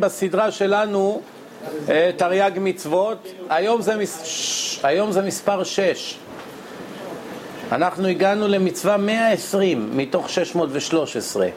בסדרה 0.00 0.50
שלנו 0.50 1.20
אה, 1.88 2.10
תרי"ג 2.16 2.50
מצוות, 2.60 3.28
היום 3.48 3.82
זה, 3.82 3.96
מס... 3.96 4.80
היום 4.82 5.12
זה 5.12 5.22
מספר 5.22 5.64
6. 5.64 6.18
אנחנו 7.72 8.08
הגענו 8.08 8.48
למצווה 8.48 8.96
120 8.96 9.90
מתוך 9.92 10.30
613. 10.30 11.48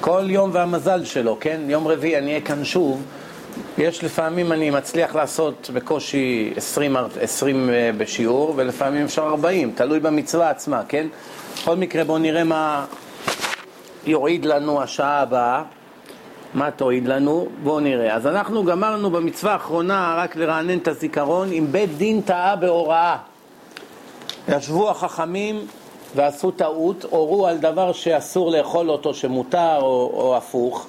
כל 0.00 0.24
יום 0.26 0.50
והמזל 0.52 1.04
שלו, 1.04 1.36
כן? 1.40 1.60
יום 1.68 1.88
רביעי 1.88 2.18
אני 2.18 2.30
אהיה 2.30 2.40
כאן 2.40 2.64
שוב. 2.64 3.02
יש 3.78 4.04
לפעמים 4.04 4.52
אני 4.52 4.70
מצליח 4.70 5.14
לעשות 5.14 5.70
בקושי 5.74 6.52
20, 6.56 6.96
20 7.20 7.70
אה, 7.70 7.90
בשיעור, 7.98 8.52
ולפעמים 8.56 9.04
אפשר 9.04 9.28
40, 9.28 9.72
תלוי 9.74 10.00
במצווה 10.00 10.50
עצמה, 10.50 10.82
כן? 10.88 11.06
בכל 11.54 11.76
מקרה 11.76 12.04
בואו 12.04 12.18
נראה 12.18 12.44
מה 12.44 12.84
יועיד 14.06 14.44
לנו 14.44 14.82
השעה 14.82 15.20
הבאה. 15.20 15.62
מה 16.56 16.70
תועיד 16.70 17.08
לנו? 17.08 17.46
בואו 17.62 17.80
נראה. 17.80 18.14
אז 18.14 18.26
אנחנו 18.26 18.64
גמרנו 18.64 19.10
במצווה 19.10 19.52
האחרונה, 19.52 20.14
רק 20.18 20.36
לרענן 20.36 20.78
את 20.78 20.88
הזיכרון, 20.88 21.52
אם 21.52 21.66
בית 21.70 21.96
דין 21.96 22.20
טעה 22.20 22.56
בהוראה. 22.56 23.16
ישבו 24.48 24.90
החכמים 24.90 25.66
ועשו 26.14 26.50
טעות, 26.50 27.04
הורו 27.10 27.46
על 27.46 27.58
דבר 27.58 27.92
שאסור 27.92 28.50
לאכול 28.50 28.90
אותו, 28.90 29.14
שמותר 29.14 29.78
או, 29.80 30.10
או 30.14 30.36
הפוך, 30.36 30.86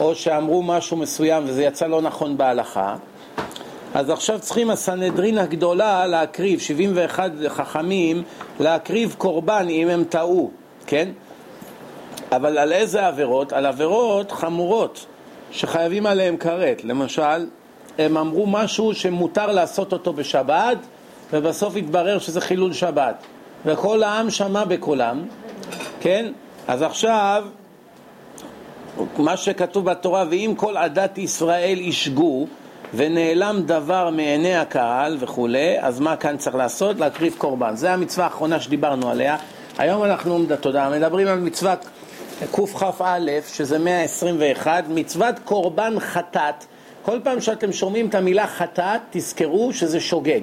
או 0.00 0.14
שאמרו 0.14 0.62
משהו 0.62 0.96
מסוים 0.96 1.44
וזה 1.46 1.64
יצא 1.64 1.86
לא 1.86 2.02
נכון 2.02 2.36
בהלכה. 2.36 2.96
אז 3.94 4.10
עכשיו 4.10 4.38
צריכים 4.40 4.70
הסנהדרין 4.70 5.38
הגדולה 5.38 6.06
להקריב, 6.06 6.60
71 6.60 7.30
חכמים, 7.48 8.22
להקריב 8.60 9.14
קורבן 9.18 9.66
אם 9.68 9.88
הם 9.88 10.04
טעו, 10.04 10.50
כן? 10.86 11.08
אבל 12.32 12.58
על 12.58 12.72
איזה 12.72 13.06
עבירות? 13.06 13.52
על 13.52 13.66
עבירות 13.66 14.32
חמורות 14.32 15.06
שחייבים 15.50 16.06
עליהן 16.06 16.36
כרת. 16.36 16.84
למשל, 16.84 17.46
הם 17.98 18.16
אמרו 18.16 18.46
משהו 18.46 18.94
שמותר 18.94 19.46
לעשות 19.46 19.92
אותו 19.92 20.12
בשבת, 20.12 20.78
ובסוף 21.32 21.76
התברר 21.76 22.18
שזה 22.18 22.40
חילול 22.40 22.72
שבת. 22.72 23.22
וכל 23.66 24.02
העם 24.02 24.30
שמע 24.30 24.64
בקולם, 24.64 25.24
כן? 26.00 26.32
אז 26.68 26.82
עכשיו, 26.82 27.44
מה 29.18 29.36
שכתוב 29.36 29.84
בתורה, 29.84 30.24
ואם 30.30 30.54
כל 30.56 30.76
עדת 30.76 31.18
ישראל 31.18 31.78
ישגו, 31.80 32.46
ונעלם 32.94 33.62
דבר 33.66 34.10
מעיני 34.10 34.56
הקהל 34.56 35.16
וכולי, 35.20 35.80
אז 35.80 36.00
מה 36.00 36.16
כאן 36.16 36.36
צריך 36.36 36.56
לעשות? 36.56 36.98
להקריב 36.98 37.34
קורבן. 37.38 37.76
זו 37.76 37.88
המצווה 37.88 38.24
האחרונה 38.24 38.60
שדיברנו 38.60 39.10
עליה. 39.10 39.36
היום 39.78 40.04
אנחנו, 40.04 40.44
תודה, 40.60 40.90
מדברים 40.90 41.28
על 41.28 41.38
מצוות 41.38 41.86
קכ"א, 42.46 43.18
שזה 43.52 43.78
121, 43.78 44.84
מצוות 44.88 45.34
קורבן 45.44 46.00
חטאת. 46.00 46.64
כל 47.02 47.18
פעם 47.24 47.40
שאתם 47.40 47.72
שומעים 47.72 48.08
את 48.08 48.14
המילה 48.14 48.46
חטאת, 48.46 49.00
תזכרו 49.10 49.72
שזה 49.72 50.00
שוגג. 50.00 50.40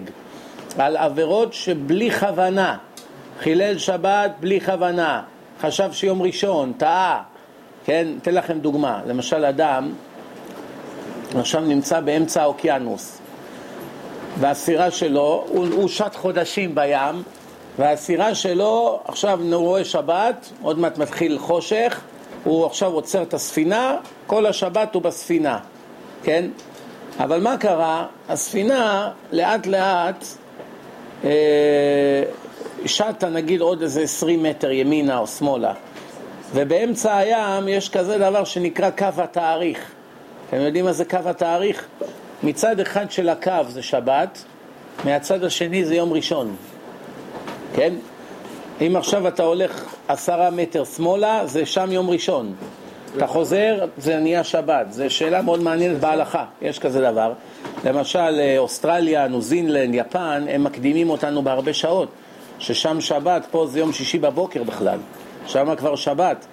על 0.77 0.97
עבירות 0.97 1.53
שבלי 1.53 2.11
כוונה, 2.11 2.77
חילל 3.39 3.77
שבת 3.77 4.31
בלי 4.39 4.61
כוונה, 4.61 5.21
חשב 5.61 5.89
שיום 5.91 6.21
ראשון, 6.21 6.73
טעה, 6.77 7.23
כן? 7.85 8.07
אתן 8.21 8.33
לכם 8.33 8.59
דוגמה, 8.59 9.01
למשל 9.07 9.45
אדם 9.45 9.93
עכשיו 11.35 11.61
נמצא 11.61 11.99
באמצע 11.99 12.41
האוקיינוס 12.41 13.21
והסירה 14.39 14.91
שלו, 14.91 15.45
הוא, 15.47 15.67
הוא 15.71 15.88
שט 15.88 16.16
חודשים 16.16 16.75
בים 16.75 17.23
והסירה 17.80 18.36
שלו, 18.36 19.00
עכשיו 19.06 19.40
הוא 19.42 19.56
רואה 19.56 19.86
שבת, 19.86 20.50
עוד 20.62 20.80
מעט 20.80 20.98
מתחיל 20.98 21.40
חושך, 21.40 22.02
הוא 22.44 22.66
עכשיו 22.66 22.92
עוצר 22.92 23.22
את 23.23 23.34
הספינה, 23.34 23.98
כל 24.28 24.45
השבת 24.45 24.95
הוא 24.95 25.02
בספינה, 25.02 25.59
כן? 26.23 26.46
אבל 27.20 27.42
מה 27.42 27.58
קרה? 27.58 28.06
הספינה 28.30 29.12
לאט 29.31 29.68
לאט 29.68 30.26
אה, 31.23 32.23
שטה 32.86 33.30
נגיד 33.30 33.62
עוד 33.62 33.81
איזה 33.81 34.02
עשרים 34.02 34.44
מטר 34.44 34.72
ימינה 34.72 35.18
או 35.18 35.28
שמאלה 35.28 35.74
ובאמצע 36.53 37.18
הים 37.18 37.68
יש 37.68 37.90
כזה 37.90 38.18
דבר 38.18 38.44
שנקרא 38.44 38.90
קו 38.90 39.06
התאריך 39.18 39.91
אתם 40.50 40.58
יודעים 40.62 40.85
מה 40.85 40.94
זה 40.94 41.06
קו 41.06 41.18
התאריך? 41.25 41.85
מצד 42.44 42.80
אחד 42.80 43.12
של 43.12 43.30
הקו 43.30 43.52
זה 43.68 43.81
שבת, 43.81 44.44
מהצד 45.06 45.44
השני 45.44 45.85
זה 45.85 45.96
יום 45.96 46.14
ראשון 46.14 46.56
כן? 47.75 47.94
אם 48.81 48.96
עכשיו 48.96 49.28
אתה 49.28 49.44
הולך 49.44 49.96
עשרה 50.08 50.50
מטר 50.50 50.84
שמאלה, 50.86 51.41
זה 51.46 51.66
שם 51.66 51.91
יום 51.91 52.09
ראשון. 52.09 52.53
אתה 53.18 53.28
חוזר, 53.28 53.86
זה 53.97 54.19
נהיה 54.19 54.44
שבת. 54.44 54.86
זו 54.90 55.09
שאלה 55.09 55.41
מאוד 55.41 55.59
מעניינת 55.59 56.00
בהלכה, 56.00 56.46
יש 56.62 56.80
כזה 56.80 57.02
דבר. 57.02 57.34
למשל, 57.85 58.40
אה, 58.40 58.58
אוסטרליה, 58.58 59.28
ניו 59.28 59.41
זינלנד, 59.41 59.96
יפן, 59.96 60.46
הם 60.50 60.64
מקדימים 60.64 61.09
אותנו 61.09 61.41
בהרבה 61.41 61.74
שעות. 61.74 62.09
ששם 62.59 63.02
שבת, 63.02 63.46
פה 63.52 63.68
זה 63.68 63.80
יום 63.80 63.94
שישי 63.94 64.19
בבוקר 64.19 64.64
בכלל. 64.64 65.00
שם 65.47 65.75
כבר 65.75 65.96
שבת. 65.96 66.46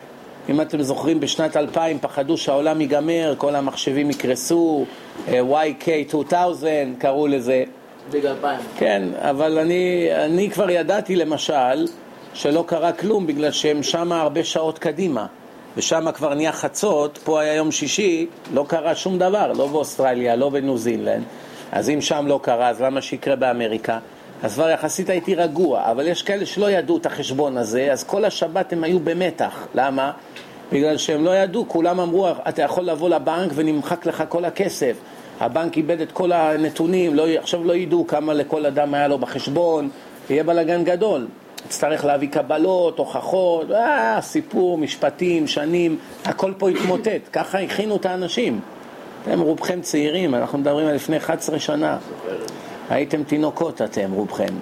אם 0.49 0.61
אתם 0.61 0.83
זוכרים, 0.83 1.21
בשנת 1.21 1.57
2000 1.57 1.99
פחדו 1.99 2.37
שהעולם 2.37 2.81
ייגמר, 2.81 3.35
כל 3.39 3.55
המחשבים 3.55 4.11
יקרסו, 4.11 4.85
אה, 5.29 5.41
YK 5.41 5.89
2000 6.15 6.97
קראו 6.99 7.27
לזה. 7.27 7.65
ביג 8.11 8.27
2000. 8.27 8.61
כן, 8.77 9.03
אבל 9.19 9.59
אני, 9.59 10.09
אני 10.25 10.51
כבר 10.51 10.71
ידעתי 10.71 11.17
למשל 11.17 11.87
שלא 12.35 12.65
קרה 12.67 12.93
כלום 12.93 13.27
בגלל 13.27 13.51
שהם 13.51 13.83
שם 13.83 14.13
הרבה 14.13 14.45
שעות 14.45 14.79
קדימה 14.79 15.27
ושם 15.77 16.13
כבר 16.15 16.35
נהיה 16.35 16.53
חצות, 16.53 17.19
פה 17.25 17.41
היה 17.41 17.55
יום 17.55 17.73
שישי, 17.73 18.27
לא 18.53 18.65
קרה 18.69 18.95
שום 18.95 19.19
דבר, 19.19 19.53
לא 19.53 19.67
באוסטרליה, 19.67 20.37
לא 20.37 20.51
בניו 20.51 20.79
זינלנד 20.79 21.25
אז 21.73 21.91
אם 21.91 22.01
שם 22.01 22.27
לא 22.27 22.41
קרה, 22.43 22.69
אז 22.69 22.83
למה 22.83 23.03
שיקרה 23.03 23.37
באמריקה? 23.37 23.99
אז 24.43 24.55
כבר 24.55 24.71
יחסית 24.71 25.11
הייתי 25.11 25.35
רגוע, 25.35 25.91
אבל 25.91 26.07
יש 26.07 26.23
כאלה 26.23 26.47
שלא 26.47 26.71
ידעו 26.71 26.97
את 26.97 27.07
החשבון 27.07 27.57
הזה, 27.57 27.93
אז 27.93 28.05
כל 28.05 28.25
השבת 28.25 28.73
הם 28.73 28.85
היו 28.85 29.01
במתח. 29.01 29.67
למה? 29.75 30.13
בגלל 30.73 30.97
שהם 30.97 31.25
לא 31.25 31.37
ידעו, 31.37 31.65
כולם 31.69 32.01
אמרו, 32.01 32.29
אתה 32.49 32.63
יכול 32.63 32.85
לבוא 32.85 33.09
לבנק 33.09 33.53
ונמחק 33.55 34.07
לך 34.07 34.25
כל 34.29 34.45
הכסף. 34.45 34.97
הבנק 35.43 35.77
איבד 35.77 36.01
את 36.01 36.13
כל 36.13 36.33
הנתונים, 36.33 37.15
לא, 37.15 37.27
עכשיו 37.39 37.65
לא 37.65 37.73
ידעו 37.73 38.07
כמה 38.07 38.35
לכל 38.35 38.67
אדם 38.67 38.95
היה 38.95 39.09
לו 39.09 39.19
בחשבון, 39.19 39.89
יהיה 40.31 40.45
בלאגן 40.45 40.85
גדול. 40.85 41.27
יצטרך 41.67 42.05
להביא 42.05 42.29
קבלות, 42.29 42.99
הוכחות, 42.99 43.71
אה, 43.71 44.19
סיפור, 44.21 44.79
משפטים, 44.79 45.47
שנים, 45.47 45.97
הכל 46.25 46.53
פה 46.59 46.71
יתמוטט. 46.71 47.29
ככה 47.33 47.61
הכינו 47.61 47.97
את 47.97 48.07
האנשים. 48.07 48.61
אתם 49.23 49.41
רובכם 49.41 49.81
צעירים, 49.81 50.35
אנחנו 50.35 50.59
מדברים 50.59 50.87
על 50.87 50.95
לפני 50.95 51.17
11 51.17 51.59
שנה. 51.59 51.99
הייתם 52.91 53.25
תינוקות 53.25 53.83
אתם, 53.83 54.13
רובכם. 54.13 54.55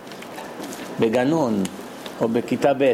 בגנון 1.01 1.63
או 2.21 2.29
בכיתה 2.29 2.73
ב'. 2.79 2.93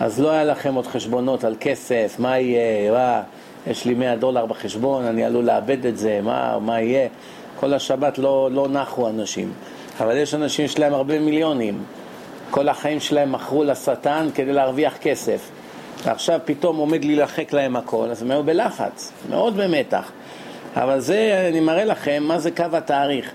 אז 0.00 0.20
לא 0.20 0.30
היה 0.30 0.44
לכם 0.44 0.74
עוד 0.74 0.86
חשבונות 0.86 1.44
על 1.44 1.56
כסף, 1.60 2.16
מה 2.18 2.38
יהיה, 2.38 2.92
מה... 2.92 3.22
יש 3.66 3.84
לי 3.84 3.94
100 3.94 4.16
דולר 4.16 4.46
בחשבון, 4.46 5.04
אני 5.04 5.24
עלול 5.24 5.44
לאבד 5.44 5.86
את 5.86 5.98
זה, 5.98 6.20
מה, 6.22 6.58
מה 6.58 6.80
יהיה? 6.80 7.08
כל 7.60 7.74
השבת 7.74 8.18
לא, 8.18 8.48
לא 8.52 8.68
נחו 8.68 9.08
אנשים. 9.08 9.52
אבל 10.00 10.16
יש 10.16 10.34
אנשים 10.34 10.68
שיש 10.68 10.78
להם 10.78 10.94
הרבה 10.94 11.18
מיליונים. 11.18 11.82
כל 12.50 12.68
החיים 12.68 13.00
שלהם 13.00 13.32
מכרו 13.32 13.64
לשטן 13.64 14.28
כדי 14.34 14.52
להרוויח 14.52 14.96
כסף. 14.96 15.50
ועכשיו 16.04 16.40
פתאום 16.44 16.76
עומד 16.76 17.04
להילחק 17.04 17.52
להם 17.52 17.76
הכל, 17.76 18.08
אז 18.10 18.22
הם 18.22 18.30
היו 18.30 18.42
בלחץ, 18.42 19.12
מאוד 19.30 19.56
במתח. 19.56 20.12
אבל 20.76 21.00
זה, 21.00 21.46
אני 21.48 21.60
מראה 21.60 21.84
לכם 21.84 22.22
מה 22.26 22.38
זה 22.38 22.50
קו 22.50 22.64
התאריך. 22.72 23.32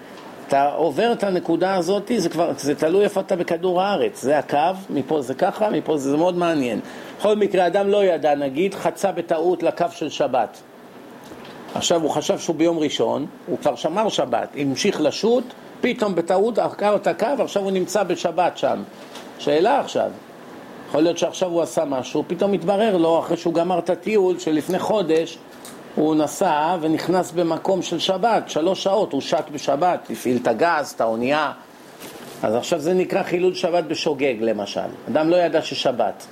אתה 0.51 0.71
עובר 0.75 1.11
את 1.11 1.23
הנקודה 1.23 1.75
הזאת, 1.75 2.11
זה 2.17 2.29
כבר, 2.29 2.51
זה 2.57 2.75
תלוי 2.75 3.03
איפה 3.03 3.19
אתה 3.21 3.35
בכדור 3.35 3.81
הארץ, 3.81 4.21
זה 4.21 4.37
הקו, 4.37 4.57
מפה 4.89 5.21
זה 5.21 5.33
ככה, 5.33 5.69
מפה 5.69 5.97
זה, 5.97 6.11
זה 6.11 6.17
מאוד 6.17 6.37
מעניין. 6.37 6.79
בכל 7.19 7.35
מקרה, 7.35 7.67
אדם 7.67 7.87
לא 7.87 8.03
ידע, 8.03 8.35
נגיד, 8.35 8.75
חצה 8.75 9.11
בטעות 9.11 9.63
לקו 9.63 9.85
של 9.91 10.09
שבת. 10.09 10.61
עכשיו 11.75 12.01
הוא 12.01 12.09
חשב 12.09 12.39
שהוא 12.39 12.55
ביום 12.55 12.79
ראשון, 12.79 13.25
הוא 13.47 13.57
כבר 13.57 13.75
שמר 13.75 14.09
שבת, 14.09 14.49
המשיך 14.57 15.01
לשוט, 15.01 15.43
פתאום 15.81 16.15
בטעות 16.15 16.59
עקר 16.59 16.95
את 16.95 17.07
הקו, 17.07 17.27
עכשיו 17.39 17.63
הוא 17.63 17.71
נמצא 17.71 18.03
בשבת 18.03 18.57
שם. 18.57 18.83
שאלה 19.39 19.79
עכשיו, 19.79 20.09
יכול 20.89 21.01
להיות 21.01 21.17
שעכשיו 21.17 21.49
הוא 21.49 21.61
עשה 21.61 21.85
משהו, 21.85 22.23
פתאום 22.27 22.53
התברר 22.53 22.97
לו, 22.97 23.19
אחרי 23.19 23.37
שהוא 23.37 23.53
גמר 23.53 23.79
את 23.79 23.89
הטיול 23.89 24.39
שלפני 24.39 24.79
חודש, 24.79 25.37
הוא 25.95 26.15
נסע 26.15 26.75
ונכנס 26.81 27.31
במקום 27.31 27.81
של 27.81 27.99
שבת, 27.99 28.49
שלוש 28.49 28.83
שעות, 28.83 29.13
הוא 29.13 29.21
שט 29.21 29.49
בשבת, 29.51 30.07
הפעיל 30.09 30.37
את 30.41 30.47
הגז, 30.47 30.93
את 30.95 31.01
האונייה. 31.01 31.51
אז 32.43 32.55
עכשיו 32.55 32.79
זה 32.79 32.93
נקרא 32.93 33.23
חילול 33.23 33.53
שבת 33.53 33.83
בשוגג 33.83 34.35
למשל. 34.39 34.89
אדם 35.09 35.29
לא 35.29 35.35
ידע 35.35 35.61
ששבת. 35.61 36.25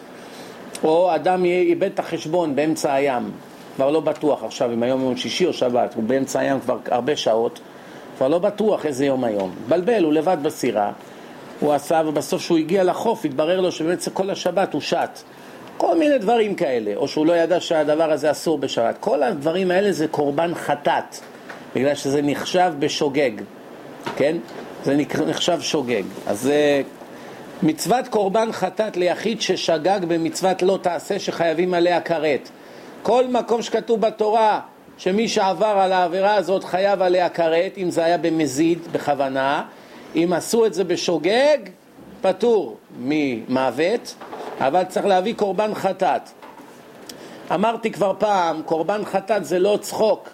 או 0.83 1.15
אדם 1.15 1.45
איבד 1.45 1.91
את 1.94 2.00
החשבון 2.00 2.56
באמצע 2.56 2.94
הים, 2.94 3.31
כבר 3.75 3.91
לא 3.91 4.00
בטוח 4.00 4.44
עכשיו 4.44 4.73
אם 4.73 4.83
היום 4.83 5.01
יום 5.01 5.17
שישי 5.17 5.45
או 5.45 5.53
שבת, 5.53 5.94
הוא 5.94 6.03
באמצע 6.03 6.39
הים 6.39 6.59
כבר 6.59 6.77
הרבה 6.91 7.15
שעות, 7.15 7.59
כבר 8.17 8.27
לא 8.27 8.39
בטוח 8.39 8.85
איזה 8.85 9.06
יום 9.06 9.23
היום. 9.23 9.51
בלבל, 9.67 10.03
הוא 10.03 10.13
לבד 10.13 10.38
בסירה, 10.41 10.91
הוא 11.59 11.73
עשה, 11.73 12.01
ובסוף 12.07 12.41
כשהוא 12.41 12.57
הגיע 12.57 12.83
לחוף 12.83 13.25
התברר 13.25 13.61
לו 13.61 13.71
שבעצם 13.71 14.11
כל 14.11 14.29
השבת 14.29 14.73
הוא 14.73 14.81
שט. 14.81 15.19
כל 15.80 15.98
מיני 15.98 16.18
דברים 16.18 16.56
כאלה, 16.56 16.96
או 16.96 17.08
שהוא 17.08 17.26
לא 17.26 17.34
ידע 17.34 17.60
שהדבר 17.60 18.12
הזה 18.12 18.31
אסור 18.31 18.58
בשבת. 18.58 18.96
כל 19.00 19.24
הדברים 19.24 19.72
האלה 19.72 19.92
זה 19.92 20.08
קורבן 20.08 20.56
חטאת, 20.56 21.16
בגלל 21.76 21.96
שזה 21.96 22.22
נחשב 22.22 22.74
בשוגג, 22.80 23.31
כן? 24.16 24.38
זה 24.84 24.96
נחשב 25.28 25.62
שוגג. 25.62 26.04
אז 26.28 26.42
זה 26.42 26.81
מצוות 27.64 28.08
קורבן 28.08 28.52
חטאת 28.52 28.98
ליחיד 28.98 29.42
ששגג 29.42 30.00
במצוות 30.08 30.62
לא 30.62 30.80
תעשה 30.81 31.20
שחייבים 31.20 31.74
עליה 31.74 32.02
כרת. 32.02 32.50
כל 33.02 33.28
מקום 33.28 33.62
שכתוב 33.62 34.02
בתורה 34.02 34.60
שמי 34.98 35.28
שעבר 35.28 35.66
על 35.66 35.92
העבירה 35.92 36.36
הזאת 36.36 36.64
חייב 36.64 37.02
עליה 37.02 37.30
כרת, 37.30 37.78
אם 37.78 37.90
זה 37.90 38.06
היה 38.06 38.18
במזיד, 38.18 38.80
בכוונה, 38.92 39.64
אם 40.16 40.34
עשו 40.36 40.66
את 40.66 40.74
זה 40.74 40.84
בשוגג, 40.84 41.58
פטור 42.22 42.78
ממוות, 43.00 44.16
אבל 44.59 44.83
צריך 44.83 45.06
להביא 45.06 45.33
קורבן 45.33 45.75
חטאת. 45.75 46.21
אמרתי 47.53 47.91
כבר 47.91 48.13
פעם, 48.19 48.61
קורבן 48.61 49.06
חטאת 49.06 49.45
זה 49.45 49.59
לא 49.59 49.77
צחוק. 49.81 50.29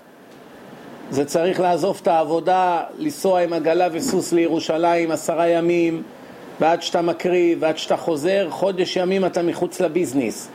זה 1.09 1.25
צריך 1.25 1.59
לעזוב 1.59 1.99
את 2.01 2.07
העבודה, 2.07 2.83
לנסוע 2.97 3.41
עם 3.41 3.53
עגלה 3.53 3.87
וסוס 3.91 4.33
לירושלים 4.33 5.11
עשרה 5.11 5.47
ימים, 5.47 6.03
ועד 6.59 6.81
שאתה 6.81 7.01
מקריב, 7.01 7.57
ועד 7.61 7.77
שאתה 7.77 7.97
חוזר, 7.97 8.47
חודש 8.49 8.95
ימים 8.95 9.25
אתה 9.25 9.41
מחוץ 9.41 9.79
לביזנס. 9.81 10.49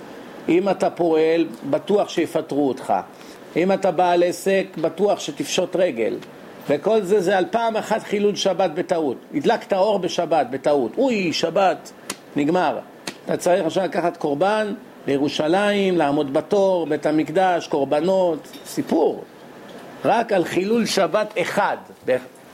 אם 0.49 0.69
אתה 0.69 0.90
פועל, 0.90 1.46
בטוח 1.70 2.08
שיפטרו 2.08 2.69
אותך. 2.69 2.93
אם 3.56 3.72
אתה 3.72 3.90
בעל 3.90 4.22
עסק, 4.22 4.67
בטוח 4.81 5.20
שתפשוט 5.20 5.76
רגל. 5.76 6.17
וכל 6.69 7.02
זה 7.02 7.20
זה 7.20 7.38
על 7.38 7.44
פעם 7.50 7.76
אחת 7.76 8.02
חילול 8.02 8.37
שבת 8.37 8.70
בטעות. 8.70 9.17
הדלקת 9.34 9.72
אור 9.72 9.99
בשבת 9.99 10.46
בטעות. 10.50 10.93
אוי, 10.99 11.32
שבת, 11.32 11.93
נגמר. 12.37 12.78
אתה 13.31 13.38
צריך 13.38 13.65
עכשיו 13.65 13.85
לקחת 13.85 14.17
קורבן 14.17 14.75
לירושלים, 15.06 15.99
לעמוד 15.99 16.32
בתור, 16.32 16.87
בית 16.87 17.06
המקדש, 17.06 17.67
קורבנות, 17.69 18.49
סיפור. 18.67 19.25
רק 20.05 20.32
על 20.32 20.44
חילול 20.44 20.87
שבת 20.87 21.35
אחד. 21.41 21.77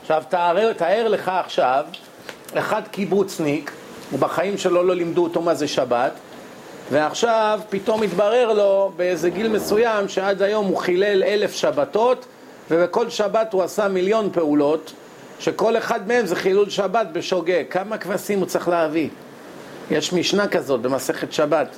עכשיו 0.03 0.23
תאר, 0.29 0.73
תאר 0.73 1.09
לך 1.09 1.29
עכשיו, 1.29 1.85
אחד 2.55 2.83
קיבוצניק, 2.91 3.73
ובחיים 4.13 4.59
שלו 4.59 4.83
לא 4.83 4.95
לימדו 4.95 5.23
אותו 5.25 5.43
מה 5.43 5.55
זה 5.55 5.69
שבת, 5.69 6.13
ועכשיו 6.91 7.61
פתאום 7.69 8.03
התברר 8.03 8.53
לו 8.53 8.93
באיזה 8.97 9.31
גיל 9.31 9.49
מסוים 9.49 10.09
שעד 10.09 10.43
היום 10.43 10.67
הוא 10.67 10.77
חילל 10.77 11.25
אלף 11.25 11.55
שבתות 11.55 12.27
ובכל 12.71 13.11
שבת 13.11 13.53
הוא 13.53 13.63
עשה 13.63 13.89
מיליון 13.89 14.31
פעולות 14.33 14.93
שכל 15.39 15.77
אחד 15.77 16.09
מהם 16.09 16.27
זה 16.27 16.37
חילול 16.37 16.71
שבת 16.71 17.07
בשוגג. 17.13 17.65
כמה 17.71 17.99
כבשים 17.99 18.39
הוא 18.39 18.47
צריך 18.47 18.69
להביא? 18.69 19.09
יש 19.91 20.13
משנה 20.13 20.49
כזאת 20.49 20.81
במסכת 20.81 21.33
שבת, 21.33 21.77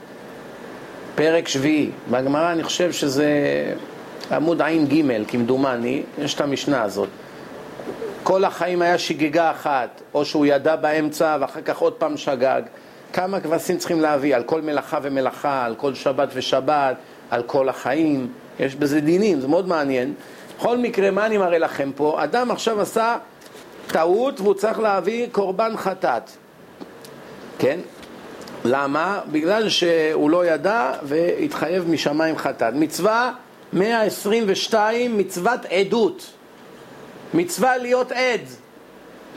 פרק 1.14 1.48
שביעי. 1.48 1.90
בגמרא 2.10 2.52
אני 2.52 2.62
חושב 2.62 2.92
שזה 2.92 3.28
עמוד 4.30 4.62
ע"ג, 4.62 5.02
כמדומני, 5.28 6.02
יש 6.18 6.34
את 6.34 6.40
המשנה 6.40 6.82
הזאת. 6.82 7.08
כל 8.22 8.44
החיים 8.44 8.82
היה 8.82 8.98
שגיגה 8.98 9.50
אחת, 9.50 10.02
או 10.14 10.24
שהוא 10.24 10.46
ידע 10.46 10.76
באמצע 10.76 11.36
ואחר 11.40 11.60
כך 11.60 11.78
עוד 11.78 11.92
פעם 11.92 12.16
שגג. 12.16 12.62
כמה 13.12 13.40
כבשים 13.40 13.78
צריכים 13.78 14.00
להביא 14.00 14.36
על 14.36 14.42
כל 14.42 14.60
מלאכה 14.60 14.98
ומלאכה, 15.02 15.64
על 15.64 15.74
כל 15.74 15.94
שבת 15.94 16.28
ושבת, 16.34 16.96
על 17.30 17.42
כל 17.42 17.68
החיים. 17.68 18.28
יש 18.60 18.74
בזה 18.74 19.00
דינים, 19.00 19.40
זה 19.40 19.48
מאוד 19.48 19.68
מעניין. 19.68 20.14
בכל 20.58 20.78
מקרה, 20.78 21.10
מה 21.10 21.26
אני 21.26 21.38
מראה 21.38 21.58
לכם 21.58 21.90
פה? 21.96 22.24
אדם 22.24 22.50
עכשיו 22.50 22.80
עשה 22.80 23.16
טעות 23.86 24.40
והוא 24.40 24.54
צריך 24.54 24.78
להביא 24.78 25.26
קורבן 25.32 25.76
חטאת. 25.76 26.30
כן? 27.58 27.78
למה? 28.64 29.20
בגלל 29.32 29.68
שהוא 29.68 30.30
לא 30.30 30.46
ידע 30.46 30.92
והתחייב 31.02 31.90
משמיים 31.90 32.38
חטאת. 32.38 32.74
מצווה 32.74 33.32
122, 33.72 35.18
מצוות 35.18 35.60
עדות. 35.64 36.30
מצווה 37.34 37.76
להיות 37.76 38.12
עד, 38.12 38.40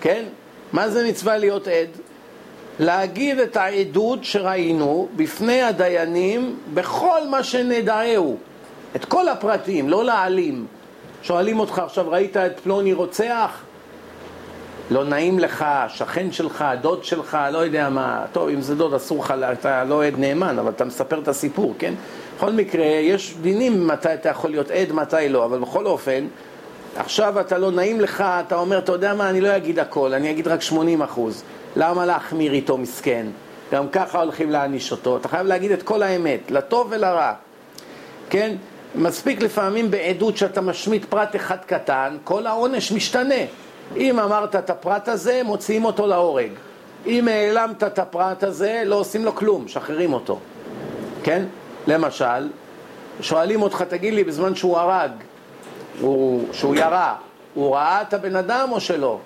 כן? 0.02 0.26
מה 0.74 0.90
זה 0.90 1.08
מצווה 1.08 1.38
להיות 1.38 1.68
עד? 1.68 1.90
להגיד 2.80 3.40
את 3.40 3.58
העדות 3.58 4.24
שראינו 4.24 5.08
בפני 5.16 5.62
הדיינים 5.62 6.56
בכל 6.74 7.28
מה 7.30 7.44
שנדעהו, 7.44 8.38
את 8.96 9.06
כל 9.06 9.28
הפרטים, 9.28 9.90
לא 9.90 10.06
להעלים. 10.06 10.66
שואלים 11.24 11.60
אותך 11.60 11.80
עכשיו, 11.80 12.10
ראית 12.10 12.38
את 12.38 12.60
פלוני 12.60 12.94
רוצח? 12.94 13.62
לא 14.92 15.04
נעים 15.04 15.40
לך, 15.40 15.66
שכן 15.88 16.32
שלך, 16.32 16.66
דוד 16.82 17.04
שלך, 17.04 17.38
לא 17.52 17.58
יודע 17.58 17.90
מה, 17.90 18.26
טוב, 18.32 18.50
אם 18.50 18.62
זה 18.62 18.76
דוד 18.76 18.94
אסור 18.94 19.24
לך, 19.24 19.34
אתה 19.52 19.84
לא 19.84 20.06
עד 20.06 20.14
נאמן, 20.18 20.60
אבל 20.60 20.72
אתה 20.72 20.86
מספר 20.86 21.20
את 21.20 21.28
הסיפור, 21.28 21.76
כן? 21.80 21.94
בכל 22.38 22.52
מקרה, 22.52 22.86
יש 22.86 23.36
דינים 23.42 23.88
מתי 23.88 24.14
אתה 24.14 24.30
יכול 24.30 24.50
להיות 24.50 24.72
עד, 24.72 24.92
מתי 24.92 25.30
לא, 25.30 25.46
אבל 25.46 25.60
בכל 25.60 25.86
אופן, 25.86 26.28
עכשיו 26.96 27.40
אתה 27.40 27.58
לא 27.58 27.72
נעים 27.72 28.02
לך, 28.02 28.24
אתה 28.48 28.56
אומר, 28.56 28.78
אתה 28.78 28.92
יודע 28.92 29.14
מה, 29.14 29.30
אני 29.30 29.42
לא 29.42 29.58
אגיד 29.58 29.80
הכל, 29.80 30.14
אני 30.14 30.32
אגיד 30.32 30.48
רק 30.48 30.62
80 30.62 31.02
אחוז. 31.02 31.44
למה 31.76 32.06
להחמיר 32.06 32.54
איתו 32.54 32.78
מסכן? 32.78 33.26
גם 33.74 33.90
ככה 33.90 34.22
הולכים 34.22 34.52
להעניש 34.52 34.92
אותו. 34.92 35.18
אתה 35.18 35.28
חייב 35.28 35.48
להגיד 35.48 35.72
את 35.72 35.84
כל 35.84 36.04
האמת, 36.04 36.52
לטוב 36.52 36.88
ולרע. 36.90 37.34
כן? 38.30 38.56
מספיק 38.96 39.42
לפעמים 39.42 39.92
בעדות 39.92 40.38
שאתה 40.38 40.62
משמיט 40.62 41.06
פרט 41.06 41.36
אחד 41.36 41.58
קטן, 41.66 42.18
כל 42.24 42.48
העונש 42.48 42.92
משתנה. 42.92 43.36
אם 43.98 44.20
אמרת 44.20 44.56
את 44.56 44.70
הפרט 44.70 45.08
הזה, 45.08 45.42
מוציאים 45.46 45.86
אותו 45.86 46.08
להורג. 46.08 46.52
אם 47.06 47.28
העלמת 47.28 47.84
את 47.84 48.00
הפרט 48.00 48.44
הזה, 48.44 48.84
לא 48.86 48.96
עושים 48.96 49.26
לו 49.26 49.36
כלום, 49.36 49.68
שחררים 49.68 50.14
אותו. 50.14 50.40
כן? 51.24 51.46
למשל, 51.88 52.50
שואלים 53.22 53.62
אותך, 53.62 53.82
תגיד 53.82 54.14
לי, 54.14 54.24
בזמן 54.24 54.56
שהוא 54.56 54.78
הרג, 54.78 55.12
הוא, 56.02 56.48
שהוא 56.52 56.76
ירה, 56.76 57.16
הוא 57.54 57.76
ראה 57.76 58.02
את 58.02 58.14
הבן 58.14 58.36
אדם 58.36 58.70
או 58.72 58.80
שלא? 58.80 59.20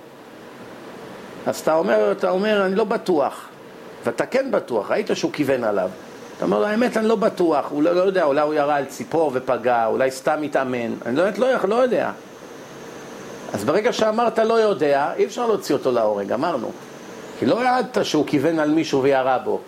אז 1.45 1.59
אתה 1.59 1.75
אומר, 1.75 2.11
אתה 2.11 2.29
אומר, 2.29 2.65
אני 2.65 2.75
לא 2.75 2.83
בטוח. 2.83 3.47
ואתה 4.05 4.25
כן 4.25 4.51
בטוח, 4.51 4.91
ראית 4.91 5.09
שהוא 5.13 5.31
כיוון 5.31 5.63
עליו. 5.63 5.89
אתה 6.37 6.45
אומר 6.45 6.59
לו, 6.59 6.65
האמת, 6.65 6.97
אני 6.97 7.07
לא 7.07 7.15
בטוח, 7.15 7.65
הוא 7.69 7.83
לא, 7.83 7.95
לא 7.95 8.01
יודע, 8.01 8.23
אולי 8.23 8.41
הוא 8.41 8.53
ירה 8.53 8.75
על 8.75 8.85
ציפור 8.85 9.31
ופגע, 9.33 9.85
אולי 9.85 10.11
סתם 10.11 10.41
התאמן, 10.41 10.93
אני 11.05 11.15
לא, 11.15 11.23
לא, 11.37 11.47
לא 11.67 11.75
יודע. 11.75 12.11
אז 13.55 13.63
ברגע 13.63 13.93
שאמרת 13.93 14.39
לא 14.39 14.53
יודע, 14.53 15.11
אי 15.17 15.25
אפשר 15.25 15.47
להוציא 15.47 15.75
אותו 15.75 15.91
להורג, 15.91 16.31
אמרנו. 16.31 16.71
כי 17.39 17.45
לא 17.45 17.55
ידעת 17.61 17.97
שהוא 18.05 18.27
כיוון 18.27 18.59
על 18.59 18.69
מישהו 18.69 19.03
וירה 19.03 19.37
בו. 19.37 19.59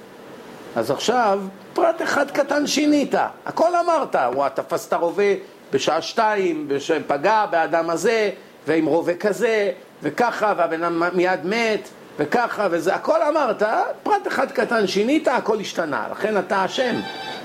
אז 0.75 0.91
עכשיו, 0.91 1.39
פרט 1.73 2.01
אחד 2.01 2.31
קטן 2.31 2.67
שינית, 2.67 3.15
הכל 3.45 3.75
אמרת, 3.75 4.15
וואה, 4.33 4.49
תפסת 4.49 4.93
רובה 4.93 5.23
בשעה 5.71 6.01
שתיים, 6.01 6.67
פגע 7.07 7.45
באדם 7.51 7.89
הזה, 7.89 8.29
ועם 8.67 8.85
רובה 8.85 9.15
כזה, 9.15 9.71
וככה, 10.03 10.53
והבן 10.57 10.83
אדם 10.83 11.03
מיד 11.13 11.45
מת, 11.45 11.89
וככה, 12.17 12.67
וזה, 12.71 12.95
הכל 12.95 13.21
אמרת, 13.21 13.63
פרט 14.03 14.27
אחד 14.27 14.51
קטן 14.51 14.87
שינית, 14.87 15.27
הכל 15.27 15.59
השתנה. 15.59 16.07
לכן 16.11 16.37
אתה 16.37 16.65
אשם. 16.65 16.95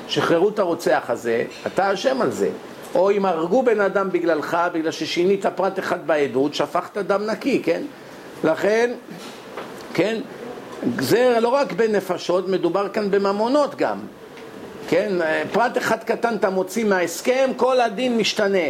שחררו 0.09 0.49
את 0.49 0.59
הרוצח 0.59 1.03
הזה, 1.09 1.45
אתה 1.67 1.93
אשם 1.93 2.23
על 2.23 2.31
זה. 2.31 2.49
או 2.95 3.11
אם 3.11 3.27
הרגו 3.27 3.63
בן 3.63 3.81
אדם 3.81 4.11
בגללך, 4.13 4.57
בגלל 4.73 4.91
ששינית 4.91 5.47
פרט 5.47 5.79
אחד 5.79 6.07
בעדות, 6.07 6.55
שפכת 6.55 6.99
דם 6.99 7.27
נקי, 7.27 7.63
כן? 7.63 7.83
לכן, 8.45 8.93
כן, 9.95 10.21
זה 10.99 11.39
לא 11.41 11.49
רק 11.49 11.73
בנפשות, 11.73 12.49
מדובר 12.49 12.89
כאן 12.89 13.11
בממונות 13.11 13.75
גם. 13.75 13.99
כן, 14.89 15.13
פרט 15.53 15.79
אחד 15.79 16.05
קטן 16.05 16.35
אתה 16.35 16.51
מוציא 16.51 16.85
מההסכם, 16.85 17.51
כל 17.57 17.81
הדין 17.81 18.17
משתנה. 18.19 18.69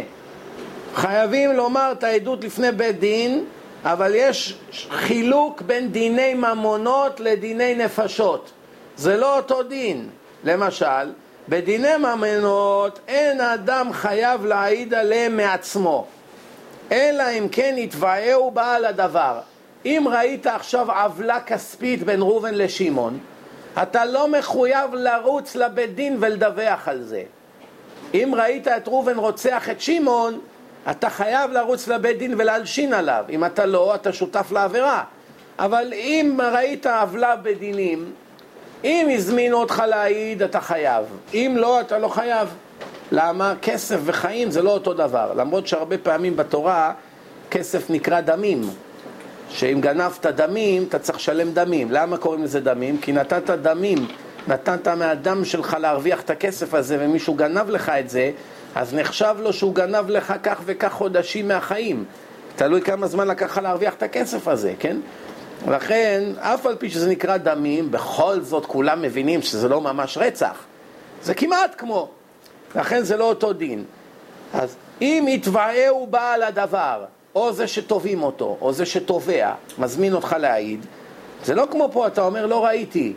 חייבים 0.95 1.51
לומר 1.51 1.91
את 1.91 2.03
העדות 2.03 2.43
לפני 2.43 2.71
בית 2.71 2.99
דין, 2.99 3.45
אבל 3.83 4.11
יש 4.15 4.57
חילוק 4.91 5.61
בין 5.61 5.91
דיני 5.91 6.33
ממונות 6.33 7.19
לדיני 7.19 7.75
נפשות. 7.75 8.51
זה 8.97 9.17
לא 9.17 9.37
אותו 9.37 9.63
דין. 9.63 10.09
למשל, 10.43 11.11
בדיני 11.49 11.97
ממונות 11.97 12.99
אין 13.07 13.41
אדם 13.41 13.93
חייב 13.93 14.45
להעיד 14.45 14.93
עליהם 14.93 15.37
מעצמו, 15.37 16.05
אלא 16.91 17.23
אם 17.37 17.47
כן 17.51 17.75
יתבעהו 17.77 18.51
בעל 18.51 18.85
הדבר. 18.85 19.39
אם 19.85 20.07
ראית 20.11 20.47
עכשיו 20.47 20.91
עוולה 20.91 21.41
כספית 21.41 22.03
בין 22.03 22.21
ראובן 22.21 22.53
לשמעון, 22.53 23.19
אתה 23.81 24.05
לא 24.05 24.27
מחויב 24.27 24.93
לרוץ 24.93 25.55
לבית 25.55 25.95
דין 25.95 26.17
ולדווח 26.19 26.87
על 26.87 27.03
זה. 27.03 27.23
אם 28.13 28.33
ראית 28.37 28.67
את 28.67 28.87
ראובן 28.87 29.17
רוצח 29.17 29.69
את 29.69 29.81
שמעון, 29.81 30.39
אתה 30.91 31.09
חייב 31.09 31.51
לרוץ 31.51 31.87
לבית 31.87 32.17
דין 32.17 32.33
ולהלשין 32.37 32.93
עליו. 32.93 33.25
אם 33.29 33.45
אתה 33.45 33.65
לא, 33.65 33.95
אתה 33.95 34.13
שותף 34.13 34.51
לעבירה. 34.51 35.03
אבל 35.59 35.93
אם 35.93 36.39
ראית 36.53 36.85
עוולה 36.85 37.35
בדינים, 37.35 38.11
אם 38.83 39.07
הזמינו 39.13 39.57
אותך 39.57 39.83
להעיד, 39.87 40.41
אתה 40.43 40.61
חייב. 40.61 41.05
אם 41.33 41.55
לא, 41.57 41.81
אתה 41.81 41.97
לא 41.97 42.07
חייב. 42.07 42.47
למה? 43.11 43.53
כסף 43.61 43.99
וחיים 44.05 44.51
זה 44.51 44.61
לא 44.61 44.69
אותו 44.69 44.93
דבר. 44.93 45.33
למרות 45.35 45.67
שהרבה 45.67 45.97
פעמים 45.97 46.35
בתורה 46.35 46.93
כסף 47.51 47.89
נקרא 47.89 48.21
דמים. 48.21 48.61
שאם 49.49 49.77
גנבת 49.81 50.25
דמים, 50.25 50.85
אתה 50.89 50.99
צריך 50.99 51.17
לשלם 51.17 51.51
דמים. 51.51 51.91
למה 51.91 52.17
קוראים 52.17 52.43
לזה 52.43 52.59
דמים? 52.59 52.97
כי 52.97 53.11
נתת 53.11 53.49
דמים 53.49 54.07
נתנת 54.47 54.87
מהדם 54.87 55.45
שלך 55.45 55.77
להרוויח 55.79 56.21
את 56.21 56.29
הכסף 56.29 56.73
הזה 56.73 56.97
ומישהו 56.99 57.33
גנב 57.33 57.69
לך 57.69 57.89
את 57.89 58.09
זה, 58.09 58.31
אז 58.75 58.93
נחשב 58.93 59.35
לו 59.39 59.53
שהוא 59.53 59.75
גנב 59.75 60.09
לך 60.09 60.33
כך 60.43 60.61
וכך 60.65 60.91
חודשים 60.91 61.47
מהחיים. 61.47 62.05
תלוי 62.55 62.81
כמה 62.81 63.07
זמן 63.07 63.27
לקח 63.27 63.45
לך 63.51 63.57
להרוויח 63.57 63.93
את 63.93 64.03
הכסף 64.03 64.47
הזה, 64.47 64.73
כן? 64.79 64.97
לכן, 65.67 66.23
אף 66.39 66.65
על 66.65 66.75
פי 66.75 66.89
שזה 66.89 67.09
נקרא 67.09 67.37
דמים, 67.37 67.91
בכל 67.91 68.41
זאת 68.41 68.65
כולם 68.65 69.01
מבינים 69.01 69.41
שזה 69.41 69.69
לא 69.69 69.81
ממש 69.81 70.17
רצח. 70.17 70.63
זה 71.23 71.33
כמעט 71.33 71.75
כמו. 71.77 72.09
לכן 72.75 73.03
זה 73.03 73.17
לא 73.17 73.23
אותו 73.23 73.53
דין. 73.53 73.83
אז 74.53 74.75
אם 75.01 75.25
יתבעהו 75.29 76.07
בעל 76.07 76.43
הדבר, 76.43 77.05
או 77.35 77.53
זה 77.53 77.67
שתובעים 77.67 78.23
אותו, 78.23 78.57
או 78.61 78.73
זה 78.73 78.85
שתובע, 78.85 79.53
מזמין 79.77 80.13
אותך 80.13 80.35
להעיד, 80.39 80.85
זה 81.45 81.55
לא 81.55 81.67
כמו 81.71 81.89
פה, 81.91 82.07
אתה 82.07 82.21
אומר 82.21 82.45
לא 82.45 82.65
ראיתי. 82.65 83.13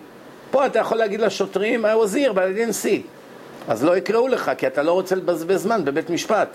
פה 0.50 0.66
אתה 0.66 0.78
יכול 0.78 0.98
להגיד 0.98 1.20
לשוטרים, 1.20 1.84
I 1.84 1.88
was 1.88 2.14
here, 2.14 2.32
but 2.32 2.38
I 2.38 2.58
didn't 2.58 2.84
see. 2.84 3.00
אז 3.68 3.84
לא 3.84 3.96
יקראו 3.96 4.28
לך, 4.28 4.50
כי 4.58 4.66
אתה 4.66 4.82
לא 4.82 4.92
רוצה 4.92 5.14
לבזבז 5.14 5.62
זמן 5.62 5.84
בבית 5.84 6.10
משפט. 6.10 6.48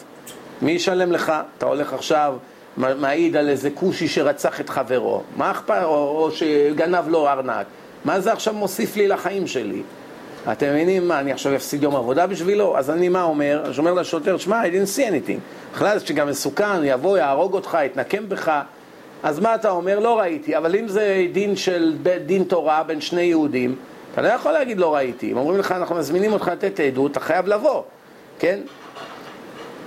מי 0.62 0.72
ישלם 0.72 1.12
לך? 1.12 1.34
אתה 1.58 1.66
הולך 1.66 1.94
עכשיו, 1.94 2.36
מעיד 2.78 3.36
על 3.36 3.50
איזה 3.50 3.70
כושי 3.74 4.08
שרצח 4.08 4.60
את 4.60 4.70
חברו. 4.70 5.22
מה 5.38 5.52
אכפת? 5.52 5.82
או, 5.84 6.24
או 6.24 6.32
שגנב 6.32 7.08
לו 7.08 7.28
ארנק. 7.28 7.66
מה 8.06 8.20
זה 8.20 8.34
עכשיו 8.34 8.54
מוסיף 8.54 8.96
לי 8.96 9.08
לחיים 9.08 9.48
שלי? 9.48 9.82
אתם 10.52 10.68
מבינים 10.70 11.08
מה, 11.08 11.20
אני 11.20 11.32
עכשיו 11.32 11.56
אפסיד 11.56 11.84
יום 11.84 11.96
עבודה 11.96 12.28
בשבילו? 12.28 12.78
אז 12.78 12.90
אני 12.90 13.10
מה 13.10 13.24
אומר? 13.24 13.62
אני 13.66 13.78
אומר 13.78 13.94
לשוטר, 13.94 14.38
שמע, 14.38 14.64
I 14.64 14.66
didn't 14.66 14.98
see 14.98 15.02
anything. 15.02 15.40
בכלל 15.74 16.00
שגם 16.00 16.28
מסוכן, 16.28 16.84
יבוא, 16.84 17.18
יהרוג 17.18 17.54
אותך, 17.54 17.78
יתנקם 17.86 18.30
בך. 18.30 18.62
אז 19.24 19.40
מה 19.40 19.56
אתה 19.56 19.70
אומר? 19.70 20.00
לא 20.00 20.20
ראיתי. 20.20 20.58
אבל 20.58 20.76
אם 20.76 20.88
זה 20.88 21.26
דין 21.32 21.56
של 21.56 21.98
דין 22.26 22.44
תורה 22.44 22.84
בין 22.84 23.02
שני 23.02 23.22
יהודים, 23.22 23.76
אתה 24.14 24.22
לא 24.22 24.28
יכול 24.28 24.52
להגיד 24.52 24.78
לא 24.78 24.96
ראיתי. 24.96 25.32
אם 25.32 25.38
אומרים 25.38 25.60
לך, 25.60 25.72
אנחנו 25.72 25.96
מזמינים 25.96 26.34
אותך 26.34 26.48
לתת 26.48 26.80
עדות, 26.80 27.12
אתה 27.12 27.20
חייב 27.20 27.48
לבוא, 27.48 27.84
כן? 28.40 28.60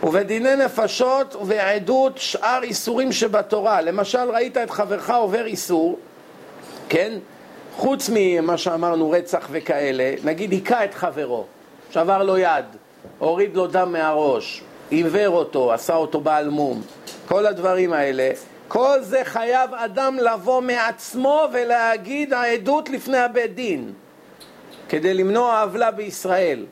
ובדיני 0.02 0.56
נפשות 0.56 1.36
ובעדות 1.36 2.12
שאר 2.18 2.62
איסורים 2.62 3.12
שבתורה. 3.12 3.80
למשל, 3.80 4.30
ראית 4.30 4.56
את 4.56 4.70
חברך 4.70 5.10
עובר 5.10 5.46
איסור, 5.46 5.98
כן? 6.88 7.12
חוץ 7.76 8.10
ממה 8.12 8.58
שאמרנו, 8.58 9.10
רצח 9.10 9.48
וכאלה, 9.50 10.14
נגיד 10.24 10.52
היכה 10.52 10.84
את 10.84 10.94
חברו, 10.94 11.44
שבר 11.90 12.22
לו 12.22 12.38
יד, 12.38 12.64
הוריד 13.18 13.56
לו 13.56 13.66
דם 13.66 13.92
מהראש, 13.92 14.62
עיוור 14.90 15.28
אותו, 15.28 15.72
עשה 15.72 15.94
אותו 15.94 16.20
בעל 16.20 16.48
מום, 16.48 16.82
כל 17.28 17.46
הדברים 17.46 17.92
האלה, 17.92 18.30
כל 18.68 18.98
זה 19.00 19.20
חייב 19.24 19.74
אדם 19.74 20.16
לבוא 20.16 20.60
מעצמו 20.60 21.48
ולהגיד 21.52 22.32
העדות 22.32 22.90
לפני 22.90 23.18
הבית 23.18 23.54
דין, 23.54 23.92
כדי 24.88 25.14
למנוע 25.14 25.60
עוולה 25.60 25.90
בישראל. 25.90 26.64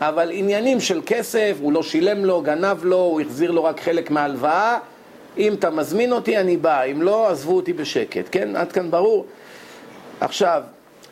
אבל 0.00 0.30
עניינים 0.32 0.80
של 0.80 1.00
כסף, 1.06 1.56
הוא 1.60 1.72
לא 1.72 1.82
שילם 1.82 2.24
לו, 2.24 2.42
גנב 2.42 2.84
לו, 2.84 2.96
הוא 2.96 3.20
החזיר 3.20 3.50
לו 3.50 3.64
רק 3.64 3.80
חלק 3.80 4.10
מההלוואה, 4.10 4.78
אם 5.38 5.54
אתה 5.54 5.70
מזמין 5.70 6.12
אותי 6.12 6.38
אני 6.38 6.56
בא, 6.56 6.82
אם 6.82 7.02
לא, 7.02 7.28
עזבו 7.30 7.56
אותי 7.56 7.72
בשקט, 7.72 8.24
כן? 8.30 8.56
עד 8.56 8.72
כאן 8.72 8.90
ברור? 8.90 9.26
עכשיו, 10.20 10.62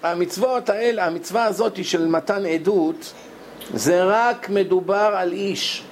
המצוות 0.02 0.70
האלה, 0.70 1.06
המצווה 1.06 1.44
הזאת 1.44 1.84
של 1.84 2.06
מתן 2.06 2.46
עדות, 2.46 3.12
זה 3.74 4.04
רק 4.04 4.50
מדובר 4.50 5.12
על 5.16 5.32
איש. 5.32 5.82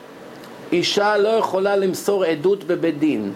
אישה 0.72 1.16
לא 1.16 1.28
יכולה 1.28 1.76
למסור 1.76 2.24
עדות 2.24 2.64
בבית 2.64 2.98
דין. 2.98 3.32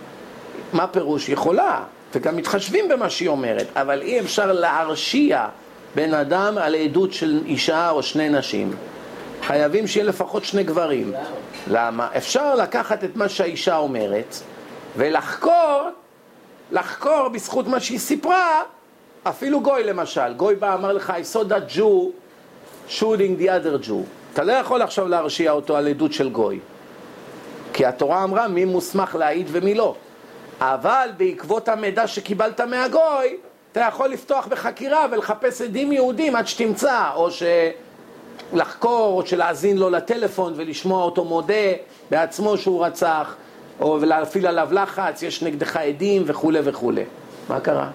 מה 0.73 0.87
פירוש? 0.87 1.28
יכולה, 1.28 1.82
וגם 2.14 2.37
מתחשבים 2.37 2.88
במה 2.88 3.11
שהיא 3.11 3.28
אומרת, 3.28 3.66
אבל 3.76 4.02
אי 4.02 4.20
אפשר 4.20 4.52
להרשיע 4.52 5.46
בן 5.94 6.14
אדם 6.14 6.58
על 6.58 6.75
עדות 6.75 7.12
של 7.12 7.40
אישה 7.46 7.90
או 7.90 8.02
שני 8.02 8.28
נשים. 8.28 8.76
חייבים 9.47 9.87
שיהיה 9.87 10.07
לפחות 10.07 10.45
שני 10.45 10.65
גברים. 10.65 11.13
למה? 11.67 12.09
אפשר 12.17 12.55
לקחת 12.55 13.05
את 13.05 13.17
מה 13.17 13.29
שהאישה 13.29 13.77
אומרת 13.77 14.37
ולחקור, 14.97 15.89
לחקור 16.73 17.29
בזכות 17.29 17.67
מה 17.67 17.81
שהיא 17.81 17.99
סיפרה, 17.99 18.63
אפילו 19.23 19.61
גוי 19.61 19.85
למשל, 19.85 20.35
גוי 20.35 20.55
בא 20.55 20.75
אמר 20.75 20.93
לך, 20.93 21.11
I 21.11 21.37
saw 21.37 21.49
that 21.49 21.77
Jew 21.77 22.13
shooting 22.91 23.41
the 23.41 23.47
other 23.47 23.87
Jew. 23.87 23.93
אתה 24.33 24.45
לא 24.45 24.53
יכול 24.53 24.83
עכשיו 24.83 25.09
להרשיע 25.09 25.53
אותו 25.53 25.77
על 25.77 25.89
עדות 25.89 26.13
של 26.13 26.31
גוי. 26.31 26.59
כי 27.73 27.87
התורה 27.87 28.25
אמרה 28.25 28.49
מי 28.49 28.65
מוסמך 28.65 29.15
להעיד 29.15 29.47
ומי 29.51 29.75
לא. 29.75 29.95
אבל 30.61 31.09
בעקבות 31.17 31.69
המידע 31.69 32.07
שקיבלת 32.07 32.61
מהגוי, 32.61 33.37
אתה 33.73 33.81
יכול 33.81 34.09
לפתוח 34.09 34.47
בחקירה 34.47 35.07
ולחפש 35.11 35.61
עדים 35.61 35.93
יהודים 35.93 36.37
עד 36.37 36.47
שתמצא, 36.47 37.11
או 37.15 37.29
שלחקור, 38.54 39.20
או 39.23 39.26
שלהאזין 39.26 39.78
לו 39.78 39.90
לטלפון 39.90 40.52
ולשמוע 40.56 41.04
אותו 41.04 41.25
מודה 41.25 41.54
בעצמו 42.11 42.56
שהוא 42.56 42.84
רצח, 42.84 43.34
או 43.80 43.99
להפעיל 43.99 44.46
עליו 44.46 44.68
לחץ, 44.73 45.23
יש 45.23 45.42
נגדך 45.42 45.76
עדים 45.76 46.23
וכולי 46.26 46.61
וכולי. 46.64 47.04
מה 47.49 47.61
קרה? 47.61 47.90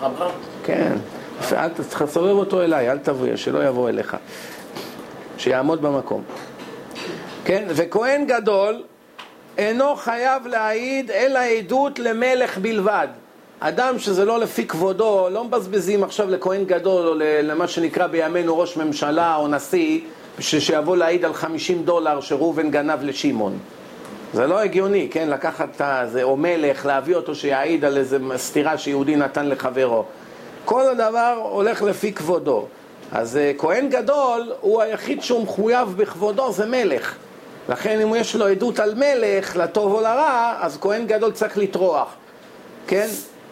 חבר? 0.00 0.30
כן. 0.64 0.92
אל 1.52 1.68
תסובב 1.68 2.36
אותו 2.36 2.62
אליי, 2.62 2.90
אל 2.90 2.98
תבוא, 2.98 3.36
שלא 3.36 3.64
יבוא 3.64 3.88
אליך. 3.88 4.16
שיעמוד 5.38 5.82
במקום. 5.82 6.22
כן, 7.44 7.64
וכהן 7.68 8.26
גדול 8.26 8.82
אינו 9.58 9.96
חייב 9.96 10.46
להעיד 10.46 11.10
אלא 11.10 11.38
עדות 11.38 11.98
למלך 11.98 12.58
בלבד. 12.58 13.08
אדם 13.64 13.98
שזה 13.98 14.24
לא 14.24 14.40
לפי 14.40 14.66
כבודו, 14.66 15.28
לא 15.30 15.44
מבזבזים 15.44 16.04
עכשיו 16.04 16.30
לכהן 16.30 16.64
גדול 16.64 17.06
או 17.06 17.14
למה 17.18 17.68
שנקרא 17.68 18.06
בימינו 18.06 18.58
ראש 18.58 18.76
ממשלה 18.76 19.36
או 19.36 19.48
נשיא, 19.48 20.00
בשביל 20.38 20.60
שיבוא 20.60 20.96
להעיד 20.96 21.24
על 21.24 21.34
50 21.34 21.82
דולר 21.82 22.20
שראובן 22.20 22.70
גנב 22.70 23.02
לשמעון. 23.02 23.58
זה 24.34 24.46
לא 24.46 24.60
הגיוני, 24.60 25.08
כן? 25.10 25.28
לקחת 25.28 25.80
את 25.80 26.10
זה, 26.10 26.22
או 26.22 26.36
מלך, 26.36 26.86
להביא 26.86 27.16
אותו 27.16 27.34
שיעיד 27.34 27.84
על 27.84 27.96
איזה 27.96 28.18
סתירה 28.36 28.78
שיהודי 28.78 29.16
נתן 29.16 29.48
לחברו. 29.48 30.04
כל 30.64 30.88
הדבר 30.88 31.40
הולך 31.42 31.82
לפי 31.82 32.12
כבודו. 32.12 32.66
אז 33.12 33.36
אה, 33.36 33.52
כהן 33.58 33.88
גדול, 33.88 34.52
הוא 34.60 34.82
היחיד 34.82 35.22
שהוא 35.22 35.42
מחויב 35.42 35.88
בכבודו, 35.96 36.52
זה 36.52 36.66
מלך. 36.66 37.14
לכן 37.68 38.00
אם 38.00 38.14
יש 38.14 38.36
לו 38.36 38.46
עדות 38.46 38.80
על 38.80 38.94
מלך, 38.94 39.56
לטוב 39.56 39.92
או 39.92 40.00
לרע, 40.00 40.54
אז 40.60 40.78
כהן 40.80 41.06
גדול 41.06 41.32
צריך 41.32 41.58
לטרוח, 41.58 42.08
כן? 42.86 43.08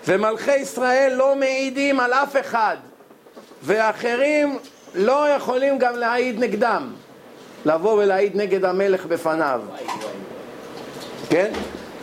ומלכי 0.09 0.57
ישראל 0.57 1.12
לא 1.16 1.37
מעידים 1.37 2.00
על 2.00 2.12
אף 2.12 2.37
אחד, 2.40 2.76
ואחרים 3.62 4.59
לא 4.95 5.28
יכולים 5.28 5.78
גם 5.78 5.97
להעיד 5.97 6.38
נגדם, 6.38 6.92
לבוא 7.64 8.02
ולהעיד 8.02 8.37
נגד 8.37 8.64
המלך 8.64 9.07
בפניו. 9.07 9.61
כן? 11.30 11.52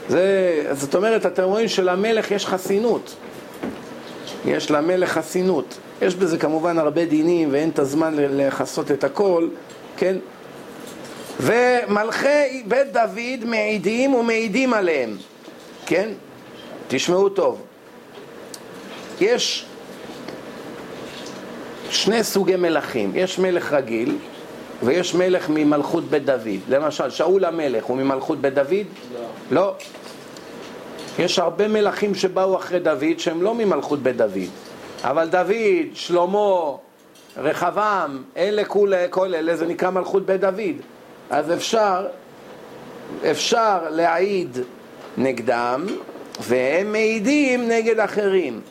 זה, 0.10 0.24
זאת 0.72 0.96
אומרת, 0.96 1.26
אתם 1.26 1.44
רואים 1.44 1.68
שלמלך 1.68 2.32
יש 2.32 2.46
חסינות. 2.46 3.16
יש 4.46 4.72
למלך 4.72 5.12
חסינות. 5.12 5.78
יש 6.02 6.16
בזה 6.16 6.38
כמובן 6.38 6.80
הרבה 6.80 7.06
דינים 7.06 7.50
ואין 7.52 7.70
את 7.70 7.80
הזמן 7.80 8.14
לכסות 8.18 8.92
את 8.92 9.04
הכל, 9.04 9.48
כן? 9.98 10.16
ומלכי 11.40 12.64
בית 12.68 12.94
דוד 12.94 13.46
מעידים 13.46 14.14
ומעידים 14.14 14.74
עליהם, 14.74 15.18
כן? 15.86 16.10
תשמעו 16.88 17.30
טוב. 17.30 17.67
יש 19.22 19.66
שני 21.90 22.24
סוגי 22.24 22.56
מלכים, 22.56 23.12
יש 23.16 23.40
מלך 23.40 23.74
רגיל 23.74 24.18
ויש 24.84 25.16
מלך 25.16 25.50
ממלכות 25.50 26.04
בית 26.04 26.26
דוד. 26.26 26.60
למשל, 26.70 27.10
שאול 27.10 27.46
המלך 27.46 27.84
הוא 27.84 27.98
ממלכות 27.98 28.42
בית 28.42 28.54
דוד? 28.54 28.86
לא. 29.14 29.20
לא. 29.52 29.74
יש 31.20 31.40
הרבה 31.40 31.68
מלכים 31.68 32.16
שבאו 32.16 32.56
אחרי 32.56 32.80
דוד 32.80 33.20
שהם 33.20 33.42
לא 33.42 33.56
ממלכות 33.56 34.00
בית 34.00 34.18
דוד. 34.18 34.50
אבל 35.04 35.28
דוד, 35.28 35.86
שלמה, 35.94 36.72
רחבעם, 37.38 38.24
אלה 38.38 38.66
כולי, 38.66 39.06
כל 39.10 39.36
אלה, 39.36 39.56
זה 39.56 39.66
נקרא 39.66 39.90
מלכות 39.90 40.26
בית 40.26 40.42
דוד. 40.42 40.76
אז 41.30 41.54
אפשר, 41.54 42.08
אפשר 43.32 43.80
להעיד 43.90 44.58
נגדם, 45.18 45.86
והם 46.40 46.92
מעידים 46.92 47.68
נגד 47.68 48.00
אחרים. 48.00 48.62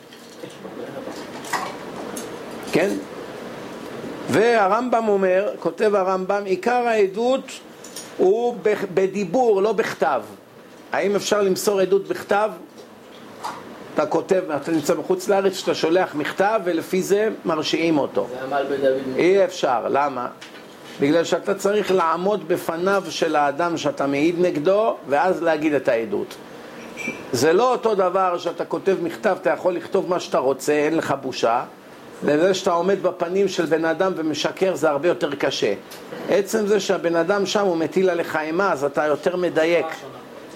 כן? 2.71 2.89
והרמב"ם 4.29 5.07
אומר, 5.07 5.49
כותב 5.59 5.95
הרמב"ם, 5.95 6.41
עיקר 6.45 6.87
העדות 6.87 7.51
הוא 8.17 8.55
בדיבור, 8.93 9.61
לא 9.61 9.73
בכתב. 9.73 10.21
האם 10.91 11.15
אפשר 11.15 11.41
למסור 11.41 11.79
עדות 11.79 12.07
בכתב? 12.07 12.51
אתה 13.93 14.05
כותב, 14.05 14.41
אתה 14.51 14.71
נמצא 14.71 14.93
בחוץ 14.93 15.27
לארץ, 15.27 15.53
שאתה 15.53 15.75
שולח 15.75 16.15
מכתב 16.15 16.61
ולפי 16.63 17.01
זה 17.01 17.29
מרשיעים 17.45 17.97
אותו. 17.97 18.27
זה 18.29 18.43
עמל 18.43 18.65
בדוד. 18.69 19.15
אי 19.17 19.45
אפשר, 19.45 19.87
למה? 19.89 20.27
בגלל 20.99 21.23
שאתה 21.23 21.55
צריך 21.55 21.91
לעמוד 21.91 22.47
בפניו 22.47 23.03
של 23.09 23.35
האדם 23.35 23.77
שאתה 23.77 24.07
מעיד 24.07 24.35
נגדו 24.39 24.95
ואז 25.07 25.41
להגיד 25.43 25.73
את 25.73 25.87
העדות. 25.87 26.35
זה 27.31 27.53
לא 27.53 27.71
אותו 27.71 27.95
דבר 27.95 28.37
שאתה 28.37 28.65
כותב 28.65 28.95
מכתב, 29.03 29.37
אתה 29.41 29.49
יכול 29.49 29.73
לכתוב 29.73 30.09
מה 30.09 30.19
שאתה 30.19 30.37
רוצה, 30.37 30.73
אין 30.73 30.97
לך 30.97 31.13
בושה, 31.21 31.63
לזה 32.23 32.53
שאתה 32.53 32.71
עומד 32.71 33.03
בפנים 33.03 33.47
של 33.47 33.65
בן 33.65 33.85
אדם 33.85 34.11
ומשקר 34.15 34.75
זה 34.75 34.89
הרבה 34.89 35.07
יותר 35.07 35.35
קשה. 35.35 35.73
עצם 36.29 36.67
זה 36.67 36.79
שהבן 36.79 37.15
אדם 37.15 37.45
שם 37.45 37.65
הוא 37.65 37.77
מטיל 37.77 38.09
עליך 38.09 38.35
אימה, 38.35 38.71
אז 38.71 38.83
אתה 38.83 39.05
יותר 39.05 39.35
מדייק. 39.35 39.85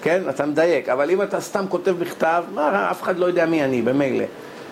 כן, 0.02 0.22
אתה 0.28 0.46
מדייק, 0.46 0.88
אבל 0.88 1.10
אם 1.10 1.22
אתה 1.22 1.40
סתם 1.40 1.64
כותב 1.68 1.94
מכתב, 2.00 2.44
מה, 2.54 2.90
אף 2.90 3.02
אחד 3.02 3.18
לא 3.18 3.26
יודע 3.26 3.46
מי 3.46 3.64
אני, 3.64 3.82
במילא. 3.82 4.24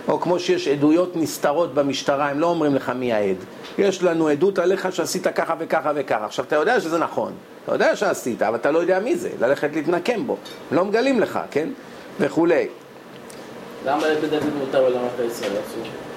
או 0.09 0.21
כמו 0.21 0.39
שיש 0.39 0.69
עדויות 0.69 1.17
נסתרות 1.17 1.75
במשטרה, 1.75 2.29
הם 2.29 2.41
לא 2.41 2.47
אומרים 2.47 2.75
לך 2.75 2.93
מי 2.97 3.13
העד. 3.13 3.37
יש 3.79 4.03
לנו 4.03 4.29
עדות 4.29 4.59
עליך 4.59 4.93
שעשית 4.93 5.27
ככה 5.27 5.55
וככה 5.59 5.93
וככה. 5.95 6.25
עכשיו, 6.25 6.45
אתה 6.45 6.57
יודע 6.57 6.81
שזה 6.81 6.99
נכון, 6.99 7.33
אתה 7.65 7.75
יודע 7.75 7.97
שעשית, 7.97 8.43
אבל 8.43 8.57
אתה 8.57 8.71
לא 8.71 8.79
יודע 8.79 8.99
מי 9.01 9.17
זה, 9.17 9.31
ללכת 9.41 9.71
להתנקם 9.75 10.27
בו. 10.27 10.37
הם 10.71 10.77
לא 10.77 10.85
מגלים 10.85 11.21
לך, 11.21 11.39
כן? 11.51 11.69
וכולי. 12.21 12.69
למה 13.87 14.09
לבן 14.09 14.29
דוד 14.29 14.55
מותר 14.59 14.85
ולמה 14.85 15.09
לישראל 15.21 15.53
אסור? 15.53 16.10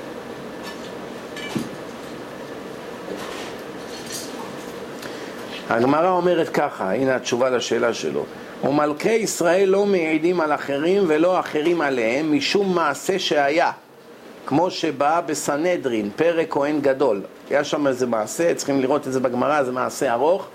הגמרא 5.74 6.10
אומרת 6.10 6.50
ככה, 6.50 6.94
הנה 6.94 7.15
התשובה 7.15 7.50
לשאלה 7.50 7.94
שלו. 7.94 8.25
ומלכי 8.63 9.12
ישראל 9.12 9.70
לא 9.70 9.86
מעידים 9.86 10.42
על 10.42 10.53
אחרים 10.53 11.03
ולא 11.08 11.39
אחרים 11.39 11.82
עליהם 11.82 12.38
משום 12.38 12.75
מעשה 12.75 13.20
שהיה, 13.20 13.72
כמו 14.46 14.72
שבא 14.72 15.22
בסנהדרין, 15.25 16.10
פרק 16.15 16.48
כהן 16.50 16.82
גדול. 16.82 17.22
היה 17.50 17.63
שם 17.63 17.88
איזה 17.88 18.08
מעשה, 18.08 18.56
צריכים 18.56 18.82
לראות 18.82 19.08
את 19.08 19.13
זה 19.13 19.20
בגמרא, 19.20 19.63
זה 19.63 19.72
מעשה 19.72 20.13
ארוך, 20.13 20.48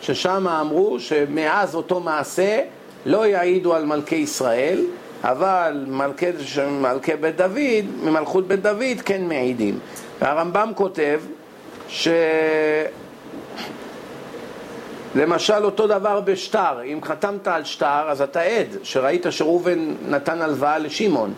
ששם 0.00 0.48
אמרו 0.48 1.00
שמאז 1.00 1.74
אותו 1.74 2.00
מעשה 2.00 2.60
לא 3.06 3.26
יעידו 3.26 3.74
על 3.74 3.84
מלכי 3.84 4.16
ישראל, 4.16 4.84
אבל 5.24 5.84
מלכי, 5.88 6.26
מלכי 6.70 7.16
בית 7.16 7.36
דוד, 7.36 7.84
ממלכות 8.02 8.48
בית 8.48 8.62
דוד 8.62 9.00
כן 9.04 9.22
מעידים. 9.28 9.78
והרמב"ם 10.20 10.72
כותב 10.74 11.20
ש... 11.88 12.08
למשל 15.16 15.64
אותו 15.64 15.86
דבר 15.86 16.20
בשטר, 16.20 16.82
אם 16.84 16.98
חתמת 17.02 17.48
על 17.48 17.64
שטר 17.64 18.10
אז 18.10 18.22
אתה 18.22 18.40
עד, 18.40 18.66
שראית 18.82 19.26
שראובן 19.30 19.94
נתן 20.08 20.42
הלוואה 20.42 20.78
לשמעון, 20.78 21.34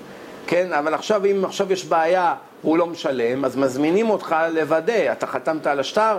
כן? 0.46 0.72
אבל 0.72 0.94
עכשיו 0.94 1.24
אם 1.24 1.44
עכשיו 1.44 1.72
יש 1.72 1.84
בעיה, 1.84 2.34
הוא 2.62 2.78
לא 2.78 2.86
משלם, 2.86 3.44
אז 3.44 3.56
מזמינים 3.56 4.10
אותך 4.10 4.36
לוודא, 4.52 5.12
אתה 5.12 5.26
חתמת 5.26 5.66
על 5.66 5.80
השטר, 5.80 6.18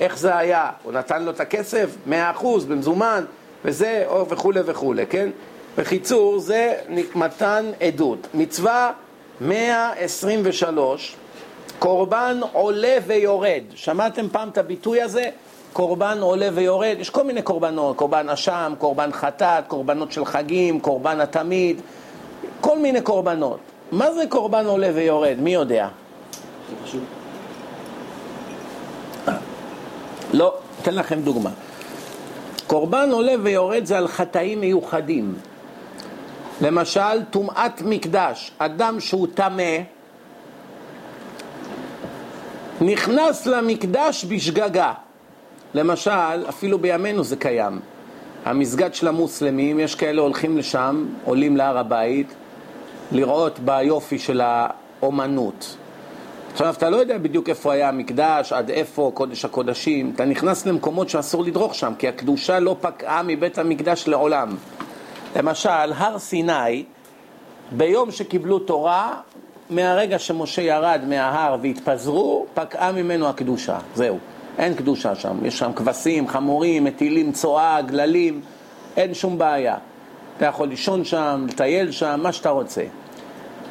איך 0.00 0.18
זה 0.18 0.36
היה? 0.36 0.70
הוא 0.82 0.92
נתן 0.92 1.22
לו 1.22 1.30
את 1.30 1.40
הכסף? 1.40 1.90
מאה 2.06 2.30
אחוז, 2.30 2.64
במזומן, 2.64 3.24
וזה, 3.64 4.06
וכולי 4.28 4.60
וכולי, 4.64 5.06
כן? 5.06 5.30
בקיצור, 5.78 6.38
זה 6.38 6.74
מתן 7.14 7.70
עדות. 7.80 8.26
מצווה 8.34 8.92
123, 9.40 11.16
קורבן 11.78 12.40
עולה 12.52 12.96
ויורד. 13.06 13.62
שמעתם 13.74 14.28
פעם 14.32 14.48
את 14.48 14.58
הביטוי 14.58 15.02
הזה? 15.02 15.30
קורבן 15.72 16.18
עולה 16.20 16.48
ויורד, 16.54 16.96
יש 16.98 17.10
כל 17.10 17.24
מיני 17.24 17.42
קורבנות, 17.42 17.96
קורבן 17.96 18.28
אשם, 18.28 18.72
קורבן 18.78 19.12
חטאת, 19.12 19.64
קורבנות 19.66 20.12
של 20.12 20.24
חגים, 20.24 20.80
קורבן 20.80 21.20
התמיד, 21.20 21.80
כל 22.60 22.78
מיני 22.78 23.00
קורבנות. 23.00 23.58
מה 23.92 24.12
זה 24.12 24.22
קורבן 24.28 24.66
עולה 24.66 24.90
ויורד? 24.94 25.36
מי 25.38 25.54
יודע? 25.54 25.88
לא, 30.32 30.54
אתן 30.82 30.94
לכם 30.94 31.20
דוגמה. 31.20 31.50
קורבן 32.66 33.10
עולה 33.12 33.32
ויורד 33.42 33.84
זה 33.84 33.98
על 33.98 34.08
חטאים 34.08 34.60
מיוחדים. 34.60 35.34
למשל, 36.60 37.24
טומאת 37.30 37.82
מקדש, 37.82 38.52
אדם 38.58 39.00
שהוא 39.00 39.26
טמא, 39.34 39.76
נכנס 42.80 43.46
למקדש 43.46 44.24
בשגגה. 44.24 44.92
למשל, 45.74 46.48
אפילו 46.48 46.78
בימינו 46.78 47.24
זה 47.24 47.36
קיים. 47.36 47.80
המסגד 48.44 48.94
של 48.94 49.08
המוסלמים, 49.08 49.80
יש 49.80 49.94
כאלה 49.94 50.22
הולכים 50.22 50.58
לשם, 50.58 51.06
עולים 51.24 51.56
להר 51.56 51.78
הבית, 51.78 52.34
לראות 53.12 53.58
ביופי 53.58 54.18
של 54.18 54.40
האומנות. 54.44 55.76
עכשיו, 56.52 56.74
אתה 56.78 56.90
לא 56.90 56.96
יודע 56.96 57.18
בדיוק 57.18 57.48
איפה 57.48 57.72
היה 57.72 57.88
המקדש, 57.88 58.52
עד 58.52 58.70
איפה, 58.70 59.10
קודש 59.14 59.44
הקודשים. 59.44 60.12
אתה 60.14 60.24
נכנס 60.24 60.66
למקומות 60.66 61.08
שאסור 61.08 61.44
לדרוך 61.44 61.74
שם, 61.74 61.92
כי 61.98 62.08
הקדושה 62.08 62.58
לא 62.58 62.76
פקעה 62.80 63.22
מבית 63.22 63.58
המקדש 63.58 64.08
לעולם. 64.08 64.56
למשל, 65.36 65.92
הר 65.96 66.18
סיני, 66.18 66.84
ביום 67.70 68.10
שקיבלו 68.10 68.58
תורה, 68.58 69.14
מהרגע 69.70 70.18
שמשה 70.18 70.62
ירד 70.62 71.00
מההר 71.08 71.56
והתפזרו, 71.62 72.46
פקעה 72.54 72.92
ממנו 72.92 73.28
הקדושה. 73.28 73.78
זהו. 73.94 74.18
אין 74.58 74.74
קדושה 74.74 75.14
שם. 75.14 75.38
יש 75.44 75.58
שם 75.58 75.72
כבשים, 75.76 76.28
חמורים, 76.28 76.84
מטילים 76.84 77.32
צואה, 77.32 77.82
גללים, 77.82 78.40
אין 78.96 79.14
שום 79.14 79.38
בעיה. 79.38 79.76
אתה 80.36 80.46
יכול 80.46 80.68
לישון 80.68 81.04
שם, 81.04 81.46
לטייל 81.48 81.90
שם, 81.90 82.20
מה 82.22 82.32
שאתה 82.32 82.50
רוצה. 82.50 82.82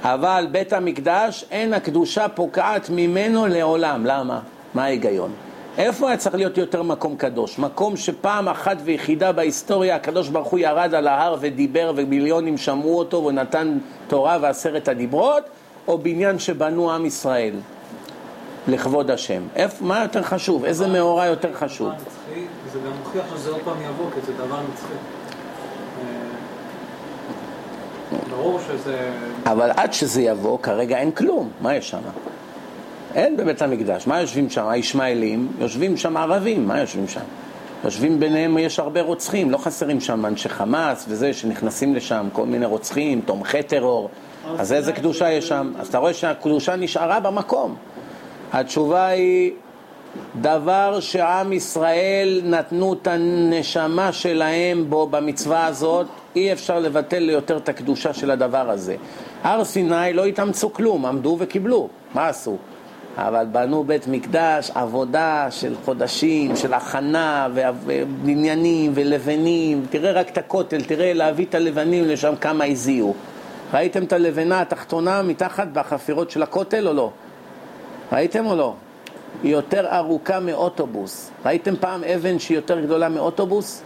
אבל 0.03 0.47
בית 0.51 0.73
המקדש, 0.73 1.45
אין 1.51 1.73
הקדושה 1.73 2.27
פוקעת 2.27 2.89
ממנו 2.89 3.47
לעולם. 3.47 4.05
למה? 4.05 4.39
מה 4.73 4.83
ההיגיון? 4.83 5.31
איפה 5.77 6.07
היה 6.07 6.17
צריך 6.17 6.35
להיות 6.35 6.57
יותר 6.57 6.83
מקום 6.83 7.15
קדוש? 7.15 7.59
מקום 7.59 7.97
שפעם 7.97 8.49
אחת 8.49 8.77
ויחידה 8.83 9.31
בהיסטוריה 9.31 9.95
הקדוש 9.95 10.29
ברוך 10.29 10.47
הוא 10.47 10.59
ירד 10.59 10.93
על 10.93 11.07
ההר 11.07 11.35
ודיבר 11.39 11.93
ומיליונים 11.95 12.57
שמעו 12.57 12.99
אותו 12.99 13.25
ונתן 13.25 13.77
תורה 14.07 14.37
ועשרת 14.41 14.87
הדיברות, 14.87 15.43
או 15.87 15.97
בניין 15.97 16.39
שבנו 16.39 16.91
עם 16.91 17.05
ישראל? 17.05 17.53
לכבוד 18.69 19.12
השם. 19.12 19.43
איפ, 19.55 19.82
מה 19.82 20.01
יותר 20.01 20.23
חשוב? 20.23 20.65
איזה 20.65 20.88
מאורע 20.88 21.25
יותר 21.25 21.53
חשוב? 21.53 21.89
זה 22.73 22.79
גם 22.79 22.91
מוכיח 23.03 23.23
שזה 23.36 23.49
עוד 23.49 23.62
פעם 23.63 23.77
יבוא, 23.89 24.05
כי 24.15 24.21
זה 24.25 24.34
דבר 24.34 24.60
נצחי. 24.71 24.93
אה, 26.01 26.10
ברור 28.29 28.60
שזה... 28.67 29.12
אבל 29.45 29.71
עד 29.75 29.93
שזה 29.93 30.21
יבוא, 30.21 30.60
כרגע 30.60 30.97
אין 30.97 31.12
כלום. 31.12 31.49
מה 31.62 31.75
יש 31.75 31.89
שם? 31.89 31.99
אין 33.15 33.38
בבית 33.38 33.62
המקדש. 33.62 34.08
מה 34.08 34.21
יושבים 34.21 34.49
שם? 34.49 34.67
הישמעאלים, 34.67 35.51
יושבים 35.60 35.97
שם 35.97 36.17
ערבים, 36.17 36.67
מה 36.67 36.79
יושבים 36.79 37.08
שם? 37.08 37.21
יושבים 37.84 38.19
ביניהם, 38.19 38.58
יש 38.58 38.79
הרבה 38.79 39.01
רוצחים, 39.01 39.51
לא 39.51 39.58
חסרים 39.58 40.01
שם 40.01 40.25
אנשי 40.25 40.49
חמאס 40.49 41.05
וזה, 41.08 41.34
שנכנסים 41.34 41.95
לשם, 41.95 42.27
כל 42.34 42.45
מיני 42.45 42.65
רוצחים, 42.65 43.21
תומכי 43.21 43.63
טרור. 43.63 44.10
אז 44.58 44.73
איזה 44.73 44.91
קדושה 44.91 45.32
יש 45.32 45.47
שם? 45.47 45.71
אז 45.79 45.88
אתה 45.88 45.97
רואה 45.97 46.13
שהקדושה 46.13 46.75
נשארה 46.75 47.19
במקום. 47.19 47.75
התשובה 48.53 49.07
היא 49.07 49.51
דבר 50.41 50.99
שעם 50.99 51.53
ישראל 51.53 52.41
נתנו 52.43 52.93
את 52.93 53.07
הנשמה 53.07 54.12
שלהם 54.12 54.85
בו 54.89 55.07
במצווה 55.07 55.65
הזאת, 55.65 56.07
אי 56.35 56.53
אפשר 56.53 56.79
לבטל 56.79 57.19
ליותר 57.19 57.57
את 57.57 57.69
הקדושה 57.69 58.13
של 58.13 58.31
הדבר 58.31 58.69
הזה. 58.69 58.95
הר 59.43 59.63
סיני 59.63 60.13
לא 60.13 60.25
התאמצו 60.25 60.73
כלום, 60.73 61.05
עמדו 61.05 61.35
וקיבלו, 61.39 61.89
מה 62.13 62.27
עשו? 62.27 62.57
אבל 63.17 63.45
בנו 63.51 63.83
בית 63.83 64.07
מקדש, 64.07 64.71
עבודה 64.75 65.47
של 65.51 65.75
חודשים, 65.85 66.55
של 66.55 66.73
הכנה 66.73 67.47
ובניינים 67.85 68.91
ולבנים, 68.95 69.85
תראה 69.89 70.12
רק 70.12 70.29
את 70.29 70.38
הכותל, 70.38 70.81
תראה 70.81 71.13
להביא 71.13 71.45
את 71.45 71.55
הלבנים 71.55 72.05
לשם 72.05 72.33
כמה 72.41 72.65
הזיעו. 72.65 73.13
ראיתם 73.73 74.03
את 74.03 74.13
הלבנה 74.13 74.62
התחתונה 74.62 75.21
מתחת 75.21 75.67
בחפירות 75.73 76.31
של 76.31 76.43
הכותל 76.43 76.88
או 76.88 76.93
לא? 76.93 77.12
ראיתם 78.11 78.45
או 78.45 78.55
לא? 78.55 78.73
היא 79.43 79.51
יותר 79.51 79.95
ארוכה 79.95 80.39
מאוטובוס. 80.39 81.31
ראיתם 81.45 81.75
פעם 81.75 82.03
אבן 82.03 82.39
שהיא 82.39 82.55
יותר 82.55 82.79
גדולה 82.79 83.09
מאוטובוס? 83.09 83.81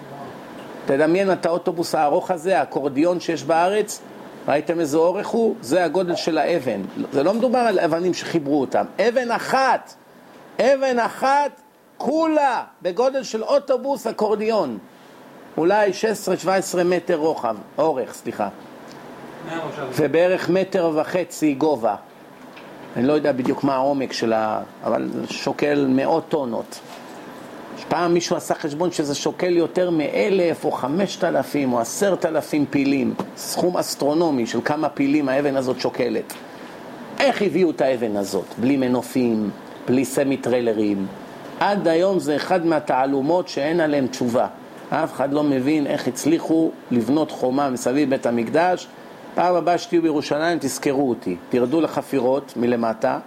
תדמיין 0.86 1.32
את 1.32 1.46
האוטובוס 1.46 1.96
הארוך 1.96 2.32
הזה, 2.32 2.60
האקורדיון 2.60 3.20
שיש 3.20 3.44
בארץ, 3.44 4.02
ראיתם 4.48 4.80
איזה 4.80 4.98
אורך 4.98 5.28
הוא? 5.28 5.56
זה 5.62 5.84
הגודל 5.84 6.16
של 6.16 6.38
האבן. 6.38 6.82
זה 7.12 7.24
לא 7.24 7.34
מדובר 7.34 7.60
על 7.60 7.80
אבנים 7.80 8.14
שחיברו 8.14 8.62
אותם. 8.62 8.86
אבן 9.00 9.32
אחת, 9.32 9.94
אבן 10.60 11.00
אחת, 11.00 11.62
כולה 11.98 12.64
בגודל 12.82 13.24
של 13.24 13.44
אוטובוס 13.44 14.08
אקורדיון. 14.08 14.78
אולי 15.58 15.92
16-17 16.76 16.84
מטר 16.86 17.16
רוחב, 17.16 17.56
אורך, 17.78 18.14
סליחה. 18.14 18.50
ובערך 19.96 20.50
מטר 20.50 20.92
וחצי 20.96 21.54
גובה. 21.54 21.96
אני 22.96 23.08
לא 23.08 23.14
יודע 23.14 23.32
בדיוק 23.32 23.64
מה 23.64 23.76
העומק 23.76 24.14
שלה, 24.14 24.60
אבל 24.84 25.10
שוקל 25.30 25.86
מאות 25.90 26.24
טונות. 26.30 26.80
פעם 27.88 28.14
מישהו 28.14 28.36
עשה 28.36 28.56
חשבון 28.56 28.92
שזה 28.92 29.16
שוקל 29.16 29.58
יותר 29.58 29.90
מאלף 29.90 30.66
או 30.66 30.72
חמשת 30.72 31.24
אלפים 31.24 31.74
או 31.74 31.80
עשרת 31.80 32.26
אלפים 32.26 32.66
פילים, 32.66 33.14
סכום 33.38 33.78
אסטרונומי 33.78 34.48
של 34.48 34.60
כמה 34.66 34.90
פילים 34.90 35.30
האבן 35.30 35.56
הזאת 35.56 35.80
שוקלת. 35.80 36.34
איך 37.20 37.42
הביאו 37.42 37.70
את 37.70 37.82
האבן 37.82 38.18
הזאת? 38.18 38.46
בלי 38.58 38.78
מנופים, 38.78 39.50
בלי 39.88 40.06
semi-trailers. 40.06 41.08
עד 41.60 41.88
היום 41.88 42.20
זה 42.20 42.36
אחד 42.36 42.66
מהתעלומות 42.66 43.48
שאין 43.48 43.80
עליהן 43.80 44.08
תשובה. 44.08 44.48
אף 44.90 45.14
אחד 45.14 45.34
לא 45.34 45.44
מבין 45.44 45.88
איך 45.88 46.08
הצליחו 46.08 46.72
לבנות 46.92 47.32
חומה 47.32 47.70
מסביב 47.70 48.10
בית 48.10 48.26
המקדש 48.26 48.88
פעם 49.36 49.56
הבאה 49.56 49.78
שתהיו 49.78 50.02
בירושלים 50.02 50.58
תזכרו 50.62 51.10
אותי, 51.10 51.36
תרדו 51.50 51.82
לחפירות 51.82 52.54
מלמטה, 52.56 53.20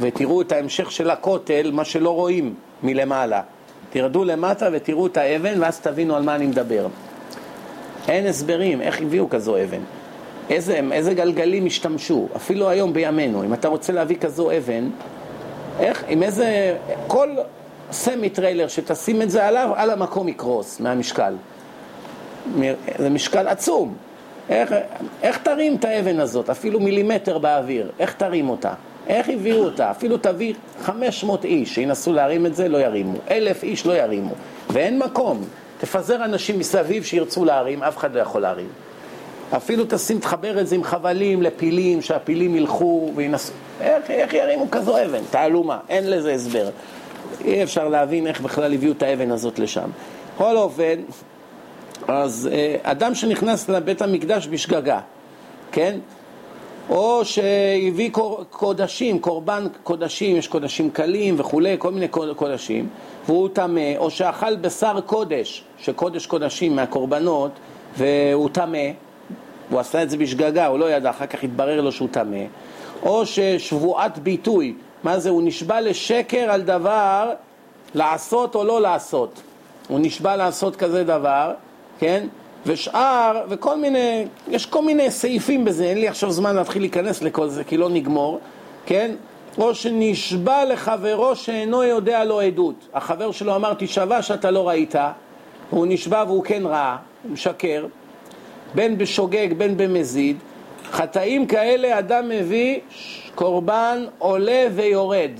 ותראו 0.00 0.42
את 0.42 0.52
ההמשך 0.52 0.92
של 0.92 1.10
הכותל, 1.10 1.70
מה 1.72 1.84
שלא 1.84 2.10
רואים 2.14 2.54
מלמעלה. 2.82 3.42
תרדו 3.90 4.24
למטה 4.24 4.68
ותראו 4.72 5.06
את 5.06 5.16
האבן, 5.16 5.62
ואז 5.62 5.80
תבינו 5.80 6.16
על 6.16 6.22
מה 6.22 6.34
אני 6.34 6.46
מדבר. 6.46 6.86
אין 8.08 8.26
הסברים, 8.26 8.80
איך 8.80 9.00
הביאו 9.00 9.30
כזו 9.30 9.56
אבן. 9.62 9.80
איזה, 10.50 10.80
איזה 10.92 11.14
גלגלים 11.14 11.66
השתמשו, 11.66 12.28
אפילו 12.36 12.68
היום 12.68 12.92
בימינו, 12.92 13.44
אם 13.44 13.54
אתה 13.54 13.68
רוצה 13.68 13.92
להביא 13.92 14.16
כזו 14.16 14.50
אבן, 14.56 14.90
איך, 15.80 16.04
עם 16.08 16.22
איזה, 16.22 16.76
כל 17.06 17.28
semi-trailer 17.92 18.68
שתשים 18.68 19.22
את 19.22 19.30
זה 19.30 19.46
עליו, 19.46 19.70
על 19.74 19.90
המקום 19.90 20.28
יקרוס 20.28 20.80
מהמשקל. 20.80 21.34
זה 22.98 23.10
משקל 23.10 23.48
עצום. 23.48 23.94
איך, 24.48 24.74
איך 25.22 25.38
תרים 25.38 25.76
את 25.76 25.84
האבן 25.84 26.20
הזאת, 26.20 26.50
אפילו 26.50 26.80
מילימטר 26.80 27.38
באוויר, 27.38 27.90
איך 27.98 28.14
תרים 28.14 28.48
אותה? 28.48 28.72
איך 29.06 29.28
הביאו 29.28 29.64
אותה? 29.64 29.90
אפילו 29.90 30.18
תביא 30.18 30.54
500 30.82 31.44
איש 31.44 31.74
שינסו 31.74 32.12
להרים 32.12 32.46
את 32.46 32.54
זה, 32.54 32.68
לא 32.68 32.78
ירימו. 32.78 33.18
אלף 33.30 33.62
איש 33.62 33.86
לא 33.86 33.92
ירימו. 33.92 34.34
ואין 34.70 34.98
מקום. 34.98 35.44
תפזר 35.80 36.24
אנשים 36.24 36.58
מסביב 36.58 37.04
שירצו 37.04 37.44
להרים, 37.44 37.82
אף 37.82 37.96
אחד 37.96 38.14
לא 38.14 38.20
יכול 38.20 38.42
להרים. 38.42 38.68
אפילו 39.56 39.84
תשים, 39.88 40.18
תחבר 40.18 40.60
את 40.60 40.66
זה 40.66 40.74
עם 40.74 40.84
חבלים 40.84 41.42
לפילים, 41.42 42.02
שהפילים 42.02 42.56
ילכו 42.56 43.12
וינסו. 43.14 43.52
איך, 43.80 44.10
איך 44.10 44.34
ירימו 44.34 44.70
כזו 44.70 45.04
אבן? 45.04 45.22
תעלומה, 45.30 45.78
אין 45.88 46.10
לזה 46.10 46.32
הסבר. 46.32 46.68
אי 47.44 47.62
אפשר 47.62 47.88
להבין 47.88 48.26
איך 48.26 48.40
בכלל 48.40 48.74
הביאו 48.74 48.92
את 48.92 49.02
האבן 49.02 49.30
הזאת 49.30 49.58
לשם. 49.58 49.90
בכל 50.34 50.56
אופן, 50.56 50.94
אז 52.08 52.48
אה, 52.52 52.76
אדם 52.82 53.14
שנכנס 53.14 53.68
לבית 53.68 54.02
המקדש 54.02 54.48
בשגגה, 54.48 55.00
כן? 55.72 55.98
או 56.90 57.24
שהביא 57.24 58.10
קודשים, 58.50 59.18
קורבן 59.18 59.66
קודשים, 59.82 60.36
יש 60.36 60.48
קודשים 60.48 60.90
קלים 60.90 61.34
וכולי, 61.38 61.76
כל 61.78 61.90
מיני 61.90 62.08
קודשים, 62.36 62.88
והוא 63.26 63.48
טמא, 63.52 63.96
או 63.96 64.10
שאכל 64.10 64.56
בשר 64.56 65.00
קודש, 65.00 65.64
שקודש 65.78 66.26
קודשים 66.26 66.76
מהקורבנות, 66.76 67.50
והוא 67.98 68.48
טמא, 68.52 68.88
הוא 69.70 69.80
עשה 69.80 70.02
את 70.02 70.10
זה 70.10 70.16
בשגגה, 70.16 70.66
הוא 70.66 70.78
לא 70.78 70.90
ידע, 70.90 71.10
אחר 71.10 71.26
כך 71.26 71.44
התברר 71.44 71.80
לו 71.80 71.92
שהוא 71.92 72.08
טמא, 72.10 72.44
או 73.02 73.26
ששבועת 73.26 74.18
ביטוי, 74.18 74.74
מה 75.04 75.18
זה? 75.18 75.30
הוא 75.30 75.42
נשבע 75.42 75.80
לשקר 75.80 76.50
על 76.50 76.62
דבר 76.62 77.30
לעשות 77.94 78.54
או 78.54 78.64
לא 78.64 78.80
לעשות. 78.80 79.42
הוא 79.88 80.00
נשבע 80.02 80.36
לעשות 80.36 80.76
כזה 80.76 81.04
דבר, 81.04 81.52
כן? 82.02 82.26
ושאר, 82.66 83.44
וכל 83.48 83.76
מיני, 83.76 84.24
יש 84.48 84.66
כל 84.66 84.82
מיני 84.82 85.10
סעיפים 85.10 85.64
בזה, 85.64 85.84
אין 85.84 85.98
לי 85.98 86.08
עכשיו 86.08 86.30
זמן 86.30 86.56
להתחיל 86.56 86.82
להיכנס 86.82 87.22
לכל 87.22 87.48
זה 87.48 87.64
כי 87.64 87.76
לא 87.76 87.88
נגמור, 87.88 88.40
כן? 88.86 89.14
או 89.58 89.74
שנשבע 89.74 90.64
לחברו 90.64 91.36
שאינו 91.36 91.82
יודע 91.82 92.24
לו 92.24 92.40
עדות. 92.40 92.74
החבר 92.94 93.30
שלו 93.30 93.56
אמר, 93.56 93.74
תשבע 93.78 94.22
שאתה 94.22 94.50
לא 94.50 94.68
ראית, 94.68 94.94
הוא 95.70 95.86
נשבע 95.86 96.24
והוא 96.26 96.44
כן 96.44 96.62
ראה, 96.66 96.96
הוא 97.22 97.32
משקר, 97.32 97.86
בין 98.74 98.98
בשוגג 98.98 99.48
בין 99.56 99.76
במזיד. 99.76 100.36
חטאים 100.90 101.46
כאלה 101.46 101.98
אדם 101.98 102.28
מביא 102.28 102.78
קורבן 103.34 104.04
עולה 104.18 104.66
ויורד. 104.74 105.32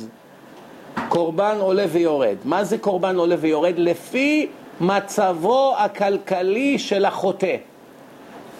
קורבן 1.08 1.56
עולה 1.58 1.84
ויורד. 1.88 2.36
מה 2.44 2.64
זה 2.64 2.78
קורבן 2.78 3.16
עולה 3.16 3.36
ויורד? 3.38 3.74
לפי 3.76 4.48
מצבו 4.82 5.74
הכלכלי 5.78 6.78
של 6.78 7.04
החוטא. 7.04 7.56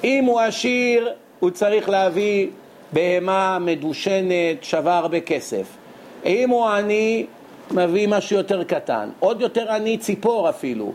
אם 0.05 0.25
הוא 0.25 0.41
עשיר, 0.41 1.13
הוא 1.41 1.51
צריך 1.51 1.89
להביא 1.89 2.49
בהמה 2.93 3.59
מדושנת, 3.61 4.63
שווה 4.65 4.99
הרבה 4.99 5.21
כסף. 5.21 5.67
אם 6.25 6.51
הוא 6.51 6.67
עני, 6.67 7.27
מביא 7.71 8.09
משהו 8.09 8.37
יותר 8.37 8.65
קטן. 8.65 9.09
עוד 9.19 9.41
יותר 9.41 9.73
עני, 9.73 9.99
ציפור 9.99 10.49
אפילו. 10.49 10.93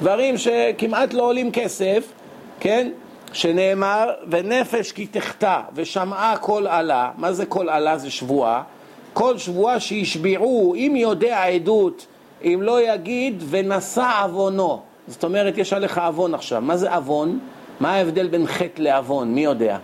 דברים 0.00 0.38
שכמעט 0.38 1.12
לא 1.12 1.22
עולים 1.22 1.52
כסף, 1.52 2.12
כן? 2.60 2.90
שנאמר, 3.32 4.10
ונפש 4.30 4.92
כי 4.92 5.06
תחטא, 5.06 5.60
ושמעה 5.74 6.36
כל 6.36 6.66
עלה, 6.66 7.10
מה 7.16 7.32
זה 7.32 7.46
כל 7.46 7.68
עלה? 7.68 7.98
זה 7.98 8.10
שבועה. 8.10 8.62
כל 9.12 9.38
שבועה 9.38 9.80
שהשביעו, 9.80 10.74
אם 10.76 10.92
יודע 10.96 11.44
עדות, 11.44 12.06
אם 12.44 12.58
לא 12.62 12.92
יגיד 12.92 13.42
ונשא 13.50 14.06
עוונו. 14.22 14.80
זאת 15.08 15.24
אומרת, 15.24 15.58
יש 15.58 15.72
עליך 15.72 15.98
עוון 15.98 16.34
עכשיו. 16.34 16.62
מה 16.62 16.76
זה 16.76 16.94
עוון? 16.94 17.38
מה 17.80 17.94
ההבדל 17.94 18.28
בין 18.28 18.46
חטא 18.46 18.82
לעוון? 18.82 19.34
מי 19.34 19.44
יודע? 19.44 19.78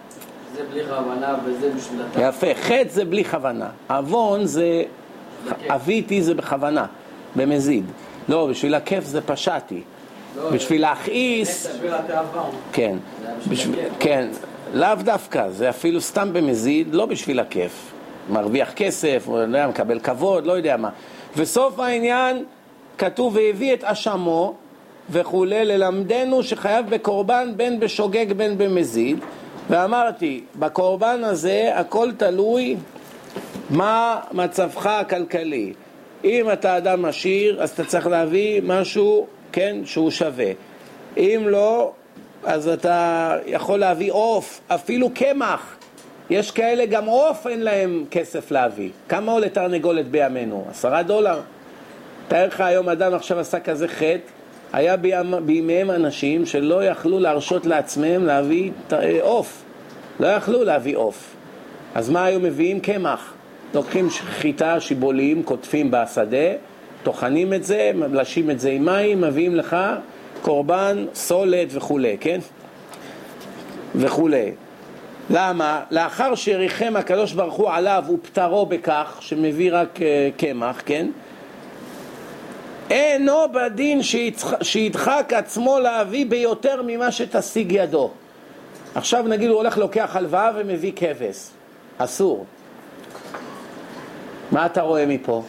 זה 0.57 0.62
בלי 0.73 0.83
כוונה 0.85 1.35
וזה 1.44 1.70
בשביל. 1.77 2.01
יפה, 2.20 2.46
חטא 2.55 2.88
זה 2.88 3.05
בלי 3.05 3.25
כוונה. 3.25 3.68
עוון 3.90 4.46
זה, 4.46 4.83
אביתי 5.68 6.23
זה 6.23 6.35
בכוונה, 6.35 6.87
במזיד. 7.37 7.85
לא, 8.29 8.46
בשביל 8.46 8.75
הכיף 8.75 9.05
זה 9.05 9.20
פשעתי. 9.20 9.83
לא, 10.37 10.51
בשביל 10.51 10.81
להכעיס. 10.81 11.81
כן, 12.73 12.96
בשביל, 13.49 13.79
כן, 13.99 14.29
לאו 14.75 14.94
דווקא, 14.99 15.51
זה 15.51 15.70
אפילו 15.70 16.01
סתם 16.01 16.33
במזיד, 16.33 16.94
לא 16.94 17.07
בשביל 17.07 17.40
הכיף. 17.40 17.92
מרוויח 18.31 18.73
כסף, 18.73 19.25
לא 19.29 19.37
יודע, 19.37 19.66
מקבל 19.66 20.01
כבוד, 20.01 20.46
לא 20.46 20.53
יודע 20.53 20.77
מה. 20.77 20.90
וסוף 21.37 21.79
העניין, 21.79 22.45
כתוב 22.99 23.37
והביא 23.37 23.75
את 23.75 23.85
אשמו 23.85 24.55
וכולי, 25.11 25.64
ללמדנו 25.64 26.43
שחייב 26.43 26.90
בקורבן 26.90 27.53
בין 27.57 27.81
בשוגג 27.81 28.33
בין 28.33 28.59
במזיד. 28.59 29.19
ואמרתי, 29.71 30.40
בקורבן 30.59 31.25
הזה 31.25 31.71
הכל 31.75 32.11
תלוי 32.16 32.77
מה 33.71 34.21
מצבך 34.33 34.87
הכלכלי. 34.87 35.73
אם 36.25 36.53
אתה 36.53 36.77
אדם 36.77 37.05
עשיר, 37.05 37.62
אז 37.62 37.71
אתה 37.71 37.85
צריך 37.85 38.07
להביא 38.07 38.62
משהו, 38.64 39.27
כן, 39.53 39.77
שהוא 39.85 40.11
שווה. 40.11 40.53
אם 41.16 41.43
לא, 41.47 41.93
אז 42.45 42.69
אתה 42.69 43.37
יכול 43.47 43.79
להביא 43.79 44.12
עוף, 44.12 44.61
אפילו 44.69 45.11
קמח. 45.14 45.77
יש 46.31 46.51
כאלה 46.51 46.87
גם 46.87 47.07
עוף 47.07 47.47
אין 47.47 47.62
להם 47.62 48.05
כסף 48.11 48.51
להביא. 48.51 48.90
כמה 49.09 49.33
עולה 49.33 49.49
תרנגולת 49.49 50.09
בימינו? 50.09 50.64
עשרה 50.71 51.03
דולר. 51.03 51.40
תאר 52.29 52.47
לך 52.47 52.61
היום 52.61 52.88
אדם 52.88 53.14
עכשיו 53.14 53.38
עשה 53.38 53.61
כזה 53.61 53.88
חטא, 53.88 54.19
היה 54.73 54.97
בימיהם 55.45 55.90
אנשים 55.90 56.47
שלא 56.47 56.85
יכלו 56.85 57.19
להרשות 57.21 57.66
לעצמם 57.66 58.27
להביא 58.27 58.71
עוף. 59.21 59.62
לא 60.21 60.27
יכלו 60.27 60.64
להביא 60.64 60.97
עוף. 60.97 61.35
אז 61.95 62.11
מה 62.11 62.25
היו 62.25 62.40
מביאים? 62.40 62.81
קמח. 62.81 63.33
לוקחים 63.75 64.11
חיטה, 64.11 64.81
שיבולים, 64.81 65.43
קוטפים 65.43 65.90
בשדה, 65.90 66.53
טוחנים 67.03 67.55
את 67.55 67.64
זה, 67.64 67.90
מלשים 67.95 68.51
את 68.51 68.61
זה 68.61 68.71
עם 68.71 68.85
מים, 68.85 69.21
מביאים 69.21 69.57
לך 69.57 69.77
קורבן, 70.43 71.05
סולת 71.14 71.69
וכולי, 71.71 72.16
כן? 72.21 72.38
וכולי. 73.95 74.53
למה? 75.31 75.83
לאחר 75.90 76.35
שריחם 76.35 76.95
הקדוש 76.97 77.33
ברוך 77.33 77.55
הוא 77.55 77.71
עליו 77.71 78.05
ופטרו 78.14 78.66
בכך, 78.66 79.16
שמביא 79.21 79.71
רק 79.73 79.97
uh, 79.97 80.01
קמח, 80.40 80.83
כן? 80.87 81.07
אינו 82.90 83.47
בדין 83.53 84.01
שידחק 84.62 85.33
עצמו 85.37 85.79
להביא 85.79 86.27
ביותר 86.27 86.83
ממה 86.87 87.12
שתשיג 87.12 87.73
ידו. 87.73 88.11
עכשיו 88.95 89.23
נגיד 89.29 89.49
הוא 89.49 89.57
הולך 89.57 89.79
לוקח 89.79 90.16
הלוואה 90.16 90.51
ומביא 90.57 90.93
כבש, 90.97 91.49
אסור. 91.99 92.45
מה 94.53 94.66
אתה 94.66 94.83
רואה 94.83 95.07
מפה? 95.07 95.43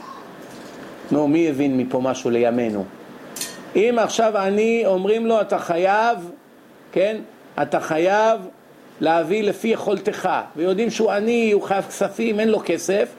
נו, 1.11 1.27
מי 1.27 1.49
הבין 1.49 1.77
מפה 1.77 1.99
משהו 2.01 2.29
לימינו? 2.29 2.85
אם 3.75 3.95
עכשיו 3.99 4.37
אני, 4.37 4.83
אומרים 4.85 5.25
לו 5.25 5.41
אתה 5.41 5.59
חייב, 5.59 6.31
כן? 6.91 7.17
אתה 7.61 7.79
חייב 7.79 8.41
להביא 9.01 9.43
לפי 9.43 9.67
יכולתך, 9.67 10.29
ויודעים 10.55 10.89
שהוא 10.89 11.11
עני, 11.11 11.51
הוא 11.51 11.61
חייב 11.61 11.83
כספים, 11.83 12.39
אין 12.39 12.49
לו 12.49 12.61
כסף, 12.65 13.09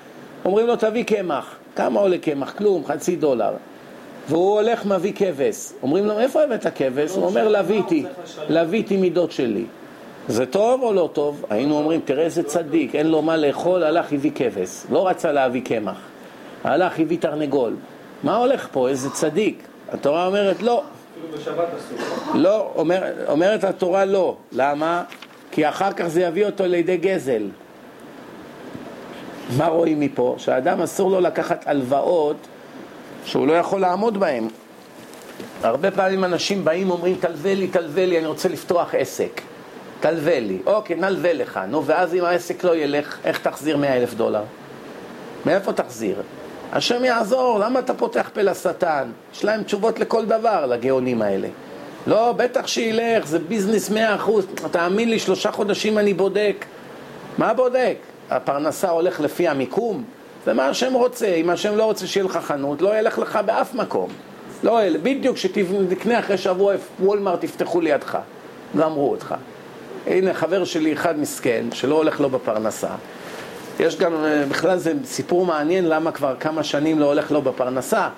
אומרים 0.44 0.66
לו 0.66 0.76
תביא 0.76 1.04
קמח. 1.04 1.56
כמה 1.76 2.00
עולה 2.00 2.18
קמח? 2.18 2.52
כלום, 2.52 2.84
חצי 2.84 3.16
דולר. 3.16 3.52
והוא 4.28 4.60
הולך 4.60 4.86
מביא 4.86 5.12
כבש. 5.14 5.72
אומרים 5.82 6.06
לו, 6.06 6.18
איפה 6.18 6.42
הבאת 6.42 6.66
כבש? 6.74 7.10
הוא 7.10 7.24
אומר, 7.24 7.48
לוויתי, 7.48 8.04
לוויתי 8.48 8.96
מידות 8.96 9.32
שלי. 9.32 9.64
זה 10.28 10.46
טוב 10.46 10.82
או 10.82 10.92
לא 10.92 11.10
טוב? 11.12 11.44
היינו 11.50 11.78
אומרים, 11.78 12.00
תראה 12.04 12.24
איזה 12.24 12.42
צדיק, 12.42 12.94
אין 12.94 13.06
לו 13.06 13.22
מה 13.22 13.36
לאכול, 13.36 13.82
הלך 13.82 14.12
הביא 14.12 14.30
כבש. 14.34 14.82
לא 14.90 15.08
רצה 15.08 15.32
להביא 15.32 15.62
קמח. 15.64 15.96
הלך 16.64 17.00
הביא 17.00 17.18
תרנגול. 17.18 17.74
מה 18.22 18.36
הולך 18.36 18.68
פה? 18.72 18.88
איזה 18.88 19.10
צדיק. 19.10 19.62
התורה 19.92 20.26
אומרת 20.26 20.62
לא. 20.62 20.82
אפילו 21.12 21.38
בשבת 21.38 21.68
אסור. 21.78 22.34
לא, 22.34 22.70
אומר, 22.76 23.02
אומרת 23.28 23.64
התורה 23.64 24.04
לא. 24.04 24.36
למה? 24.52 25.02
כי 25.52 25.68
אחר 25.68 25.92
כך 25.92 26.06
זה 26.06 26.22
יביא 26.22 26.46
אותו 26.46 26.66
לידי 26.66 26.96
גזל. 26.96 27.42
מה 29.56 29.66
רואים 29.66 30.00
מפה? 30.00 30.34
שהאדם 30.38 30.82
אסור 30.82 31.10
לו 31.10 31.20
לקחת 31.20 31.66
הלוואות 31.66 32.36
שהוא 33.24 33.46
לא 33.46 33.52
יכול 33.52 33.80
לעמוד 33.80 34.20
בהן. 34.20 34.48
הרבה 35.62 35.90
פעמים 35.90 36.24
אנשים 36.24 36.64
באים 36.64 36.90
ואומרים, 36.90 37.16
תלווה 37.20 37.54
לי, 37.54 37.68
תלווה 37.68 38.06
לי, 38.06 38.18
אני 38.18 38.26
רוצה 38.26 38.48
לפתוח 38.48 38.94
עסק. 38.94 39.40
תלווה 40.00 40.40
לי. 40.40 40.58
אוקיי, 40.66 40.96
נלווה 40.96 41.32
לך. 41.32 41.60
נו, 41.68 41.84
ואז 41.84 42.14
אם 42.14 42.24
העסק 42.24 42.64
לא 42.64 42.76
ילך, 42.76 43.18
איך 43.24 43.38
תחזיר 43.38 43.76
מאה 43.76 43.96
אלף 43.96 44.14
דולר? 44.14 44.42
מאיפה 45.46 45.72
תחזיר? 45.72 46.22
השם 46.72 47.04
יעזור, 47.04 47.58
למה 47.58 47.78
אתה 47.78 47.94
פותח 47.94 48.30
פה 48.34 48.42
לשטן? 48.42 49.10
יש 49.34 49.44
להם 49.44 49.62
תשובות 49.62 49.98
לכל 49.98 50.26
דבר, 50.26 50.66
לגאונים 50.66 51.22
האלה. 51.22 51.48
לא, 52.06 52.32
בטח 52.32 52.66
שילך, 52.66 53.26
זה 53.26 53.38
ביזנס 53.38 53.90
מאה 53.90 54.14
אחוז. 54.14 54.46
תאמין 54.70 55.10
לי, 55.10 55.18
שלושה 55.18 55.52
חודשים 55.52 55.98
אני 55.98 56.14
בודק. 56.14 56.64
מה 57.38 57.54
בודק? 57.54 57.96
הפרנסה 58.30 58.90
הולך 58.90 59.20
לפי 59.20 59.48
המיקום? 59.48 60.04
זה 60.46 60.52
מה 60.52 60.66
השם 60.66 60.92
רוצה. 60.92 61.26
אם 61.26 61.50
השם 61.50 61.76
לא 61.76 61.84
רוצה 61.84 62.06
שיהיה 62.06 62.26
לך 62.26 62.36
חנות, 62.36 62.82
לא 62.82 62.98
ילך 62.98 63.18
לך 63.18 63.38
באף 63.46 63.74
מקום. 63.74 64.08
לא, 64.62 64.80
בדיוק 65.02 65.36
כשתקנה 65.36 66.18
אחרי 66.18 66.38
שבוע 66.38 66.74
וולמרט 67.00 67.44
יפתחו 67.44 67.80
לידך. 67.80 68.18
גמרו 68.76 69.10
אותך. 69.10 69.34
הנה 70.06 70.34
חבר 70.34 70.64
שלי 70.64 70.92
אחד 70.92 71.18
מסכן, 71.18 71.64
שלא 71.72 71.94
הולך 71.94 72.20
לו 72.20 72.30
בפרנסה. 72.30 72.88
יש 73.80 73.96
גם, 73.96 74.24
אה, 74.24 74.44
בכלל 74.48 74.78
זה 74.78 74.92
סיפור 75.04 75.46
מעניין 75.46 75.88
למה 75.88 76.12
כבר 76.12 76.34
כמה 76.40 76.62
שנים 76.62 76.98
לא 76.98 77.06
הולך 77.06 77.30
לו 77.30 77.42
בפרנסה. 77.42 78.08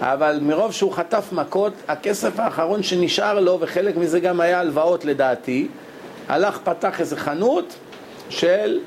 אבל 0.00 0.38
מרוב 0.42 0.72
שהוא 0.72 0.92
חטף 0.92 1.32
מכות, 1.32 1.72
הכסף 1.88 2.40
האחרון 2.40 2.82
שנשאר 2.82 3.40
לו, 3.40 3.58
וחלק 3.60 3.96
מזה 3.96 4.20
גם 4.20 4.40
היה 4.40 4.60
הלוואות 4.60 5.04
לדעתי, 5.04 5.68
הלך 6.28 6.58
פתח 6.64 7.00
איזה 7.00 7.16
חנות 7.16 7.74
של 8.28 8.80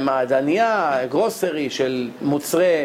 מעדניה, 0.00 0.98
גרוסרי, 1.08 1.70
של 1.70 2.10
מוצרי, 2.22 2.84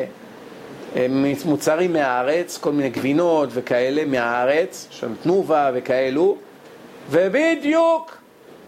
אה, 0.95 1.07
מוצרים 1.45 1.93
מהארץ, 1.93 2.57
כל 2.57 2.71
מיני 2.71 2.89
גבינות 2.89 3.49
וכאלה 3.53 4.05
מהארץ, 4.05 4.87
של 4.89 5.07
תנובה 5.23 5.71
וכאלו, 5.73 6.37
ובדיוק 7.09 8.17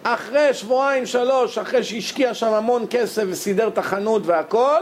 אחרי 0.04 0.54
שבועיים 0.54 1.06
שלוש, 1.06 1.58
אחרי 1.58 1.84
שהשקיע 1.84 2.34
שם 2.34 2.54
המון 2.54 2.86
כסף 2.90 3.24
וסידר 3.28 3.68
את 3.68 3.78
החנות 3.78 4.22
והכל, 4.26 4.82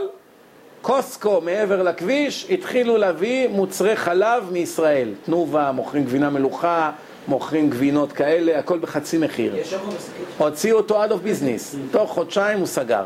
קוסקו 0.86 1.42
מעבר 1.42 1.84
לכביש 1.84 2.48
התחילו 2.50 2.98
להביא 2.98 3.48
מוצרי 3.48 3.96
חלב 3.96 4.50
מישראל. 4.52 5.10
תנובה, 5.26 5.72
מוכרים 5.72 6.04
גבינה 6.04 6.30
מלוכה, 6.30 6.92
מוכרים 7.28 7.70
גבינות 7.70 8.12
כאלה, 8.12 8.60
הכל 8.60 8.80
בחצי 8.80 9.18
מחיר. 9.18 9.56
הוציאו 10.38 10.78
אותו 10.78 11.04
out 11.04 11.08
of 11.08 11.14
business, 11.14 11.78
תוך 11.92 12.12
חודשיים 12.12 12.60
הוא 12.60 12.68
סגר. 12.68 13.04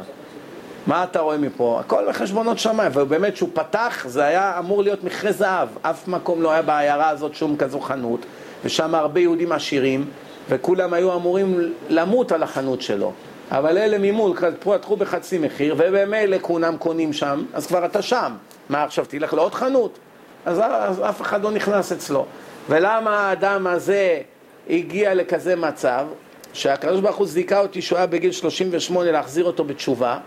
מה 0.88 1.04
אתה 1.04 1.20
רואה 1.20 1.38
מפה? 1.38 1.80
הכל 1.80 2.04
בחשבונות 2.10 2.60
שמיים, 2.60 2.92
ובאמת 2.96 3.38
שהוא 3.38 3.50
פתח, 3.54 4.06
זה 4.08 4.26
היה 4.26 4.60
אמור 4.60 4.84
להיות 4.84 5.04
מכרה 5.04 5.32
זהב. 5.32 5.70
אף 5.82 6.08
מקום 6.08 6.42
לא 6.42 6.52
היה 6.52 6.62
בעיירה 6.62 7.10
הזאת 7.10 7.36
שום 7.36 7.58
כזו 7.58 7.80
חנות, 7.80 8.26
ושם 8.66 8.96
הרבה 8.96 9.20
יהודים 9.20 9.52
עשירים, 9.52 10.06
וכולם 10.50 10.94
היו 10.94 11.16
אמורים 11.16 11.74
למות 11.90 12.32
על 12.32 12.44
החנות 12.44 12.82
שלו. 12.82 13.14
אבל 13.52 13.78
אלה 13.78 13.98
ממול 13.98 14.34
פתחו 14.60 14.96
בחצי 14.96 15.38
מחיר, 15.38 15.76
ובמילא 15.78 16.38
כולם 16.42 16.78
קונים 16.78 17.14
שם, 17.14 17.44
אז 17.54 17.68
כבר 17.68 17.86
אתה 17.86 18.02
שם. 18.02 18.32
מה 18.70 18.84
עכשיו, 18.84 19.06
תלך 19.06 19.34
לעוד 19.34 19.54
חנות? 19.54 20.00
אז, 20.46 20.60
אז 20.60 21.02
אף 21.10 21.22
אחד 21.22 21.44
לא 21.44 21.52
נכנס 21.52 21.92
אצלו. 21.92 22.26
ולמה 22.70 23.18
האדם 23.18 23.68
הזה 23.68 24.22
הגיע 24.70 25.14
לכזה 25.14 25.56
מצב, 25.56 26.06
שהקדוש 26.54 27.02
ברוך 27.02 27.16
הוא 27.16 27.28
זיכה 27.28 27.60
אותי 27.60 27.82
שהוא 27.82 27.98
היה 27.98 28.08
בגיל 28.08 28.32
38 28.32 29.12
להחזיר 29.12 29.46
אותו 29.46 29.64
בתשובה, 29.64 30.18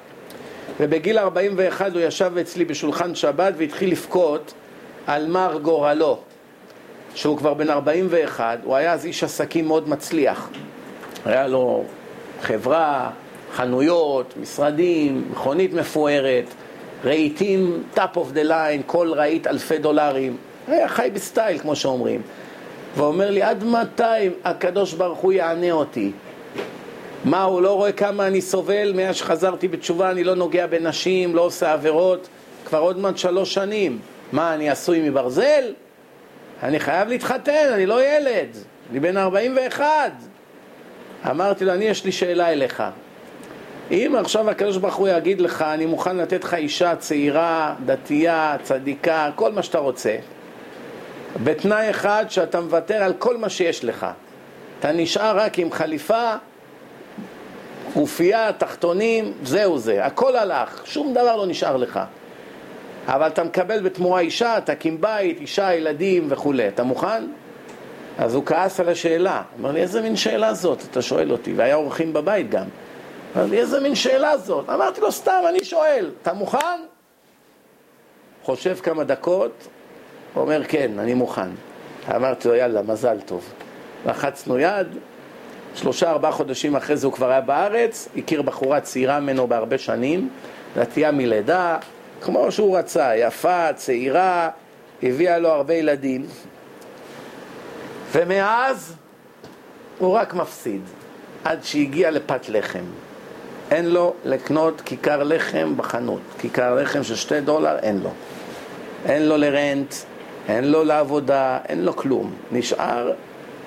ובגיל 0.81 1.19
41 1.19 1.93
הוא 1.93 2.01
ישב 2.01 2.39
אצלי 2.39 2.65
בשולחן 2.65 3.15
שבת 3.15 3.55
והתחיל 3.57 3.91
לבכות 3.91 4.55
על 5.07 5.27
מר 5.27 5.59
גורלו, 5.63 6.19
שהוא 7.15 7.39
כבר 7.39 7.55
בן 7.55 7.71
41, 7.71 8.59
הוא 8.65 8.77
היה 8.77 8.93
אז 8.93 9.07
איש 9.07 9.25
עסקים 9.25 9.67
מאוד 9.67 9.89
מצליח. 9.89 10.49
היה 11.25 11.49
לו 11.49 11.85
חברה, 12.43 13.11
חנויות, 13.55 14.35
משרדים, 14.41 15.25
מכונית 15.31 15.73
מפוארת, 15.73 16.45
רהיטים 17.05 17.83
top 17.95 18.15
of 18.15 18.37
the 18.37 18.49
line, 18.49 18.83
כל 18.87 19.13
רהיט 19.15 19.47
אלפי 19.47 19.79
דולרים. 19.79 20.37
היה 20.69 20.89
חי 20.89 21.11
בסטייל, 21.13 21.59
כמו 21.59 21.77
שאומרים. 21.77 22.23
ואומר 22.97 23.31
לי, 23.31 23.43
עד 23.43 23.65
מתי 23.65 24.29
הקדוש 24.45 24.93
ברוך 24.93 25.19
הוא 25.19 25.33
יענה 25.33 25.71
אותי? 25.71 26.13
מה, 27.25 27.43
הוא 27.43 27.63
לא 27.63 27.77
רואה 27.77 27.93
כמה 27.93 28.27
אני 28.27 28.41
סובל? 28.41 28.93
מאז 28.93 29.17
שחזרתי 29.17 29.69
בתשובה 29.69 30.11
אני 30.11 30.25
לא 30.25 30.35
נוגע 30.35 30.67
בנשים, 30.67 31.37
לא 31.37 31.41
עושה 31.41 31.73
עבירות, 31.73 32.29
כבר 32.65 32.79
עוד 32.79 32.99
מעט 32.99 33.19
שלוש 33.19 33.55
שנים. 33.55 33.99
מה, 34.33 34.55
אני 34.55 34.71
עשוי 34.71 35.09
מברזל? 35.09 35.73
אני 36.63 36.81
חייב 36.81 37.09
להתחתן, 37.09 37.71
אני 37.75 37.87
לא 37.87 38.05
ילד, 38.05 38.49
אני 38.91 39.01
בן 39.01 39.17
41. 39.17 40.13
אמרתי 41.31 41.65
לו, 41.65 41.73
אני 41.73 41.85
יש 41.85 42.05
לי 42.05 42.13
שאלה 42.13 42.53
אליך. 42.53 42.83
אם 43.91 44.15
עכשיו 44.19 44.51
הקדוש 44.51 44.77
ברוך 44.77 44.95
הוא 44.95 45.09
יגיד 45.09 45.41
לך, 45.41 45.63
אני 45.63 45.87
מוכן 45.87 46.17
לתת 46.17 46.45
לך 46.45 46.55
אישה 46.55 46.97
צעירה, 46.97 47.75
דתייה, 47.87 48.57
צדיקה, 48.63 49.31
כל 49.35 49.53
מה 49.53 49.63
שאתה 49.63 49.79
רוצה, 49.79 50.17
בתנאי 51.45 51.91
אחד 51.91 52.25
שאתה 52.29 52.61
מוותר 52.61 53.03
על 53.03 53.13
כל 53.19 53.37
מה 53.37 53.49
שיש 53.49 53.85
לך. 53.85 54.07
אתה 54.79 54.93
נשאר 54.93 55.37
רק 55.37 55.59
עם 55.59 55.73
חליפה, 55.73 56.33
גופייה, 57.95 58.53
תחתונים, 58.53 59.33
זהו 59.43 59.79
זה, 59.79 60.05
הכל 60.05 60.37
הלך, 60.37 60.83
שום 60.85 61.13
דבר 61.15 61.37
לא 61.37 61.47
נשאר 61.47 61.77
לך. 61.77 62.01
אבל 63.07 63.27
אתה 63.27 63.45
מקבל 63.45 63.81
בתמורה 63.81 64.21
אישה, 64.21 64.59
תקים 64.65 65.01
בית, 65.01 65.41
אישה, 65.41 65.75
ילדים 65.75 66.27
וכולי. 66.31 66.69
אתה 66.69 66.83
מוכן? 66.83 67.25
אז 68.19 68.35
הוא 68.35 68.47
כעס 68.47 68.81
על 68.81 68.89
השאלה. 68.89 69.43
אמר 69.61 69.73
לי, 69.73 69.81
איזה 69.81 70.03
מין 70.03 70.17
שאלה 70.17 70.55
זאת? 70.55 70.83
אתה 70.91 71.03
שואל 71.03 71.33
אותי, 71.33 71.53
והיה 71.53 71.75
אורחים 71.75 72.13
בבית 72.13 72.51
גם. 72.51 72.65
אמר 73.37 73.47
לי, 73.47 73.59
איזה 73.59 73.81
מין 73.81 73.95
שאלה 73.95 74.39
זאת? 74.39 74.69
אמרתי 74.69 75.01
לו, 75.01 75.13
סתם, 75.13 75.43
אני 75.49 75.65
שואל, 75.65 76.11
אתה 76.23 76.33
מוכן? 76.33 76.81
חושב 78.43 78.77
כמה 78.83 79.05
דקות, 79.05 79.69
אומר, 80.37 80.65
כן, 80.65 80.99
אני 80.99 81.15
מוכן. 81.15 81.49
אמרתי 82.17 82.49
לו, 82.49 82.55
יאללה, 82.55 82.83
מזל 82.83 83.21
טוב. 83.21 83.53
לחצנו 84.07 84.59
יד, 84.59 84.87
שלושה, 85.75 86.11
ארבעה 86.11 86.33
חודשים 86.33 86.77
אחרי 86.77 86.97
זה 86.97 87.07
הוא 87.07 87.15
כבר 87.15 87.31
היה 87.31 87.41
בארץ, 87.41 88.09
הכיר 88.17 88.43
בחורה 88.43 88.81
צעירה 88.81 89.21
ממנו 89.21 89.47
בהרבה 89.47 89.79
שנים, 89.79 90.29
דתייה 90.77 91.11
מלידה, 91.11 91.79
כמו 92.21 92.53
שהוא 92.53 92.79
רצה, 92.79 93.17
יפה, 93.17 93.73
צעירה, 93.73 94.51
הביאה 95.03 95.39
לו 95.39 95.49
הרבה 95.49 95.75
ילדים. 95.75 96.27
ומאז 98.13 98.95
הוא 99.99 100.13
רק 100.15 100.35
מפסיד, 100.35 100.81
עד 101.45 101.65
שהגיע 101.65 102.11
לפת 102.11 102.49
לחם. 102.49 102.85
אין 103.71 103.91
לו 103.91 104.15
לקנות 104.25 104.81
כיכר 104.81 105.23
לחם 105.23 105.77
בחנות. 105.77 106.21
כיכר 106.39 106.75
לחם 106.75 107.03
של 107.03 107.17
שתי 107.17 107.41
דולר, 107.41 107.79
אין 107.79 108.01
לו. 108.03 108.11
אין 109.05 109.29
לו 109.29 109.37
לרנט, 109.37 109.95
אין 110.49 110.65
לו 110.65 110.85
לעבודה, 110.85 111.59
אין 111.69 111.85
לו 111.85 111.97
כלום. 111.97 112.35
נשאר 112.53 113.13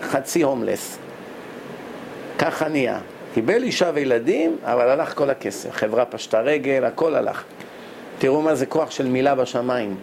חצי 0.01 0.41
הומלס. 0.41 0.97
ככה 2.37 2.67
נהיה. 2.67 2.99
קיבל 3.33 3.63
אישה 3.63 3.91
וילדים, 3.93 4.57
אבל 4.63 4.89
הלך 4.89 5.17
כל 5.17 5.29
הכסף. 5.29 5.71
חברה 5.71 6.05
פשטה 6.05 6.41
רגל, 6.41 6.85
הכל 6.85 7.15
הלך. 7.15 7.43
תראו 8.19 8.41
מה 8.41 8.55
זה 8.55 8.65
כוח 8.65 8.91
של 8.91 9.07
מילה 9.07 9.35
בשמיים. 9.35 9.95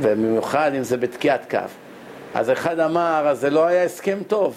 ובמיוחד 0.00 0.70
אם 0.76 0.82
זה 0.82 0.96
בתקיעת 0.96 1.46
כף. 1.48 1.70
אז 2.34 2.50
אחד 2.50 2.80
אמר, 2.80 3.28
אז 3.28 3.40
זה 3.40 3.50
לא 3.50 3.66
היה 3.66 3.84
הסכם 3.84 4.18
טוב. 4.26 4.54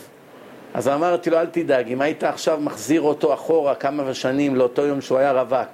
אז 0.73 0.87
אמרתי 0.87 1.29
לו, 1.29 1.39
אל 1.39 1.45
תדאג, 1.45 1.87
אם 1.87 2.01
היית 2.01 2.23
עכשיו 2.23 2.59
מחזיר 2.61 3.01
אותו 3.01 3.33
אחורה 3.33 3.75
כמה 3.75 4.13
שנים 4.13 4.55
לאותו 4.55 4.81
יום 4.81 5.01
שהוא 5.01 5.17
היה 5.17 5.31
רווק, 5.31 5.69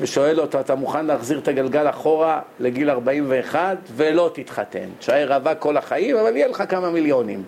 ושואל 0.00 0.40
אותו, 0.40 0.60
אתה 0.60 0.74
מוכן 0.74 1.06
להחזיר 1.06 1.38
את 1.38 1.48
הגלגל 1.48 1.90
אחורה 1.90 2.40
לגיל 2.60 2.90
41 2.90 3.76
ולא 3.96 4.30
תתחתן. 4.34 4.88
תשאר 4.98 5.34
רווק 5.34 5.58
כל 5.58 5.76
החיים, 5.76 6.16
אבל 6.16 6.36
יהיה 6.36 6.48
לך 6.48 6.62
כמה 6.68 6.90
מיליונים. 6.90 7.42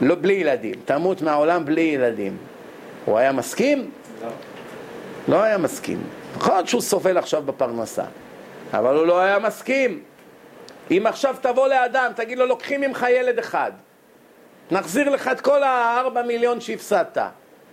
לא, 0.00 0.14
בלי 0.20 0.32
ילדים. 0.32 0.74
תמות 0.84 1.22
מהעולם 1.22 1.64
בלי 1.64 1.80
ילדים. 1.80 2.36
הוא 3.04 3.18
היה 3.18 3.32
מסכים? 3.32 3.90
לא. 4.22 4.28
לא 5.28 5.42
היה 5.42 5.58
מסכים. 5.58 5.98
נכון 6.36 6.66
שהוא 6.66 6.80
סובל 6.80 7.18
עכשיו 7.18 7.42
בפרנסה, 7.42 8.04
אבל 8.72 8.96
הוא 8.96 9.06
לא 9.06 9.20
היה 9.20 9.38
מסכים. 9.38 10.00
אם 10.90 11.06
עכשיו 11.06 11.36
תבוא 11.40 11.68
לאדם, 11.68 12.12
תגיד 12.16 12.38
לו, 12.38 12.46
לוקחים 12.46 12.80
ממך 12.80 13.06
ילד 13.10 13.38
אחד, 13.38 13.72
נחזיר 14.70 15.08
לך 15.08 15.28
את 15.28 15.40
כל 15.40 15.62
הארבע 15.62 16.22
מיליון 16.22 16.60
שהפסדת, 16.60 17.18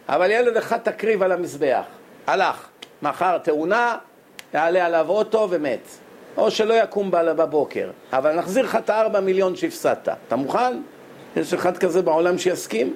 אבל 0.09 0.31
ילד 0.31 0.57
אחד 0.57 0.77
תקריב 0.77 1.23
על 1.23 1.31
המזבח. 1.31 1.83
הלך. 2.27 2.67
מחר 3.01 3.37
תאונה, 3.37 3.97
יעלה 4.53 4.85
עליו 4.85 5.09
אוטו 5.09 5.47
ומת. 5.49 5.87
או 6.37 6.51
שלא 6.51 6.73
יקום 6.73 7.11
בבוקר. 7.11 7.89
אבל 8.13 8.35
נחזיר 8.35 8.65
לך 8.65 8.75
את 8.75 8.89
הארבע 8.89 9.19
מיליון 9.19 9.55
שהפסדת. 9.55 10.09
אתה 10.27 10.35
מוכן? 10.35 10.77
יש 11.35 11.53
אחד 11.53 11.77
כזה 11.77 12.01
בעולם 12.01 12.37
שיסכים? 12.37 12.93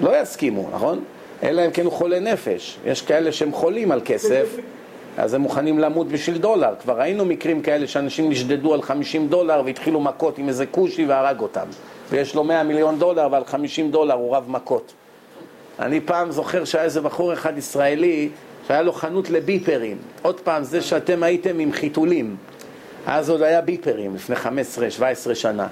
לא 0.00 0.20
יסכימו, 0.20 0.70
נכון? 0.72 1.04
אלא 1.42 1.66
אם 1.66 1.70
כן 1.70 1.84
הוא 1.84 1.92
חולה 1.92 2.20
נפש. 2.20 2.78
יש 2.84 3.02
כאלה 3.02 3.32
שהם 3.32 3.52
חולים 3.52 3.92
על 3.92 4.00
כסף, 4.04 4.46
אז 5.16 5.34
הם 5.34 5.40
מוכנים 5.40 5.78
למות 5.78 6.08
בשביל 6.08 6.38
דולר. 6.38 6.74
כבר 6.80 7.00
ראינו 7.00 7.24
מקרים 7.24 7.62
כאלה 7.62 7.86
שאנשים 7.86 8.30
נשדדו 8.30 8.74
על 8.74 8.82
50 8.82 9.28
דולר 9.28 9.62
והתחילו 9.64 10.00
מכות 10.00 10.38
עם 10.38 10.48
איזה 10.48 10.66
כושי 10.66 11.06
והרג 11.06 11.40
אותם. 11.40 11.66
ויש 12.10 12.34
לו 12.34 12.44
100 12.44 12.62
מיליון 12.62 12.98
דולר 12.98 13.28
ועל 13.30 13.44
50 13.44 13.90
דולר 13.90 14.14
הוא 14.14 14.36
רב 14.36 14.44
מכות. 14.48 14.92
אני 15.78 16.00
פעם 16.00 16.30
זוכר 16.30 16.64
שהיה 16.64 16.84
איזה 16.84 17.00
בחור 17.00 17.32
אחד 17.32 17.58
ישראלי 17.58 18.28
שהיה 18.68 18.82
לו 18.82 18.92
חנות 18.92 19.30
לביפרים. 19.30 19.96
עוד 20.22 20.40
פעם, 20.40 20.64
זה 20.64 20.82
שאתם 20.82 21.22
הייתם 21.22 21.58
עם 21.58 21.72
חיתולים. 21.72 22.36
אז 23.06 23.30
עוד 23.30 23.42
היה 23.42 23.60
ביפרים, 23.60 24.14
לפני 24.14 24.36
15-17 24.36 25.34
שנה. 25.34 25.66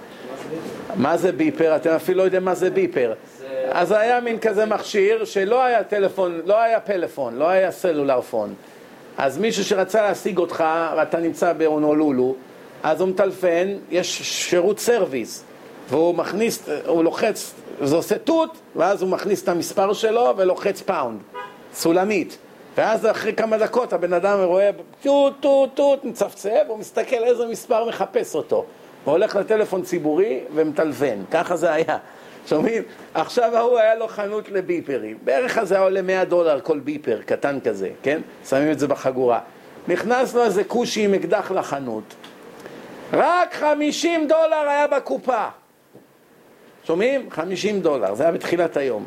מה 0.97 1.17
זה 1.17 1.33
ביפר? 1.33 1.77
אתם 1.77 1.91
אפילו 1.91 2.19
לא 2.19 2.23
יודעים 2.23 2.45
מה 2.45 2.55
זה 2.55 2.71
ביפר. 2.71 3.13
אז 3.71 3.93
היה 3.93 4.21
מין 4.21 4.39
כזה 4.39 4.67
מכשיר 4.67 5.25
שלא 5.25 5.65
היה 5.65 5.85
טלפון, 5.85 6.41
לא 6.45 6.61
היה 6.63 6.81
פלאפון, 6.81 7.35
לא 7.37 7.49
היה 7.49 7.71
סלולר 7.71 8.21
פון. 8.21 8.55
אז 9.19 9.39
מישהו 9.39 9.65
שרצה 9.65 10.03
להשיג 10.03 10.39
אותך, 10.39 10.65
ואתה 10.97 11.19
נמצא 11.19 11.53
בהונולולו, 11.53 12.35
אז 12.83 13.01
הוא 13.01 13.09
מטלפן, 13.09 13.69
יש 13.91 14.23
שירות 14.23 14.79
service, 14.79 15.45
והוא 15.89 16.15
מכניס, 16.15 16.69
הוא 16.87 17.05
לוחץ, 17.05 17.55
זה 17.83 17.97
עושה 17.97 18.19
תות, 18.19 18.51
ואז 18.77 19.03
הוא 19.03 19.11
מכניס 19.11 19.43
את 19.43 19.49
המספר 19.49 19.93
שלו 19.93 20.35
ולוחץ 20.37 20.83
pound, 20.83 21.19
סולמית. 21.75 22.39
ואז 22.77 23.07
אחרי 23.07 23.33
כמה 23.33 23.59
דקות 23.59 23.93
הבן 23.93 24.13
אדם 24.13 24.39
רואה 24.43 24.71
טוט, 25.03 25.33
טוט, 25.41 25.71
טוט, 25.75 26.05
מצפצף, 26.05 26.63
הוא 26.69 26.79
מסתכל 26.79 27.25
איזה 27.25 27.47
מספר 27.47 27.89
מחפש 27.89 28.35
אותו. 28.35 28.65
והולך 29.05 29.37
לטלפון 29.37 29.83
ציבורי 29.83 30.41
ומטלפן, 30.55 31.19
ככה 31.31 31.57
זה 31.57 31.73
היה. 31.73 31.99
שומעים? 32.49 32.83
עכשיו 33.15 33.57
ההוא 33.57 33.79
היה 33.79 33.95
לו 33.95 34.09
חנות 34.09 34.49
לביפרים. 34.49 35.19
בערך 35.25 35.65
זה 35.65 35.75
היה 35.75 35.85
עולה 35.85 36.03
100 36.03 36.25
דולר 36.25 36.61
כל 36.61 36.79
ביפר, 36.79 37.21
קטן 37.27 37.59
כזה, 37.61 37.91
כן? 38.03 38.21
שמים 38.49 38.73
את 38.73 38.79
זה 38.79 38.87
בחגורה. 38.87 39.41
נכנס 39.89 40.35
לו 40.35 40.45
איזה 40.45 40.65
כושי 40.65 41.05
עם 41.05 41.15
אקדח 41.15 41.51
לחנות. 41.51 42.15
רק 43.13 43.55
50 43.55 44.29
דולר 44.29 44.69
היה 44.69 44.87
בקופה. 44.87 45.47
שומעים? 46.85 47.31
50 47.31 47.81
דולר, 47.81 48.15
זה 48.15 48.23
היה 48.23 48.33
בתחילת 48.33 48.77
היום. 48.77 49.07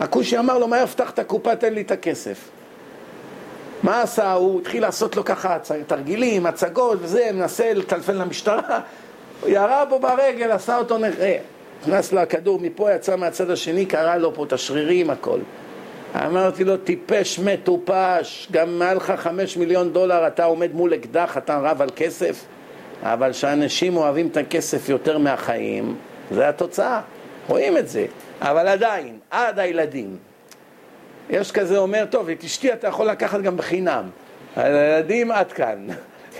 הכושי 0.00 0.38
אמר 0.38 0.58
לו, 0.58 0.68
מה 0.68 0.80
יפתח 0.80 1.10
את 1.10 1.18
הקופה, 1.18 1.56
תן 1.56 1.74
לי 1.74 1.80
את 1.80 1.90
הכסף. 1.90 2.48
מה 3.82 4.02
עשה? 4.02 4.32
הוא 4.32 4.60
התחיל 4.60 4.82
לעשות 4.82 5.16
לו 5.16 5.24
ככה 5.24 5.58
תרגילים, 5.86 6.46
הצגות 6.46 6.98
וזה, 7.02 7.30
מנסה 7.34 7.72
לטלפן 7.72 8.14
למשטרה, 8.14 8.80
הוא 9.40 9.50
ירה 9.50 9.84
בו 9.84 9.98
ברגל, 9.98 10.50
עשה 10.50 10.76
אותו 10.76 10.98
נכה. 10.98 11.57
נכנס 11.82 12.12
לו 12.12 12.20
הכדור 12.20 12.60
מפה, 12.60 12.92
יצא 12.92 13.16
מהצד 13.16 13.50
השני, 13.50 13.86
קרע 13.86 14.16
לו 14.16 14.34
פה 14.34 14.44
את 14.44 14.52
השרירים, 14.52 15.10
הכל. 15.10 15.38
אמרתי 16.14 16.64
לו, 16.64 16.76
טיפש 16.76 17.38
מטופש, 17.38 18.48
גם 18.52 18.78
מעל 18.78 18.96
לך 18.96 19.12
חמש 19.16 19.56
מיליון 19.56 19.92
דולר 19.92 20.26
אתה 20.26 20.44
עומד 20.44 20.74
מול 20.74 20.94
אקדח, 20.94 21.36
אתה 21.38 21.58
רב 21.58 21.82
על 21.82 21.88
כסף? 21.96 22.44
אבל 23.02 23.32
שאנשים 23.32 23.96
אוהבים 23.96 24.28
את 24.28 24.36
הכסף 24.36 24.88
יותר 24.88 25.18
מהחיים, 25.18 25.96
זה 26.30 26.48
התוצאה, 26.48 27.00
רואים 27.48 27.76
את 27.76 27.88
זה. 27.88 28.06
אבל 28.40 28.68
עדיין, 28.68 29.18
עד 29.30 29.58
הילדים. 29.58 30.16
יש 31.30 31.52
כזה 31.52 31.78
אומר, 31.78 32.04
טוב, 32.10 32.28
את 32.28 32.44
אשתי 32.44 32.72
אתה 32.72 32.86
יכול 32.88 33.06
לקחת 33.06 33.40
גם 33.40 33.56
בחינם. 33.56 34.04
הילדים 34.56 35.30
עד 35.30 35.52
כאן. 35.52 35.86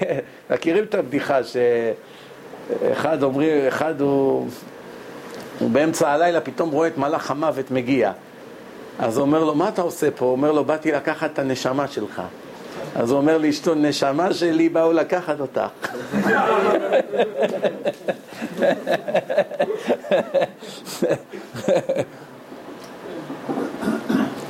מכירים 0.51 0.85
את 0.85 0.95
הבדיחה 0.95 1.41
שאחד 1.45 3.23
אומרים, 3.23 3.67
אחד 3.67 4.01
הוא, 4.01 4.47
הוא 5.59 5.71
באמצע 5.71 6.11
הלילה 6.11 6.41
פתאום 6.41 6.71
רואה 6.71 6.89
את 6.89 6.99
מלאך 6.99 7.31
המוות 7.31 7.71
מגיע. 7.71 8.13
אז 8.99 9.17
הוא 9.17 9.27
אומר 9.27 9.45
לו, 9.45 9.55
מה 9.55 9.69
אתה 9.69 9.83
עושה 9.83 10.11
פה? 10.11 10.25
הוא 10.25 10.33
אומר 10.33 10.53
לו, 10.53 10.65
באתי 10.65 10.93
לקחת 10.93 11.33
את 11.33 11.39
הנשמה 11.39 11.89
שלך. 11.89 12.23
אז 12.97 13.11
הוא 13.11 13.19
אומר 13.19 13.39
לאשתו, 13.39 13.75
נשמה 13.75 14.35
שלי 14.35 14.69
באו 14.69 14.93
לקחת 14.93 15.41
אותך. 15.41 15.69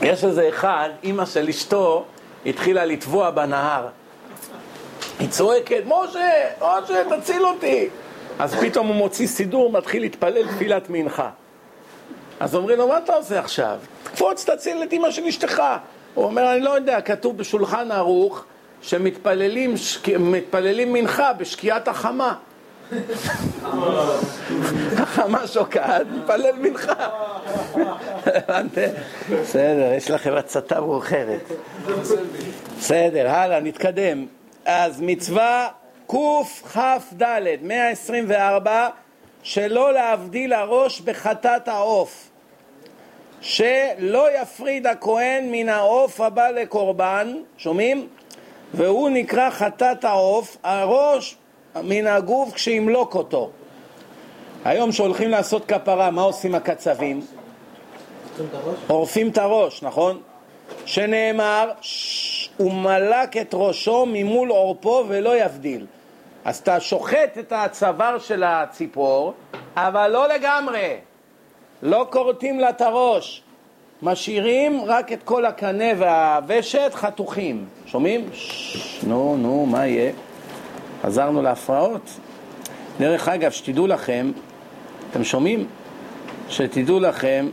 יש 0.03 0.25
איזה 0.25 0.49
אחד, 0.49 0.89
אימא 1.03 1.25
של 1.25 1.49
אשתו 1.49 2.05
התחילה 2.47 2.85
לטבוע 2.85 3.31
בנהר. 3.31 3.87
היא 5.19 5.29
צועקת, 5.29 5.83
משה, 5.87 6.31
משה, 6.63 7.03
תציל 7.11 7.47
אותי. 7.47 7.89
אז 8.39 8.55
פתאום 8.55 8.87
הוא 8.87 8.97
מוציא 8.97 9.27
סידור, 9.27 9.73
מתחיל 9.73 10.03
להתפלל 10.03 10.47
תפילת 10.47 10.91
מנחה. 10.91 11.31
אז 12.41 12.55
אומרים 12.55 12.79
לו, 12.79 12.89
מה 12.89 12.99
אתה 12.99 13.15
עושה 13.15 13.39
עכשיו? 13.39 13.79
תקפוץ, 14.03 14.51
תציל 14.51 14.83
את 14.83 14.93
אימא 14.93 15.11
של 15.11 15.25
אשתך. 15.25 15.63
הוא 16.15 16.25
אומר, 16.25 16.53
אני 16.53 16.61
לא 16.61 16.71
יודע, 16.71 17.01
כתוב 17.01 17.39
בשולחן 17.39 17.91
ערוך 17.91 18.45
שמתפללים 18.83 19.77
שק... 19.77 20.09
מנחה 20.87 21.33
בשקיעת 21.33 21.89
החמה. 21.89 22.35
החמה 24.97 25.47
שוקעת, 25.47 26.07
מתפלל 26.17 26.57
מנחה. 26.59 27.09
בסדר, 29.43 29.93
יש 29.97 30.11
לכם 30.11 30.35
הצתה 30.35 30.81
מאוחרת. 30.81 31.53
בסדר, 32.79 33.31
הלאה, 33.31 33.61
נתקדם. 33.61 34.27
אז 34.65 35.01
מצווה 35.01 35.69
קכ"ד, 36.09 37.23
124, 37.63 38.89
שלא 39.43 39.93
להבדיל 39.93 40.53
הראש 40.53 41.01
בחטאת 41.01 41.69
העוף. 41.69 42.29
שלא 43.41 44.41
יפריד 44.43 44.87
הכהן 44.87 45.45
מן 45.51 45.69
העוף 45.69 46.21
הבא 46.21 46.49
לקורבן, 46.49 47.35
שומעים? 47.59 48.09
והוא 48.75 49.11
נקרא 49.11 49.51
חטאת 49.51 50.05
העוף, 50.05 50.57
הראש 50.63 51.37
מן 51.83 52.07
הגוף 52.07 52.53
כשימלוק 52.53 53.15
אותו. 53.15 53.51
היום 54.65 54.93
שהולכים 54.93 55.31
לעשות 55.31 55.65
כפרה, 55.65 56.11
מה 56.11 56.23
עושים 56.23 56.55
הקצבים? 56.55 57.21
עורפים 58.87 59.29
את 59.29 59.39
הראש, 59.39 59.83
נכון? 59.83 60.21
שנאמר, 60.87 61.71
הוא 62.57 62.73
מלק 62.73 63.37
את 63.37 63.51
ראשו 63.53 64.07
ממול 64.07 64.49
עורפו 64.49 65.05
ולא 65.09 65.45
יבדיל. 65.45 65.87
אז 66.49 66.57
אתה 66.57 66.81
שוחט 66.81 67.39
את 67.39 67.53
הצוואר 67.53 68.19
של 68.19 68.43
הציפור, 68.43 69.35
אבל 69.77 70.11
לא 70.11 70.29
לגמרי. 70.29 70.97
לא 71.83 72.07
כורתים 72.11 72.61
לה 72.61 72.71
את 72.71 72.81
הראש. 72.81 73.43
משאירים 74.03 74.85
רק 74.87 75.13
את 75.13 75.23
כל 75.25 75.45
הקנה 75.47 75.85
והוושת 75.99 76.91
חתוכים. 76.95 77.65
שומעים? 77.87 78.31
נו, 79.07 79.37
נו, 79.37 79.67
מה 79.67 79.87
יהיה? 79.87 80.13
חזרנו 81.03 81.43
להפרעות. 81.43 82.11
דרך 82.99 83.29
אגב, 83.29 83.51
שתדעו 83.51 83.87
לכם, 83.87 84.33
אתם 85.11 85.25
שומעים? 85.25 85.67
שתדעו 86.49 87.01
לכם 87.01 87.49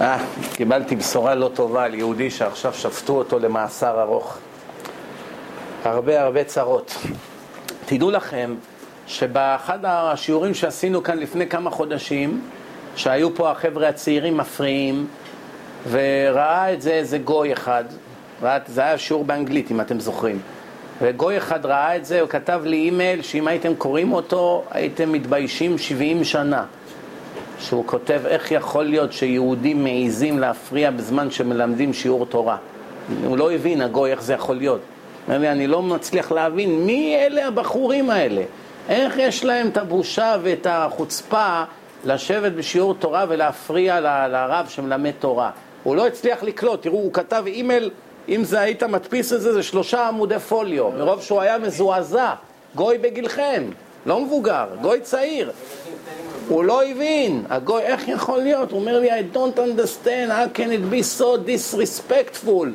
אה, 0.00 0.18
קיבלתי 0.54 0.96
בשורה 0.96 1.34
לא 1.34 1.50
טובה 1.54 1.84
על 1.84 1.94
יהודי 1.94 2.30
שעכשיו 2.30 2.74
שפטו 2.74 3.12
אותו 3.12 3.38
למאסר 3.38 4.02
ארוך. 4.02 4.38
הרבה 5.84 6.22
הרבה 6.22 6.44
צרות. 6.44 6.96
תדעו 7.86 8.10
לכם 8.10 8.54
שבאחד 9.06 9.78
השיעורים 9.84 10.54
שעשינו 10.54 11.02
כאן 11.02 11.18
לפני 11.18 11.46
כמה 11.46 11.70
חודשים, 11.70 12.40
שהיו 12.96 13.34
פה 13.34 13.50
החבר'ה 13.50 13.88
הצעירים 13.88 14.36
מפריעים, 14.36 15.06
וראה 15.90 16.72
את 16.72 16.82
זה 16.82 16.92
איזה 16.92 17.18
גוי 17.18 17.52
אחד, 17.52 17.84
זה 18.66 18.80
היה 18.80 18.98
שיעור 18.98 19.24
באנגלית 19.24 19.70
אם 19.70 19.80
אתם 19.80 20.00
זוכרים, 20.00 20.40
וגוי 21.02 21.38
אחד 21.38 21.66
ראה 21.66 21.96
את 21.96 22.04
זה, 22.04 22.20
הוא 22.20 22.28
כתב 22.28 22.60
לי 22.64 22.76
אימייל 22.76 23.22
שאם 23.22 23.48
הייתם 23.48 23.74
קוראים 23.74 24.12
אותו 24.12 24.64
הייתם 24.70 25.12
מתביישים 25.12 25.78
70 25.78 26.24
שנה. 26.24 26.64
שהוא 27.60 27.86
כותב 27.86 28.20
איך 28.26 28.52
יכול 28.52 28.84
להיות 28.84 29.12
שיהודים 29.12 29.84
מעיזים 29.84 30.38
להפריע 30.38 30.90
בזמן 30.90 31.30
שמלמדים 31.30 31.92
שיעור 31.92 32.26
תורה. 32.26 32.56
הוא 33.24 33.38
לא 33.38 33.52
הבין, 33.52 33.80
הגוי, 33.80 34.10
איך 34.10 34.22
זה 34.22 34.32
יכול 34.32 34.56
להיות. 34.56 34.80
אומר 35.26 35.38
לי, 35.38 35.50
אני 35.50 35.66
לא 35.66 35.82
מצליח 35.82 36.32
להבין 36.32 36.86
מי 36.86 37.16
אלה 37.16 37.46
הבחורים 37.46 38.10
האלה. 38.10 38.42
איך 38.88 39.14
יש 39.18 39.44
להם 39.44 39.68
את 39.68 39.76
הבושה 39.76 40.36
ואת 40.42 40.66
החוצפה 40.70 41.62
לשבת 42.04 42.52
בשיעור 42.52 42.94
תורה 42.94 43.24
ולהפריע 43.28 44.00
לרב 44.28 44.66
שמלמד 44.68 45.10
תורה. 45.18 45.50
הוא 45.82 45.96
לא 45.96 46.06
הצליח 46.06 46.42
לקלוט, 46.42 46.82
תראו, 46.82 46.98
הוא 46.98 47.12
כתב 47.12 47.44
אימייל, 47.46 47.90
אם 48.28 48.44
זה 48.44 48.60
היית 48.60 48.82
מדפיס 48.82 49.32
את 49.32 49.40
זה, 49.40 49.52
זה 49.52 49.62
שלושה 49.62 50.08
עמודי 50.08 50.38
פוליו, 50.38 50.90
מרוב 50.90 51.22
שהוא 51.22 51.40
היה 51.40 51.58
מזועזע. 51.58 52.32
גוי 52.74 52.98
בגילכם, 52.98 53.64
לא 54.06 54.20
מבוגר, 54.20 54.66
גוי 54.82 55.00
צעיר. 55.00 55.52
הוא 56.48 56.64
לא 56.64 56.84
הבין, 56.84 57.44
הגוי, 57.48 57.82
איך 57.82 58.08
יכול 58.08 58.38
להיות? 58.38 58.70
הוא 58.70 58.80
אומר 58.80 59.00
לי, 59.00 59.20
I 59.20 59.22
don't 59.34 59.58
understand, 59.58 60.30
how 60.30 60.58
can 60.58 60.70
it 60.70 60.92
be 60.92 61.20
so 61.20 61.38
disrespectful? 61.46 62.66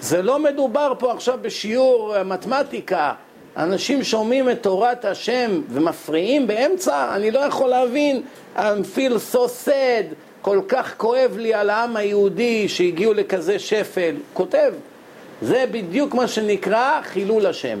זה 0.00 0.22
לא 0.22 0.38
מדובר 0.38 0.92
פה 0.98 1.12
עכשיו 1.12 1.38
בשיעור 1.42 2.16
אה, 2.16 2.24
מתמטיקה. 2.24 3.12
אנשים 3.56 4.04
שומעים 4.04 4.50
את 4.50 4.62
תורת 4.62 5.04
השם 5.04 5.60
ומפריעים 5.68 6.46
באמצע, 6.46 7.14
אני 7.14 7.30
לא 7.30 7.38
יכול 7.38 7.68
להבין. 7.70 8.22
I 8.56 8.60
feel 8.96 9.34
so 9.34 9.66
sad, 9.66 10.14
כל 10.42 10.60
כך 10.68 10.94
כואב 10.96 11.36
לי 11.38 11.54
על 11.54 11.70
העם 11.70 11.96
היהודי 11.96 12.68
שהגיעו 12.68 13.14
לכזה 13.14 13.58
שפל. 13.58 14.14
כותב, 14.32 14.72
זה 15.42 15.64
בדיוק 15.70 16.14
מה 16.14 16.28
שנקרא 16.28 17.00
חילול 17.02 17.46
השם. 17.46 17.78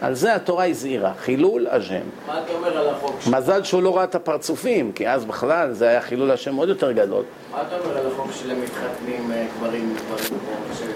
על 0.00 0.14
זה 0.14 0.34
התורה 0.34 0.66
הזהירה, 0.66 1.12
חילול 1.20 1.66
השם. 1.70 2.00
מה 2.26 2.40
אתה 2.44 2.52
אומר 2.52 2.78
על 2.78 2.88
החוק? 2.88 3.16
ש- 3.20 3.26
מזל 3.28 3.62
שהוא 3.64 3.82
לא 3.82 3.96
ראה 3.96 4.04
את 4.04 4.14
הפרצופים, 4.14 4.92
כי 4.92 5.08
אז 5.08 5.24
בכלל 5.24 5.72
זה 5.72 5.88
היה 5.88 6.00
חילול 6.00 6.30
השם 6.30 6.56
עוד 6.56 6.68
יותר 6.68 6.92
גדול. 6.92 7.22
מה 7.52 7.62
אתה 7.62 7.76
אומר 7.84 7.98
על 7.98 8.06
החוק 8.12 8.30
של 8.32 8.54
מתחתנים 8.54 9.32
אה, 9.32 9.46
גברים 9.58 9.94
גברים? 9.96 10.40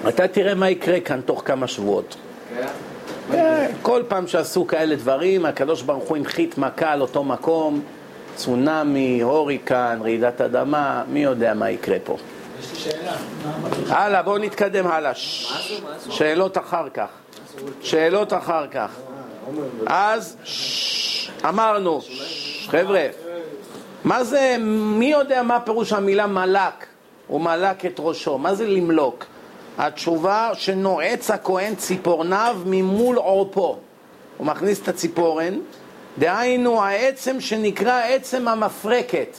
אתה 0.08 0.28
תראה 0.28 0.54
מה 0.54 0.70
יקרה 0.70 1.00
כאן 1.00 1.20
תוך 1.20 1.42
כמה 1.44 1.66
שבועות. 1.66 2.16
כן? 2.56 2.66
כן, 3.32 3.70
כל 3.82 4.02
פעם 4.08 4.26
שעשו 4.26 4.66
כאלה 4.66 4.96
דברים, 4.96 5.46
הקדוש 5.46 5.82
ברוך 5.82 6.04
הוא 6.08 6.16
הנחית 6.16 6.58
מכה 6.58 6.92
על 6.92 7.00
אותו 7.00 7.24
מקום, 7.24 7.80
צונאמי, 8.36 9.20
הוריקן, 9.20 9.98
רעידת 10.02 10.40
אדמה, 10.40 11.02
מי 11.08 11.22
יודע 11.22 11.54
מה 11.54 11.70
יקרה 11.70 11.96
פה. 12.04 12.16
יש 12.60 12.72
לי 12.72 12.78
שאלה. 12.78 13.12
הלאה, 13.88 14.22
בואו 14.22 14.38
נתקדם 14.38 14.86
הלאה. 14.86 15.12
שאלות 16.10 16.58
אחר 16.58 16.88
כך. 16.94 17.06
שאלות 17.82 18.32
אחר 18.32 18.66
כך. 18.66 18.90
אז 19.86 20.36
אמרנו, 21.48 22.00
חבר'ה, 22.66 23.06
מה 24.04 24.24
זה, 24.24 24.56
מי 24.98 25.06
יודע 25.06 25.42
מה 25.42 25.60
פירוש 25.60 25.92
המילה 25.92 26.26
מלק? 26.26 26.86
הוא 27.26 27.40
מלק 27.40 27.86
את 27.86 27.94
ראשו. 27.98 28.38
מה 28.38 28.54
זה 28.54 28.66
למלוק? 28.66 29.24
התשובה 29.78 30.50
שנועץ 30.54 31.30
הכהן 31.30 31.74
ציפורניו 31.74 32.56
ממול 32.66 33.16
עורפו. 33.16 33.78
הוא 34.38 34.46
מכניס 34.46 34.82
את 34.82 34.88
הציפורן, 34.88 35.54
דהיינו 36.18 36.82
העצם 36.82 37.40
שנקרא 37.40 38.00
עצם 38.08 38.48
המפרקת. 38.48 39.36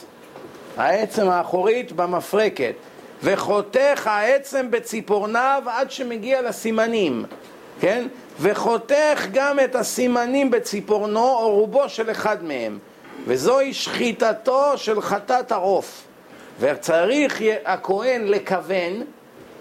העצם 0.76 1.28
האחורית 1.28 1.92
במפרקת, 1.92 2.74
וחותך 3.22 4.06
העצם 4.06 4.70
בציפורניו 4.70 5.62
עד 5.66 5.90
שמגיע 5.90 6.42
לסימנים, 6.42 7.24
כן? 7.80 8.08
וחותך 8.40 9.26
גם 9.32 9.60
את 9.60 9.74
הסימנים 9.74 10.50
בציפורנו 10.50 11.28
או 11.28 11.50
רובו 11.50 11.88
של 11.88 12.10
אחד 12.10 12.44
מהם, 12.44 12.78
וזוהי 13.26 13.74
שחיטתו 13.74 14.78
של 14.78 15.00
חטאת 15.00 15.52
העוף. 15.52 16.02
וצריך 16.60 17.40
הכהן 17.64 18.26
לכוון, 18.26 19.02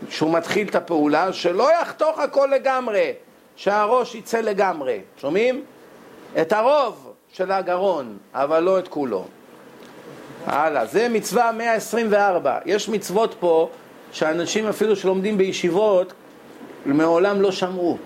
שהוא 0.09 0.33
מתחיל 0.33 0.67
את 0.67 0.75
הפעולה, 0.75 1.33
שלא 1.33 1.69
יחתוך 1.81 2.19
הכל 2.19 2.49
לגמרי, 2.55 3.13
שהראש 3.55 4.15
יצא 4.15 4.41
לגמרי. 4.41 4.99
שומעים? 5.21 5.63
את 6.41 6.53
הרוב 6.53 7.13
של 7.33 7.51
הגרון, 7.51 8.17
אבל 8.33 8.59
לא 8.59 8.79
את 8.79 8.87
כולו. 8.87 9.25
הלאה, 10.45 10.85
זה 10.85 11.09
מצווה 11.09 11.51
124. 11.51 12.57
יש 12.65 12.89
מצוות 12.89 13.35
פה 13.39 13.69
שאנשים 14.11 14.67
אפילו 14.67 14.95
שלומדים 14.95 15.37
בישיבות 15.37 16.13
מעולם 16.85 17.41
לא 17.41 17.51
שמעו. 17.51 17.97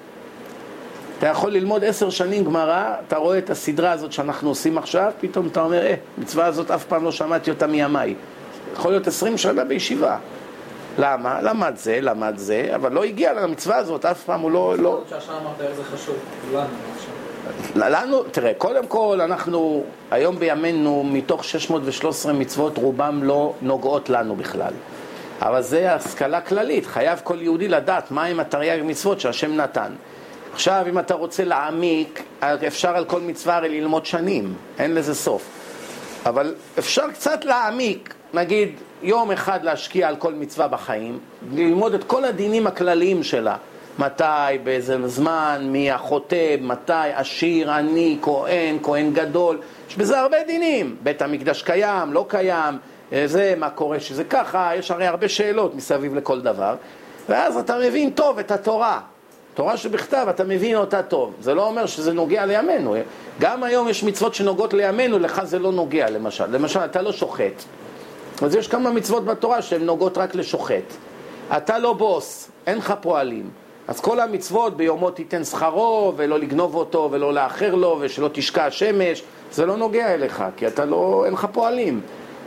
אתה 1.18 1.28
יכול 1.28 1.52
ללמוד 1.52 1.84
עשר 1.84 2.10
שנים 2.10 2.44
גמרא, 2.44 2.94
אתה 3.08 3.18
רואה 3.18 3.38
את 3.38 3.50
הסדרה 3.50 3.92
הזאת 3.92 4.12
שאנחנו 4.12 4.50
עושים 4.50 4.78
עכשיו, 4.78 5.12
פתאום 5.20 5.48
אתה 5.48 5.62
אומר, 5.62 5.86
אה, 5.86 5.96
מצווה 6.18 6.46
הזאת 6.46 6.72
אף 6.72 6.86
פעם 6.86 7.04
לא 7.04 7.12
שמעתי 7.12 7.50
אותה 7.50 7.68
מימיי. 7.68 8.16
יכול 8.74 8.92
להיות 8.92 9.08
עשרים 9.08 9.38
שנה 9.38 9.64
בישיבה. 9.64 10.18
למה? 10.98 11.42
למד 11.42 11.74
זה, 11.76 12.00
למד 12.02 12.34
זה, 12.38 12.72
אבל 12.76 12.92
לא 12.92 13.04
הגיע 13.04 13.34
למצווה 13.34 13.78
הזאת, 13.78 14.06
אף 14.06 14.24
פעם 14.24 14.42
הוא 14.42 14.52
לא... 14.52 14.76
לא... 14.80 15.02
לנו, 17.76 18.24
תראה, 18.24 18.54
קודם 18.58 18.88
כל 18.88 19.22
אנחנו, 19.22 19.84
היום 20.12 20.40
בימינו, 20.40 21.04
מתוך 21.04 21.44
613 21.44 22.34
מצוות, 22.34 22.78
רובם 22.78 23.24
לא 23.24 23.54
נוגעות 23.62 24.10
לנו 24.10 24.36
בכלל. 24.36 24.74
אבל 25.42 25.62
זה 25.62 25.94
השכלה 25.94 26.42
כללית, 26.42 26.86
חייב 26.86 27.22
כל 27.24 27.42
יהודי 27.42 27.68
לדעת 27.68 28.12
מהם 28.12 28.40
התרי"ג 28.40 28.82
מצוות 28.84 29.20
שהשם 29.20 29.56
נתן. 29.56 29.92
עכשיו, 30.54 30.86
אם 30.90 31.00
אתה 31.00 31.14
רוצה 31.14 31.44
להעמיק, 31.44 32.24
אפשר 32.68 32.98
על 32.98 33.06
כל 33.06 33.22
מצווה 33.22 33.56
הרי 33.56 33.82
ללמוד 33.82 34.06
שנים, 34.06 34.54
אין 34.80 34.96
לזה 34.96 35.16
סוף. 35.16 35.50
אבל 36.26 36.56
אפשר 36.80 37.12
קצת 37.12 37.46
להעמיק, 37.46 38.14
נגיד 38.34 38.70
יום 39.02 39.32
אחד 39.32 39.64
להשקיע 39.64 40.08
על 40.08 40.16
כל 40.16 40.34
מצווה 40.34 40.68
בחיים, 40.68 41.20
ללמוד 41.54 41.94
את 41.94 42.04
כל 42.04 42.26
הדינים 42.26 42.68
הכלליים 42.68 43.24
שלה. 43.24 43.56
מתי, 44.00 44.58
באיזה 44.64 45.08
זמן, 45.08 45.62
מי 45.64 45.92
החוטא, 45.92 46.56
מתי, 46.62 46.94
עשיר, 46.94 47.72
עני, 47.72 48.18
כהן, 48.22 48.78
כהן 48.84 49.14
גדול. 49.14 49.60
יש 49.90 49.98
בזה 49.98 50.20
הרבה 50.20 50.38
דינים. 50.48 50.96
בית 51.04 51.22
המקדש 51.22 51.62
קיים, 51.62 52.14
לא 52.14 52.26
קיים, 52.30 52.78
זה, 53.26 53.54
מה 53.58 53.70
קורה 53.70 54.00
שזה 54.00 54.24
ככה, 54.24 54.72
יש 54.76 54.92
הרי 54.92 55.08
הרבה 55.08 55.30
שאלות 55.30 55.76
מסביב 55.76 56.16
לכל 56.16 56.42
דבר. 56.42 56.76
ואז 57.30 57.58
אתה 57.58 57.78
מבין 57.88 58.10
טוב 58.10 58.40
את 58.40 58.52
התורה. 58.52 59.00
תורה 59.54 59.78
שבכתב, 59.78 60.28
אתה 60.30 60.44
מבין 60.44 60.76
אותה 60.76 61.04
טוב. 61.04 61.34
זה 61.42 61.54
לא 61.54 61.68
אומר 61.68 61.86
שזה 61.86 62.14
נוגע 62.14 62.46
לימינו. 62.46 62.96
גם 63.40 63.64
היום 63.64 63.88
יש 63.88 64.04
מצוות 64.04 64.34
שנוגעות 64.34 64.74
לימינו, 64.74 65.20
לך 65.20 65.44
זה 65.44 65.60
לא 65.60 65.72
נוגע, 65.72 66.10
למשל. 66.10 66.46
למשל, 66.46 66.80
אתה 66.80 67.02
לא 67.02 67.12
שוחט. 67.12 67.64
אז 68.42 68.56
יש 68.56 68.68
כמה 68.68 68.92
מצוות 68.92 69.26
בתורה 69.26 69.62
שהן 69.62 69.82
נוגעות 69.82 70.18
רק 70.18 70.36
לשוחט. 70.36 70.94
אתה 71.58 71.80
לא 71.80 71.94
בוס, 71.94 72.52
אין 72.68 72.78
לך 72.78 72.94
פועלים. 73.02 73.50
אז 73.88 74.00
כל 74.00 74.20
המצוות 74.20 74.78
ביומו 74.78 75.12
תיתן 75.12 75.44
שכרו, 75.44 76.14
ולא 76.16 76.40
לגנוב 76.40 76.76
אותו, 76.76 77.10
ולא 77.12 77.34
לאחר 77.34 77.76
לו, 77.76 77.98
ושלא 78.02 78.30
תשקע 78.34 78.66
השמש, 78.66 79.24
זה 79.52 79.66
לא 79.66 79.78
נוגע 79.78 80.14
אליך, 80.14 80.44
כי 80.58 80.68
אתה 80.68 80.86
לא, 80.86 81.24
אין 81.26 81.34
לך 81.34 81.48
פועלים. 81.52 82.02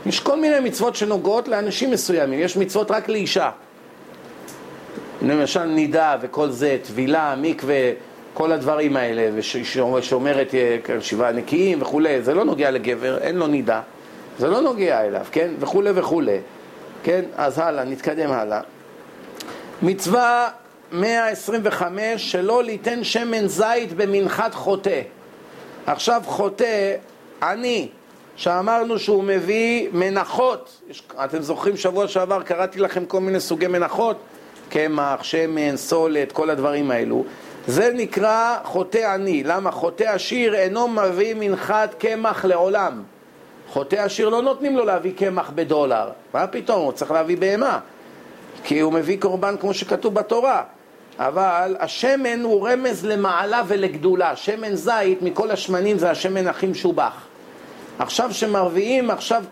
יש 0.05 0.19
כל 0.19 0.39
מיני 0.39 0.59
מצוות 0.59 0.95
שנוגעות 0.95 1.47
לאנשים 1.47 1.91
מסוימים, 1.91 2.39
יש 2.39 2.57
מצוות 2.57 2.91
רק 2.91 3.09
לאישה. 3.09 3.49
למשל 5.21 5.63
נידה 5.63 6.17
וכל 6.21 6.49
זה, 6.49 6.77
טבילה, 6.83 7.35
מקווה, 7.37 7.91
כל 8.33 8.51
הדברים 8.51 8.97
האלה, 8.97 9.29
ושאומרת 9.35 10.51
שבעה 10.99 11.31
נקיים 11.31 11.81
וכולי, 11.81 12.21
זה 12.21 12.33
לא 12.33 12.43
נוגע 12.45 12.71
לגבר, 12.71 13.17
אין 13.17 13.35
לו 13.35 13.47
נידה, 13.47 13.81
זה 14.39 14.47
לא 14.47 14.61
נוגע 14.61 15.01
אליו, 15.01 15.25
כן? 15.31 15.51
וכולי 15.59 15.89
וכולי, 15.95 16.37
כן? 17.03 17.21
אז 17.35 17.59
הלאה, 17.59 17.83
נתקדם 17.83 18.31
הלאה. 18.31 18.61
מצווה 19.81 20.49
125, 20.91 22.31
שלא 22.31 22.63
ליתן 22.63 23.03
שמן 23.03 23.47
זית 23.47 23.93
במנחת 23.93 24.53
חוטא. 24.53 25.01
עכשיו 25.85 26.21
חוטא, 26.25 26.95
עני, 27.43 27.87
שאמרנו 28.35 28.99
שהוא 28.99 29.23
מביא 29.23 29.89
מנחות, 29.93 30.81
אתם 31.25 31.41
זוכרים 31.41 31.77
שבוע 31.77 32.07
שעבר 32.07 32.43
קראתי 32.43 32.79
לכם 32.79 33.05
כל 33.05 33.19
מיני 33.19 33.39
סוגי 33.39 33.67
מנחות, 33.67 34.17
קמח, 34.69 35.23
שמן, 35.23 35.77
סולת, 35.77 36.31
כל 36.31 36.49
הדברים 36.49 36.91
האלו. 36.91 37.23
זה 37.67 37.91
נקרא 37.93 38.57
חוטא 38.63 39.13
עני. 39.13 39.43
למה? 39.43 39.71
חוטא 39.71 40.03
עשיר 40.03 40.55
אינו 40.55 40.87
מביא 40.87 41.35
מנחת 41.39 41.95
קמח 41.97 42.45
לעולם. 42.45 43.03
חוטא 43.69 43.95
עשיר 43.95 44.29
לא 44.29 44.41
נותנים 44.41 44.77
לו 44.77 44.85
להביא 44.85 45.11
קמח 45.17 45.51
בדולר. 45.55 46.09
מה 46.33 46.47
פתאום? 46.47 46.81
הוא 46.81 46.91
צריך 46.91 47.11
להביא 47.11 47.37
בהמה. 47.37 47.79
כי 48.63 48.79
הוא 48.79 48.93
מביא 48.93 49.17
קורבן 49.19 49.55
כמו 49.59 49.73
שכתוב 49.73 50.13
בתורה. 50.13 50.63
אבל 51.19 51.75
השמן 51.79 52.41
הוא 52.41 52.69
רמז 52.69 53.05
למעלה 53.05 53.61
ולגדולה. 53.67 54.35
שמן 54.35 54.75
זית 54.75 55.21
מכל 55.21 55.51
השמנים 55.51 55.97
זה 55.97 56.11
השמן 56.11 56.47
הכי 56.47 56.67
משובח. 56.67 57.13
עכשיו 57.99 58.33
שמרביעים, 58.33 59.11
עכשיו 59.11 59.43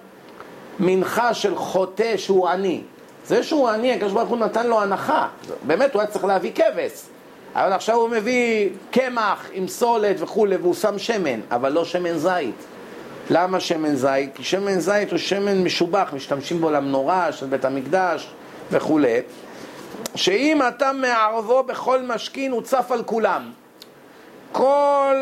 מנחה 0.79 1.33
של 1.33 1.55
חוטא 1.55 2.17
שהוא 2.17 2.47
עני. 2.47 2.81
זה 3.25 3.43
שהוא 3.43 3.69
עני, 3.69 3.93
הקדוש 3.93 4.11
ברוך 4.13 4.29
הוא 4.29 4.37
נתן 4.37 4.67
לו 4.67 4.81
הנחה. 4.81 5.27
באמת, 5.67 5.93
הוא 5.93 6.01
היה 6.01 6.11
צריך 6.11 6.25
להביא 6.25 6.51
כבש. 6.55 6.91
אבל 7.55 7.73
עכשיו 7.73 7.95
הוא 7.95 8.09
מביא 8.09 8.69
קמח 8.91 9.49
עם 9.53 9.67
סולת 9.67 10.15
וכולי, 10.19 10.55
והוא 10.55 10.73
שם 10.73 10.99
שמן, 10.99 11.39
אבל 11.51 11.71
לא 11.71 11.85
שמן 11.85 12.17
זית. 12.17 12.55
למה 13.29 13.59
שמן 13.59 13.95
זית? 13.95 14.35
כי 14.35 14.43
שמן 14.43 14.79
זית 14.79 15.11
הוא 15.11 15.17
שמן 15.17 15.63
משובח, 15.63 16.09
משתמשים 16.13 16.61
בו 16.61 16.71
למנורה 16.71 17.31
של 17.31 17.45
בית 17.45 17.65
המקדש 17.65 18.27
וכולי. 18.71 19.19
שאם 20.15 20.61
אתה 20.67 20.91
מערבו 20.93 21.63
בכל 21.63 22.01
משכין, 22.01 22.51
הוא 22.51 22.61
צף 22.61 22.91
על 22.91 23.03
כולם. 23.03 23.51
כל, 24.51 25.15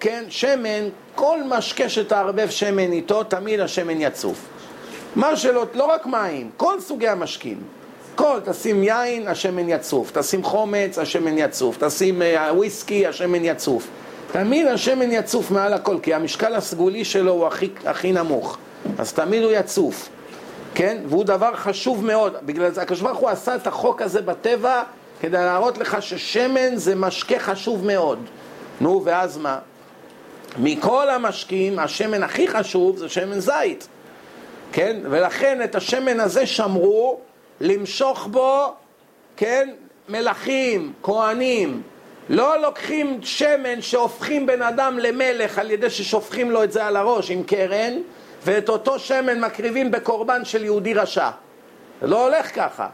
כן, 0.00 0.24
שמן, 0.28 0.88
כל 1.14 1.38
משקה 1.48 1.88
שתערבב 1.88 2.50
שמן 2.50 2.92
איתו, 2.92 3.24
תמיד 3.24 3.60
השמן 3.60 4.00
יצוף. 4.00 4.38
מה 5.16 5.36
שלא, 5.36 5.66
לא 5.74 5.84
רק 5.84 6.06
מים, 6.06 6.50
כל 6.56 6.80
סוגי 6.80 7.08
המשקים. 7.08 7.62
כל, 8.14 8.38
תשים 8.44 8.82
יין, 8.82 9.28
השמן 9.28 9.68
יצוף, 9.68 10.10
תשים 10.18 10.44
חומץ, 10.44 10.98
השמן 10.98 11.38
יצוף, 11.38 11.76
תשים 11.84 12.22
uh, 12.22 12.52
וויסקי, 12.52 13.06
השמן 13.06 13.44
יצוף. 13.44 13.88
תמיד 14.32 14.66
השמן 14.66 15.12
יצוף 15.12 15.50
מעל 15.50 15.72
הכל, 15.72 15.96
כי 16.02 16.14
המשקל 16.14 16.54
הסגולי 16.54 17.04
שלו 17.04 17.32
הוא 17.32 17.46
הכי, 17.46 17.70
הכי 17.84 18.12
נמוך. 18.12 18.58
אז 18.98 19.12
תמיד 19.12 19.42
הוא 19.42 19.52
יצוף, 19.52 20.08
כן? 20.74 20.98
והוא 21.08 21.24
דבר 21.24 21.56
חשוב 21.56 22.04
מאוד. 22.04 22.36
בגלל 22.42 22.70
זה 22.70 22.82
הקדוש 22.82 23.00
ברוך 23.00 23.18
הוא 23.18 23.28
עשה 23.28 23.54
את 23.54 23.66
החוק 23.66 24.02
הזה 24.02 24.22
בטבע 24.22 24.82
כדי 25.20 25.36
להראות 25.36 25.78
לך 25.78 26.02
ששמן 26.02 26.76
זה 26.76 26.94
משקה 26.94 27.38
חשוב 27.38 27.86
מאוד. 27.86 28.18
נו, 28.80 29.02
ואז 29.04 29.38
מה? 29.38 29.58
מכל 30.56 31.10
המשקים, 31.10 31.78
השמן 31.78 32.22
הכי 32.22 32.48
חשוב 32.48 32.96
זה 32.96 33.08
שמן 33.08 33.40
זית. 33.40 33.88
כן? 34.72 34.96
ולכן 35.02 35.62
את 35.62 35.74
השמן 35.74 36.20
הזה 36.20 36.46
שמרו 36.46 37.20
למשוך 37.60 38.26
בו, 38.26 38.74
כן? 39.36 39.68
מלכים, 40.08 40.92
כהנים, 41.02 41.82
לא 42.28 42.60
לוקחים 42.62 43.20
שמן 43.22 43.82
שהופכים 43.82 44.46
בן 44.46 44.62
אדם 44.62 44.98
למלך 44.98 45.58
על 45.58 45.70
ידי 45.70 45.90
ששופכים 45.90 46.50
לו 46.50 46.64
את 46.64 46.72
זה 46.72 46.84
על 46.84 46.96
הראש 46.96 47.30
עם 47.30 47.42
קרן, 47.42 47.92
ואת 48.44 48.68
אותו 48.68 48.98
שמן 48.98 49.40
מקריבים 49.40 49.90
בקורבן 49.90 50.44
של 50.44 50.64
יהודי 50.64 50.94
רשע. 50.94 51.30
זה 52.00 52.06
לא 52.06 52.26
הולך 52.26 52.54
ככה. 52.54 52.88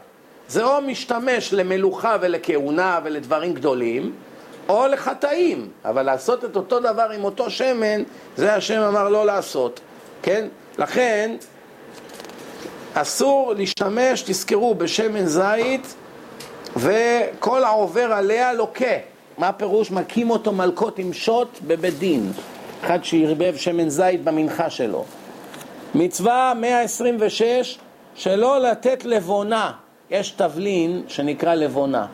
זה 0.47 0.63
או 0.63 0.81
משתמש 0.81 1.53
למלוכה 1.53 2.17
ולכהונה 2.21 2.99
ולדברים 3.03 3.53
גדולים, 3.53 4.11
או 4.69 4.87
לחטאים. 4.87 5.69
אבל 5.85 6.01
לעשות 6.01 6.45
את 6.45 6.55
אותו 6.55 6.79
דבר 6.79 7.09
עם 7.15 7.23
אותו 7.23 7.49
שמן, 7.49 8.03
זה 8.37 8.53
השם 8.53 8.81
אמר 8.81 9.09
לא 9.09 9.25
לעשות. 9.25 9.79
כן? 10.21 10.47
לכן, 10.77 11.35
אסור 12.93 13.53
להשתמש, 13.57 14.21
תזכרו, 14.21 14.75
בשמן 14.75 15.25
זית, 15.25 15.95
וכל 16.75 17.63
העובר 17.63 18.13
עליה 18.13 18.53
לוקה. 18.53 18.95
מה 19.37 19.47
הפירוש? 19.47 19.91
מכים 19.91 20.29
אותו 20.29 20.51
מלקות 20.51 20.99
עם 20.99 21.13
שוט 21.13 21.59
בבית 21.67 21.99
דין. 21.99 22.31
אחד 22.83 23.03
שערבב 23.03 23.55
שמן 23.57 23.89
זית 23.89 24.23
במנחה 24.23 24.69
שלו. 24.69 25.05
מצווה 25.95 26.53
126, 26.55 27.77
שלא 28.15 28.61
לתת 28.61 29.05
לבונה. 29.05 29.71
יש 30.11 30.31
תבלין 30.31 31.03
שנקרא 31.07 31.55
לבונה. 31.55 32.05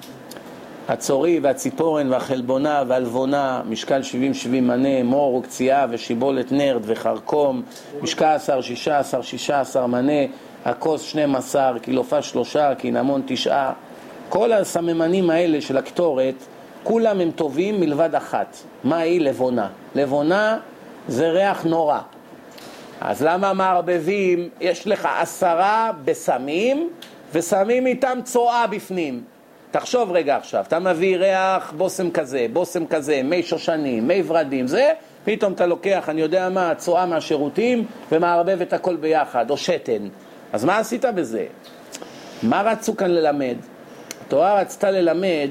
הצורי 0.92 1.40
והציפורן 1.40 2.12
והחלבונה 2.12 2.84
והלבונה, 2.88 3.62
משקל 3.70 4.02
70-70 4.02 4.48
מנה, 4.48 5.04
מור 5.04 5.36
וקציעה 5.36 5.86
ושיבולת 5.90 6.52
נרד 6.52 6.82
וחרקום, 6.86 7.62
משקל 8.02 8.26
10, 8.26 8.62
16, 8.62 9.24
16 9.24 9.88
מנה, 9.88 10.22
הכוס 10.66 11.02
12, 11.02 11.80
קילופה 11.82 12.22
שלושה, 12.22 12.76
קינמון 12.76 13.22
תשעה. 13.26 13.74
כל 14.30 14.52
הסממנים 14.52 15.30
האלה 15.30 15.62
של 15.62 15.78
הקטורת, 15.78 16.36
כולם 16.84 17.22
הם 17.22 17.32
טובים 17.32 17.80
מלבד 17.80 18.16
אחת. 18.16 18.58
מה 18.84 18.98
היא? 18.98 19.22
לבונה. 19.22 19.68
לבונה 19.96 20.58
זה 21.08 21.30
ריח 21.30 21.64
נורא. 21.64 22.00
אז 23.02 23.22
למה 23.24 23.54
מערבבים? 23.54 24.50
יש 24.62 24.88
לך 24.88 25.08
עשרה 25.20 25.92
בסמים, 26.06 26.90
ושמים 27.34 27.88
איתם 27.88 28.20
צואה 28.24 28.68
בפנים. 28.68 29.31
תחשוב 29.72 30.12
רגע 30.12 30.36
עכשיו, 30.36 30.64
אתה 30.68 30.80
מביא 30.80 31.18
ריח 31.18 31.74
בושם 31.78 32.12
כזה, 32.12 32.46
בושם 32.54 32.86
כזה, 32.86 33.22
מי 33.24 33.44
שושנים, 33.44 34.08
מי 34.08 34.24
ורדים, 34.26 34.68
זה, 34.68 34.92
פתאום 35.24 35.54
אתה 35.54 35.66
לוקח, 35.66 36.10
אני 36.10 36.22
יודע 36.22 36.50
מה, 36.50 36.76
צואה 36.76 37.06
מהשירותים 37.06 37.86
ומערבב 38.12 38.62
את 38.62 38.74
הכל 38.74 38.96
ביחד, 38.96 39.50
או 39.50 39.58
שתן. 39.58 40.08
אז 40.54 40.66
מה 40.66 40.78
עשית 40.78 41.06
בזה? 41.06 41.46
מה 42.44 42.62
רצו 42.62 42.98
כאן 42.98 43.12
ללמד? 43.12 43.56
התורה 44.26 44.62
רצתה 44.62 44.92
ללמד 44.92 45.50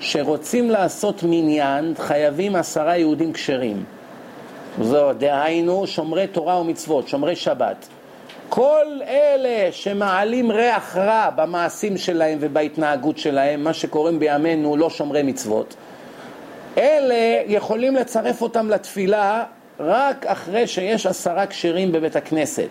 שרוצים 0.00 0.70
לעשות 0.70 1.22
מניין, 1.22 1.94
חייבים 1.98 2.56
עשרה 2.56 2.96
יהודים 2.96 3.32
כשרים. 3.32 3.84
זו 4.80 5.12
דהיינו 5.12 5.86
שומרי 5.86 6.26
תורה 6.26 6.60
ומצוות, 6.60 7.08
שומרי 7.08 7.36
שבת. 7.36 7.88
כל 8.54 8.86
אלה 9.06 9.72
שמעלים 9.72 10.50
ריח 10.50 10.96
רע 10.96 11.30
במעשים 11.36 11.96
שלהם 11.96 12.38
ובהתנהגות 12.40 13.18
שלהם, 13.18 13.64
מה 13.64 13.72
שקוראים 13.72 14.18
בימינו 14.18 14.76
לא 14.76 14.90
שומרי 14.90 15.22
מצוות, 15.22 15.74
אלה 16.78 17.42
יכולים 17.46 17.96
לצרף 17.96 18.42
אותם 18.42 18.70
לתפילה 18.70 19.44
רק 19.80 20.26
אחרי 20.26 20.66
שיש 20.66 21.06
עשרה 21.06 21.46
כשרים 21.46 21.92
בבית 21.92 22.16
הכנסת. 22.16 22.68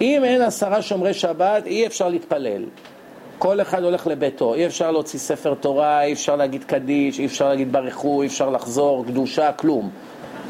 אם 0.00 0.24
אין 0.24 0.42
עשרה 0.42 0.82
שומרי 0.82 1.14
שבת, 1.14 1.66
אי 1.66 1.86
אפשר 1.86 2.08
להתפלל. 2.08 2.64
כל 3.38 3.60
אחד 3.60 3.82
הולך 3.82 4.06
לביתו, 4.06 4.54
אי 4.54 4.66
אפשר 4.66 4.90
להוציא 4.90 5.18
ספר 5.18 5.54
תורה, 5.54 6.02
אי 6.02 6.12
אפשר 6.12 6.36
להגיד 6.36 6.64
קדיש, 6.64 7.18
אי 7.18 7.26
אפשר 7.26 7.48
להגיד 7.48 7.72
ברכו, 7.72 8.22
אי 8.22 8.26
אפשר 8.26 8.50
לחזור, 8.50 9.04
קדושה, 9.06 9.52
כלום. 9.52 9.90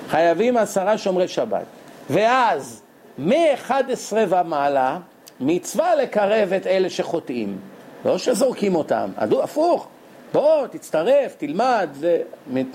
חייבים 0.08 0.56
עשרה 0.56 0.98
שומרי 0.98 1.28
שבת. 1.28 1.64
ואז 2.10 2.83
מ-11 3.18 4.16
ומעלה, 4.28 4.98
מצווה 5.40 5.94
לקרב 5.94 6.52
את 6.52 6.66
אלה 6.66 6.90
שחוטאים. 6.90 7.58
לא 8.04 8.18
שזורקים 8.18 8.74
אותם, 8.74 9.10
הפוך, 9.42 9.88
בוא, 10.32 10.66
תצטרף, 10.66 11.34
תלמד, 11.38 11.88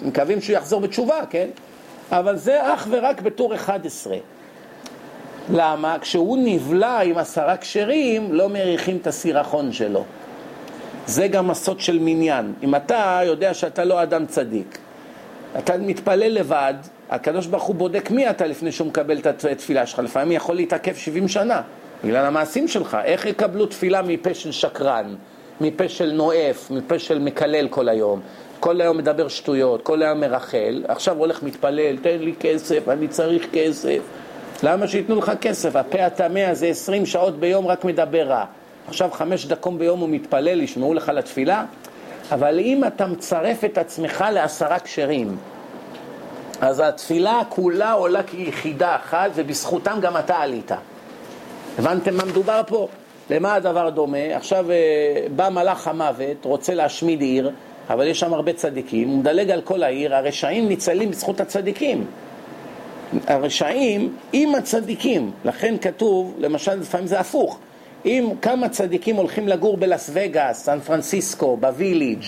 מקווים 0.02 0.42
שהוא 0.42 0.56
יחזור 0.56 0.82
בתשובה, 0.82 1.20
כן? 1.30 1.48
אבל 2.12 2.38
זה 2.38 2.74
אך 2.74 2.88
ורק 2.90 3.22
בטור 3.22 3.56
11. 3.56 4.18
למה? 5.54 6.00
כשהוא 6.02 6.38
נבלע 6.42 7.00
עם 7.00 7.18
עשרה 7.18 7.58
כשרים, 7.58 8.34
לא 8.34 8.50
מריחים 8.50 8.98
את 8.98 9.08
הסירחון 9.08 9.72
שלו. 9.72 10.04
זה 11.06 11.28
גם 11.28 11.50
הסוד 11.50 11.80
של 11.80 12.00
מניין. 12.02 12.54
אם 12.64 12.76
אתה 12.76 13.20
יודע 13.26 13.54
שאתה 13.54 13.84
לא 13.84 14.04
אדם 14.04 14.26
צדיק, 14.26 14.78
אתה 15.58 15.78
מתפלל 15.78 16.32
לבד, 16.34 16.74
הקדוש 17.10 17.46
ברוך 17.46 17.64
הוא 17.64 17.76
בודק 17.76 18.12
מי 18.12 18.30
אתה 18.30 18.48
לפני 18.48 18.72
שהוא 18.72 18.88
מקבל 18.88 19.18
את 19.18 19.46
התפילה 19.46 19.86
שלך. 19.86 20.00
לפעמים 20.00 20.32
יכול 20.32 20.56
להתעכב 20.56 20.96
70 20.96 21.28
שנה, 21.28 21.62
בגלל 22.04 22.26
המעשים 22.26 22.68
שלך. 22.68 22.98
איך 23.04 23.26
יקבלו 23.26 23.66
תפילה 23.66 24.02
מפה 24.02 24.34
של 24.34 24.52
שקרן, 24.52 25.16
מפה 25.62 25.90
של 25.90 26.12
נואף, 26.12 26.72
מפה 26.72 27.00
של 27.00 27.20
מקלל 27.20 27.68
כל 27.68 27.90
היום? 27.90 28.20
כל 28.60 28.82
היום 28.82 28.98
מדבר 28.98 29.28
שטויות, 29.28 29.82
כל 29.82 30.02
היום 30.02 30.20
מרחל, 30.20 30.84
עכשיו 30.88 31.18
הולך 31.18 31.44
מתפלל, 31.44 31.98
תן 31.98 32.18
לי 32.20 32.34
כסף, 32.40 32.90
אני 32.90 33.08
צריך 33.08 33.48
כסף. 33.54 34.00
למה 34.64 34.88
שייתנו 34.88 35.16
לך 35.16 35.32
כסף? 35.42 35.76
הפה 35.76 36.06
הטמא 36.06 36.40
הזה 36.40 36.68
20 36.68 37.06
שעות 37.06 37.40
ביום 37.40 37.68
רק 37.68 37.86
מדבר 37.86 38.28
רע. 38.28 38.46
עכשיו 38.88 39.10
חמש 39.12 39.46
דקות 39.46 39.78
ביום 39.78 40.00
הוא 40.00 40.10
מתפלל, 40.10 40.62
ישמעו 40.62 40.94
לך 40.94 41.12
לתפילה? 41.16 41.66
אבל 42.32 42.60
אם 42.60 42.84
אתה 42.88 43.08
מצרף 43.08 43.64
את 43.64 43.78
עצמך 43.78 44.26
לעשרה 44.34 44.80
כשרים, 44.80 45.38
אז 46.62 46.80
התפילה 46.80 47.42
כולה 47.50 47.92
עולה 47.92 48.24
כיחידה 48.24 48.96
אחת, 48.96 49.32
ובזכותם 49.36 49.98
גם 50.02 50.18
אתה 50.18 50.38
עלית. 50.38 50.72
הבנתם 51.80 52.16
מה 52.18 52.26
מדובר 52.26 52.62
פה? 52.68 52.88
למה 53.30 53.54
הדבר 53.54 53.90
דומה? 53.90 54.36
עכשיו 54.36 54.72
אה, 54.72 54.76
בא 55.36 55.50
מלאך 55.50 55.88
המוות, 55.88 56.46
רוצה 56.46 56.74
להשמיד 56.74 57.22
עיר, 57.22 57.52
אבל 57.90 58.08
יש 58.08 58.20
שם 58.20 58.34
הרבה 58.34 58.54
צדיקים, 58.54 59.10
הוא 59.10 59.18
מדלג 59.18 59.52
על 59.52 59.62
כל 59.62 59.84
העיר, 59.84 60.16
הרשעים 60.16 60.68
ניצלים 60.68 61.10
בזכות 61.12 61.42
הצדיקים. 61.42 62.06
הרשעים 63.28 64.16
עם 64.34 64.56
הצדיקים, 64.56 65.32
לכן 65.46 65.76
כתוב, 65.82 66.36
למשל 66.40 66.76
לפעמים 66.76 67.08
זה 67.08 67.20
הפוך, 67.20 67.60
אם 68.06 68.30
כמה 68.42 68.70
צדיקים 68.70 69.16
הולכים 69.16 69.48
לגור 69.48 69.78
בלאס 69.78 70.10
וגאס, 70.14 70.64
סן 70.64 70.80
פרנסיסקו, 70.80 71.58
בוויליג', 71.58 72.24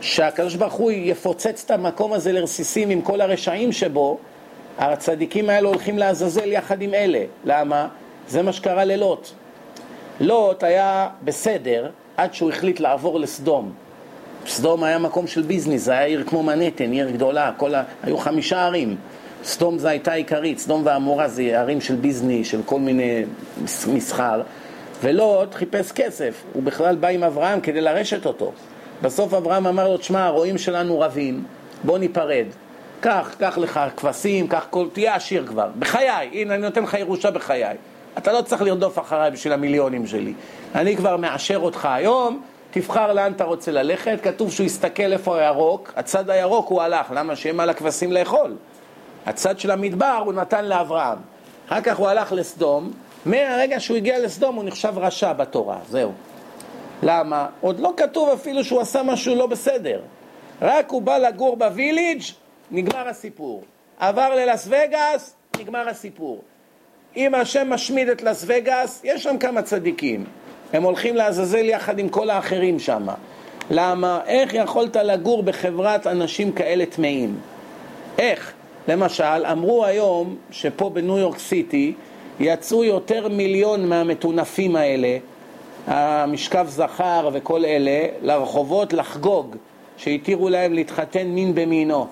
שהקדוש 0.00 0.54
ברוך 0.54 0.74
הוא 0.74 0.90
יפוצץ 0.90 1.62
את 1.64 1.70
המקום 1.70 2.12
הזה 2.12 2.32
לרסיסים 2.32 2.90
עם 2.90 3.00
כל 3.00 3.20
הרשעים 3.20 3.72
שבו, 3.72 4.18
הצדיקים 4.78 5.50
האלה 5.50 5.68
הולכים 5.68 5.98
לעזאזל 5.98 6.52
יחד 6.52 6.82
עם 6.82 6.94
אלה. 6.94 7.24
למה? 7.44 7.88
זה 8.28 8.42
מה 8.42 8.52
שקרה 8.52 8.84
ללוט. 8.84 9.28
לוט 10.20 10.62
היה 10.62 11.08
בסדר 11.24 11.90
עד 12.16 12.34
שהוא 12.34 12.50
החליט 12.50 12.80
לעבור 12.80 13.20
לסדום. 13.20 13.72
סדום 14.46 14.84
היה 14.84 14.98
מקום 14.98 15.26
של 15.26 15.42
ביזנס, 15.42 15.80
זה 15.80 15.92
היה 15.92 16.04
עיר 16.04 16.24
כמו 16.26 16.42
מנהטן, 16.42 16.92
עיר 16.92 17.10
גדולה, 17.10 17.48
ה... 17.48 17.82
היו 18.02 18.18
חמישה 18.18 18.66
ערים. 18.66 18.96
סדום 19.44 19.78
זה 19.78 19.88
הייתה 19.88 20.12
עיקרית, 20.12 20.58
סדום 20.58 20.82
ועמורה 20.84 21.28
זה 21.28 21.60
ערים 21.60 21.80
של 21.80 21.94
ביזני, 21.94 22.44
של 22.44 22.60
כל 22.66 22.80
מיני 22.80 23.22
מסחר. 23.88 24.42
ולוט 25.02 25.54
חיפש 25.54 25.92
כסף, 25.92 26.42
הוא 26.52 26.62
בכלל 26.62 26.96
בא 26.96 27.08
עם 27.08 27.24
אברהם 27.24 27.60
כדי 27.60 27.80
לרשת 27.80 28.26
אותו. 28.26 28.52
בסוף 29.02 29.34
אברהם 29.34 29.66
אמר 29.66 29.88
לו, 29.88 29.96
תשמע, 29.96 30.24
הרועים 30.26 30.58
שלנו 30.58 31.00
רבים, 31.00 31.44
בוא 31.84 31.98
ניפרד. 31.98 32.46
קח, 33.00 33.34
קח 33.38 33.58
לך 33.58 33.80
כבשים, 33.96 34.48
קח 34.48 34.66
כל, 34.70 34.86
תהיה 34.92 35.14
עשיר 35.14 35.46
כבר. 35.46 35.68
בחיי, 35.78 36.30
הנה 36.32 36.54
אני 36.54 36.62
נותן 36.62 36.82
לך 36.82 36.94
ירושה 36.94 37.30
בחיי. 37.30 37.76
אתה 38.18 38.32
לא 38.32 38.42
צריך 38.42 38.62
לרדוף 38.62 38.98
אחריי 38.98 39.30
בשביל 39.30 39.52
המיליונים 39.52 40.06
שלי. 40.06 40.32
אני 40.74 40.96
כבר 40.96 41.16
מאשר 41.16 41.56
אותך 41.56 41.88
היום, 41.90 42.42
תבחר 42.70 43.12
לאן 43.12 43.32
אתה 43.32 43.44
רוצה 43.44 43.72
ללכת. 43.72 44.18
כתוב 44.22 44.52
שהוא 44.52 44.66
הסתכל 44.66 45.12
איפה 45.12 45.38
הירוק, 45.38 45.92
הצד 45.96 46.30
הירוק 46.30 46.68
הוא 46.68 46.82
הלך, 46.82 47.06
למה? 47.14 47.36
שיהיה 47.36 47.52
מה 47.52 47.66
לכבשים 47.66 48.12
לאכול. 48.12 48.56
הצד 49.26 49.58
של 49.58 49.70
המדבר 49.70 50.22
הוא 50.24 50.32
נתן 50.32 50.64
לאברהם. 50.64 51.18
אחר 51.68 51.80
כך 51.80 51.96
הוא 51.96 52.08
הלך 52.08 52.32
לסדום, 52.32 52.92
מהרגע 53.26 53.80
שהוא 53.80 53.96
הגיע 53.96 54.18
לסדום 54.18 54.54
הוא 54.54 54.64
נחשב 54.64 54.92
רשע 54.96 55.32
בתורה, 55.32 55.76
זהו. 55.90 56.12
למה? 57.02 57.46
עוד 57.60 57.80
לא 57.80 57.92
כתוב 57.96 58.28
אפילו 58.28 58.64
שהוא 58.64 58.80
עשה 58.80 59.02
משהו 59.02 59.34
לא 59.34 59.46
בסדר. 59.46 60.00
רק 60.62 60.90
הוא 60.90 61.02
בא 61.02 61.18
לגור 61.18 61.56
בוויליג', 61.56 62.22
נגמר 62.70 63.08
הסיפור. 63.08 63.62
עבר 63.98 64.34
ללאס 64.34 64.68
וגאס, 64.70 65.34
נגמר 65.58 65.88
הסיפור. 65.88 66.42
אם 67.16 67.34
השם 67.34 67.70
משמיד 67.70 68.08
את 68.08 68.22
לאס 68.22 68.44
וגאס, 68.46 69.00
יש 69.04 69.22
שם 69.22 69.38
כמה 69.38 69.62
צדיקים. 69.62 70.24
הם 70.72 70.82
הולכים 70.82 71.16
לעזאזל 71.16 71.64
יחד 71.64 71.98
עם 71.98 72.08
כל 72.08 72.30
האחרים 72.30 72.78
שם. 72.78 73.06
למה? 73.70 74.20
איך 74.26 74.54
יכולת 74.54 74.96
לגור 74.96 75.42
בחברת 75.42 76.06
אנשים 76.06 76.52
כאלה 76.52 76.86
טמאים? 76.86 77.38
איך? 78.18 78.52
למשל, 78.88 79.46
אמרו 79.52 79.84
היום 79.84 80.36
שפה 80.50 80.90
בניו 80.90 81.18
יורק 81.18 81.38
סיטי 81.38 81.94
יצאו 82.40 82.84
יותר 82.84 83.28
מיליון 83.28 83.88
מהמטונפים 83.88 84.76
האלה 84.76 85.18
המשכב 85.86 86.66
זכר 86.68 87.30
וכל 87.32 87.64
אלה 87.64 88.06
לרחובות 88.22 88.92
לחגוג 88.92 89.56
שהתירו 89.96 90.48
להם 90.48 90.72
להתחתן 90.72 91.26
מין 91.26 91.54
במינו. 91.54 92.06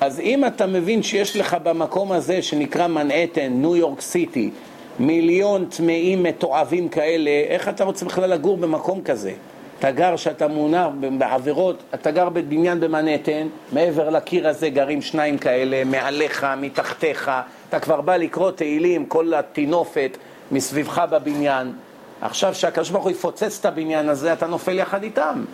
אז 0.00 0.20
אם 0.20 0.44
אתה 0.44 0.66
מבין 0.66 1.02
שיש 1.02 1.36
לך 1.36 1.56
במקום 1.62 2.12
הזה 2.12 2.42
שנקרא 2.42 2.86
מנהטן, 2.86 3.52
ניו 3.52 3.76
יורק 3.76 4.00
סיטי, 4.00 4.50
מיליון 4.98 5.64
טמאים 5.64 6.22
מתועבים 6.22 6.88
כאלה, 6.88 7.30
איך 7.30 7.68
אתה 7.68 7.84
רוצה 7.84 8.06
בכלל 8.06 8.30
לגור 8.30 8.56
במקום 8.56 9.02
כזה? 9.02 9.32
אתה 9.78 9.90
גר 9.90 10.16
שאתה 10.16 10.48
מונח 10.48 10.86
בעבירות, 11.18 11.82
אתה 11.94 12.10
גר 12.10 12.28
בבניין 12.28 12.80
במנהטן, 12.80 13.46
מעבר 13.72 14.10
לקיר 14.10 14.48
הזה 14.48 14.68
גרים 14.68 15.02
שניים 15.02 15.38
כאלה, 15.38 15.84
מעליך, 15.84 16.46
מתחתיך, 16.60 17.30
אתה 17.68 17.80
כבר 17.80 18.00
בא 18.00 18.16
לקרוא 18.16 18.50
תהילים, 18.50 19.06
כל 19.06 19.34
הטינופת 19.34 20.16
מסביבך 20.52 21.02
בבניין. 21.10 21.72
עכשיו 22.20 22.54
שהקדוש 22.54 22.90
ברוך 22.90 23.04
הוא 23.04 23.10
יפוצץ 23.10 23.58
את 23.60 23.66
הבניין 23.66 24.08
הזה, 24.08 24.32
אתה 24.32 24.46
נופל 24.46 24.78
יחד 24.78 25.02
איתם. 25.02 25.44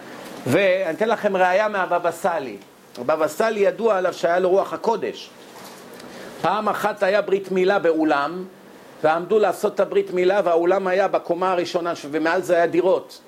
ואני 0.47 0.97
אתן 0.97 1.09
לכם 1.09 1.37
ראייה 1.37 1.69
מהבבא 1.69 2.11
סאלי. 2.11 2.57
הבבא 2.99 3.29
סאלי 3.29 3.61
ידוע 3.61 3.97
עליו 3.97 4.15
שהיה 4.15 4.39
לו 4.39 4.51
רוח 4.51 4.73
הקודש. 4.73 5.31
פעם 6.43 6.69
אחת 6.69 7.03
היה 7.03 7.23
ברית 7.23 7.53
מילה 7.53 7.79
באולם, 7.79 8.45
ועמדו 9.03 9.39
לעשות 9.39 9.75
את 9.75 9.81
הברית 9.81 10.11
מילה, 10.11 10.41
והאולם 10.45 10.87
היה 10.87 11.09
בקומה 11.09 11.53
הראשונה, 11.53 11.93
ומעל 12.11 12.43
זה 12.43 12.57
היה 12.57 12.67
דירות. 12.67 13.21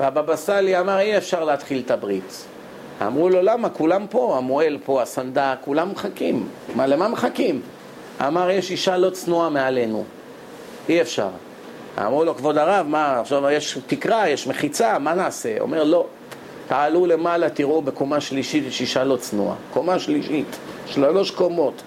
והבבא 0.00 0.36
סאלי 0.36 0.80
אמר, 0.80 0.98
אי 0.98 1.16
אפשר 1.16 1.44
להתחיל 1.44 1.82
את 1.86 1.90
הברית. 1.90 2.44
אמרו 3.06 3.28
לו, 3.28 3.42
למה? 3.42 3.70
כולם 3.70 4.06
פה, 4.10 4.34
המוהל 4.38 4.78
פה, 4.84 5.02
הסנדק, 5.02 5.56
כולם 5.60 5.90
מחכים. 5.90 6.48
מה, 6.74 6.86
למה 6.86 7.08
מחכים? 7.08 7.62
אמר, 8.26 8.50
יש 8.50 8.70
אישה 8.70 8.96
לא 8.96 9.10
צנועה 9.10 9.50
מעלינו. 9.50 10.04
אי 10.88 11.00
אפשר. 11.00 11.28
אמרו 11.98 12.24
לו, 12.24 12.36
כבוד 12.36 12.58
הרב, 12.58 12.86
מה, 12.88 13.20
עכשיו 13.20 13.50
יש 13.50 13.78
תקרה, 13.86 14.28
יש 14.28 14.46
מחיצה, 14.46 14.98
מה 14.98 15.14
נעשה? 15.14 15.60
אומר, 15.60 15.84
לא. 15.84 16.06
תעלו 16.68 17.06
למעלה, 17.06 17.50
תראו 17.50 17.82
בקומה 17.82 18.20
שלישית 18.20 18.64
יש 18.66 18.80
אישה 18.80 19.04
לא 19.04 19.16
צנועה. 19.16 19.56
קומה 19.72 19.98
שלישית, 19.98 20.56
שלוש 20.86 21.30
קומות. 21.30 21.82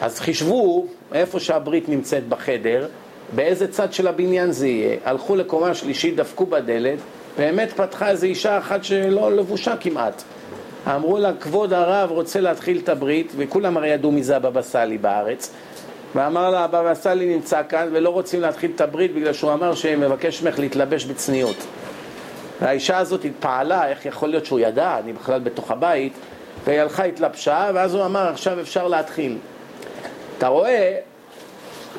אז 0.00 0.20
חישבו 0.20 0.86
איפה 1.12 1.40
שהברית 1.40 1.88
נמצאת 1.88 2.28
בחדר, 2.28 2.88
באיזה 3.34 3.68
צד 3.68 3.92
של 3.92 4.08
הבניין 4.08 4.52
זה 4.52 4.68
יהיה. 4.68 4.96
הלכו 5.04 5.36
לקומה 5.36 5.74
שלישית, 5.74 6.16
דפקו 6.16 6.46
בדלת, 6.46 6.98
באמת 7.38 7.72
פתחה 7.72 8.10
איזו 8.10 8.26
אישה 8.26 8.58
אחת 8.58 8.84
שלא 8.84 9.32
לבושה 9.32 9.76
כמעט. 9.76 10.22
אמרו 10.86 11.18
לה, 11.18 11.32
כבוד 11.40 11.72
הרב 11.72 12.10
רוצה 12.10 12.40
להתחיל 12.40 12.78
את 12.84 12.88
הברית, 12.88 13.32
וכולם 13.36 13.76
הרי 13.76 13.88
ידעו 13.88 14.12
מי 14.12 14.22
זה 14.22 14.36
הבבא 14.36 14.62
סאלי 14.62 14.98
בארץ. 14.98 15.52
ואמר 16.14 16.50
לה, 16.50 16.64
הבבא 16.64 16.94
סאלי 16.94 17.34
נמצא 17.34 17.62
כאן 17.68 17.88
ולא 17.92 18.10
רוצים 18.10 18.40
להתחיל 18.40 18.70
את 18.74 18.80
הברית 18.80 19.14
בגלל 19.14 19.32
שהוא 19.32 19.52
אמר 19.52 19.74
שמבקש 19.74 20.42
ממך 20.42 20.58
להתלבש 20.58 21.04
בצניעות. 21.04 21.56
והאישה 22.60 22.98
הזאת 22.98 23.24
התפעלה, 23.24 23.88
איך 23.88 24.06
יכול 24.06 24.28
להיות 24.28 24.46
שהוא 24.46 24.60
ידע, 24.60 24.98
אני 24.98 25.12
בכלל 25.12 25.40
בתוך 25.40 25.70
הבית, 25.70 26.12
והיא 26.64 26.80
הלכה, 26.80 27.04
התלבשה, 27.04 27.70
ואז 27.74 27.94
הוא 27.94 28.04
אמר, 28.04 28.28
עכשיו 28.28 28.60
אפשר 28.60 28.88
להתחיל. 28.88 29.38
אתה 30.38 30.48
רואה 30.48 30.96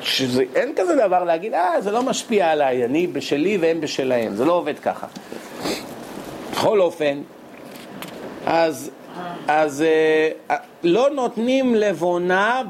שאין 0.00 0.72
כזה 0.76 0.96
דבר 1.06 1.24
להגיד, 1.24 1.54
אה, 1.54 1.80
זה 1.80 1.90
לא 1.90 2.02
משפיע 2.02 2.50
עליי, 2.50 2.84
אני 2.84 3.06
בשלי 3.06 3.56
והם 3.56 3.80
בשלהם, 3.80 4.34
זה 4.34 4.44
לא 4.44 4.52
עובד 4.52 4.78
ככה. 4.78 5.06
בכל 6.52 6.80
אופן, 6.80 7.22
אז, 8.46 8.90
אז 9.48 9.82
אה, 9.82 10.56
לא 10.82 11.10
נותנים 11.10 11.74
לבונה 11.74 12.62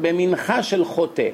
במנחה 0.00 0.62
של 0.62 0.84
חוטא. 0.84 1.28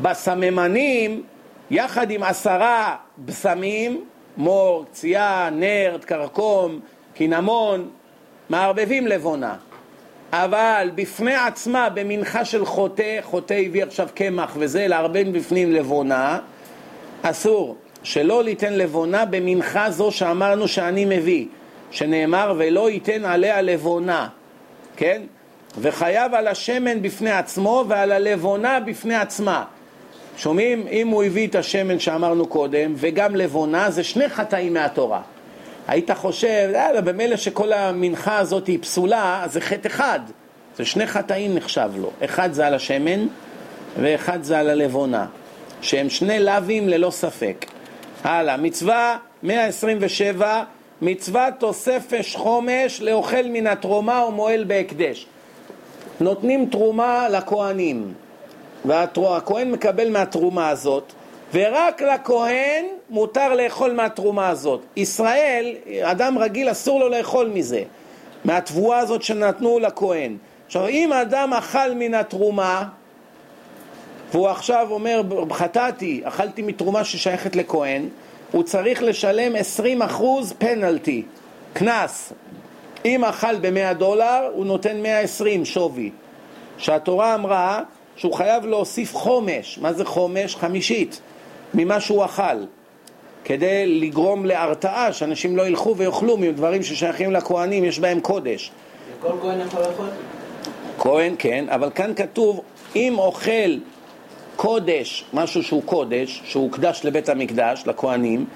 בסממנים, 0.00 1.22
יחד 1.70 2.10
עם 2.10 2.22
עשרה 2.22 2.96
בשמים, 3.18 4.04
מור, 4.36 4.84
קצייה, 4.92 5.48
נרד, 5.52 6.04
קרקום, 6.04 6.80
קינמון, 7.14 7.88
מערבבים 8.50 9.06
לבונה. 9.06 9.54
אבל 10.32 10.90
בפני 10.94 11.34
עצמה, 11.34 11.88
במנחה 11.88 12.44
של 12.44 12.64
חוטא, 12.64 13.18
חוטא 13.22 13.54
הביא 13.66 13.84
עכשיו 13.84 14.08
קמח 14.14 14.56
וזה, 14.58 14.86
לערבן 14.88 15.32
בפנים 15.32 15.72
לבונה, 15.72 16.38
אסור. 17.22 17.76
שלא 18.02 18.44
ליתן 18.44 18.72
לבונה 18.72 19.24
במנחה 19.24 19.90
זו 19.90 20.10
שאמרנו 20.10 20.68
שאני 20.68 21.04
מביא, 21.04 21.46
שנאמר 21.94 22.54
ולא 22.58 22.90
ייתן 22.90 23.24
עליה 23.24 23.62
לבונה, 23.62 24.28
כן? 24.96 25.22
וחייב 25.78 26.34
על 26.34 26.46
השמן 26.48 27.02
בפני 27.02 27.30
עצמו 27.30 27.84
ועל 27.88 28.12
הלבונה 28.12 28.80
בפני 28.80 29.14
עצמה. 29.14 29.64
שומעים? 30.36 30.86
אם 30.90 31.08
הוא 31.08 31.24
הביא 31.24 31.48
את 31.48 31.54
השמן 31.54 31.98
שאמרנו 31.98 32.46
קודם 32.46 32.92
וגם 32.96 33.36
לבונה, 33.36 33.90
זה 33.90 34.04
שני 34.04 34.28
חטאים 34.28 34.74
מהתורה. 34.74 35.20
היית 35.88 36.10
חושב, 36.10 36.70
יאללה, 36.72 37.00
במילא 37.00 37.36
שכל 37.36 37.72
המנחה 37.72 38.38
הזאת 38.38 38.66
היא 38.66 38.78
פסולה, 38.82 39.44
זה 39.46 39.60
חטא 39.60 39.88
אחד. 39.88 40.20
זה 40.76 40.84
שני 40.84 41.06
חטאים 41.06 41.54
נחשב 41.54 41.90
לו. 41.96 42.10
אחד 42.24 42.52
זה 42.52 42.66
על 42.66 42.74
השמן 42.74 43.26
ואחד 44.00 44.42
זה 44.42 44.58
על 44.58 44.70
הלבונה. 44.70 45.26
שהם 45.80 46.10
שני 46.10 46.40
לאווים 46.40 46.88
ללא 46.88 47.10
ספק. 47.10 47.66
הלאה, 48.24 48.56
מצווה 48.56 49.16
127, 49.42 50.64
מצוות 51.04 51.54
תוספש 51.58 52.36
חומש 52.36 53.00
לאוכל 53.00 53.42
מן 53.46 53.66
התרומה 53.66 54.24
ומועל 54.24 54.64
בהקדש. 54.64 55.26
נותנים 56.20 56.66
תרומה 56.70 57.28
לכהנים, 57.28 58.14
והכהן 58.84 59.70
מקבל 59.70 60.10
מהתרומה 60.10 60.68
הזאת, 60.68 61.12
ורק 61.54 62.02
לכהן 62.02 62.84
מותר 63.10 63.54
לאכול 63.54 63.92
מהתרומה 63.92 64.48
הזאת. 64.48 64.80
ישראל, 64.96 65.74
אדם 66.02 66.38
רגיל 66.38 66.70
אסור 66.70 67.00
לו 67.00 67.08
לאכול 67.08 67.50
מזה, 67.54 67.82
מהתבואה 68.44 68.98
הזאת 68.98 69.22
שנתנו 69.22 69.78
לכהן. 69.78 70.36
עכשיו, 70.66 70.88
אם 70.88 71.12
אדם 71.12 71.52
אכל 71.52 71.94
מן 71.94 72.14
התרומה, 72.14 72.84
והוא 74.32 74.48
עכשיו 74.48 74.86
אומר, 74.90 75.22
חטאתי, 75.52 76.20
אכלתי 76.24 76.62
מתרומה 76.62 77.04
ששייכת 77.04 77.56
לכהן, 77.56 78.08
הוא 78.54 78.62
צריך 78.62 79.02
לשלם 79.02 79.52
20% 80.00 80.22
פנלטי, 80.58 81.22
קנס. 81.72 82.32
אם 83.04 83.24
אכל 83.24 83.56
ב-100 83.60 83.94
דולר, 83.94 84.50
הוא 84.52 84.66
נותן 84.66 85.02
120 85.02 85.64
שווי. 85.64 86.10
שהתורה 86.78 87.34
אמרה 87.34 87.80
שהוא 88.16 88.34
חייב 88.34 88.66
להוסיף 88.66 89.14
חומש. 89.14 89.78
מה 89.78 89.92
זה 89.92 90.04
חומש? 90.04 90.56
חמישית 90.56 91.20
ממה 91.74 92.00
שהוא 92.00 92.24
אכל. 92.24 92.64
כדי 93.44 93.86
לגרום 93.86 94.46
להרתעה, 94.46 95.12
שאנשים 95.12 95.56
לא 95.56 95.66
ילכו 95.66 95.96
ויאכלו 95.96 96.36
מדברים 96.36 96.82
ששייכים 96.82 97.32
לכהנים, 97.32 97.84
יש 97.84 97.98
בהם 97.98 98.20
קודש. 98.20 98.70
כל 99.20 99.28
כהן 99.42 99.60
יכול 99.60 99.80
לאכול? 99.80 100.06
כהן 100.98 101.34
כן, 101.38 101.64
אבל 101.68 101.90
כאן 101.94 102.12
כתוב 102.16 102.60
אם 102.96 103.14
אוכל 103.18 103.78
קודש, 104.56 105.24
משהו 105.32 105.62
שהוא 105.62 105.82
קודש, 105.84 106.42
שהוא 106.44 106.64
הוקדש 106.64 107.00
לבית 107.04 107.28
המקדש, 107.28 107.82
לכהנים, 107.86 108.46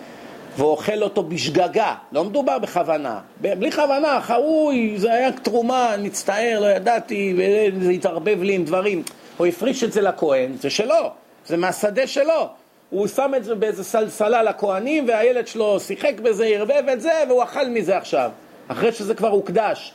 ואוכל 0.56 1.02
אותו 1.02 1.22
בשגגה, 1.22 1.94
לא 2.12 2.24
מדובר 2.24 2.58
בכוונה, 2.58 3.20
בלי 3.40 3.72
כוונה, 3.72 4.20
חרוי, 4.20 4.94
זה 4.96 5.12
היה 5.12 5.32
תרומה, 5.32 5.94
מצטער, 5.98 6.60
לא 6.60 6.66
ידעתי, 6.66 7.34
וזה 7.36 7.90
התערבב 7.90 8.42
לי 8.42 8.54
עם 8.54 8.64
דברים, 8.64 9.02
הוא 9.36 9.46
הפריש 9.46 9.84
את 9.84 9.92
זה 9.92 10.00
לכהן, 10.00 10.52
זה 10.60 10.70
שלו, 10.70 11.10
זה 11.46 11.56
מהשדה 11.56 12.06
שלו, 12.06 12.48
הוא 12.90 13.06
שם 13.06 13.32
את 13.36 13.44
זה 13.44 13.54
באיזה 13.54 13.84
סלסלה 13.84 14.42
לכהנים, 14.42 15.08
והילד 15.08 15.46
שלו 15.46 15.80
שיחק 15.80 16.20
בזה, 16.20 16.46
ערבב 16.46 16.88
את 16.92 17.00
זה, 17.00 17.12
והוא 17.28 17.42
אכל 17.42 17.68
מזה 17.68 17.96
עכשיו, 17.96 18.30
אחרי 18.68 18.92
שזה 18.92 19.14
כבר 19.14 19.28
הוקדש. 19.28 19.92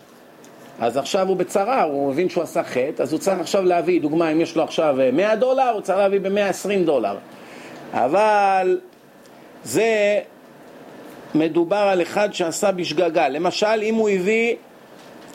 אז 0.83 0.97
עכשיו 0.97 1.27
הוא 1.27 1.37
בצרה, 1.37 1.83
הוא 1.83 2.11
מבין 2.11 2.29
שהוא 2.29 2.43
עשה 2.43 2.63
חטא, 2.63 3.03
אז 3.03 3.11
הוא 3.11 3.19
צריך 3.19 3.39
עכשיו 3.39 3.63
להביא, 3.63 4.01
דוגמה, 4.01 4.31
אם 4.31 4.41
יש 4.41 4.55
לו 4.55 4.63
עכשיו 4.63 4.95
100 5.13 5.35
דולר, 5.35 5.69
הוא 5.69 5.81
צריך 5.81 5.97
להביא 5.97 6.19
ב-120 6.19 6.85
דולר. 6.85 7.15
אבל 7.93 8.79
זה 9.63 10.19
מדובר 11.35 11.75
על 11.75 12.01
אחד 12.01 12.33
שעשה 12.33 12.71
בשגגה. 12.71 13.29
למשל, 13.29 13.79
אם 13.81 13.95
הוא 13.95 14.09
הביא 14.09 14.55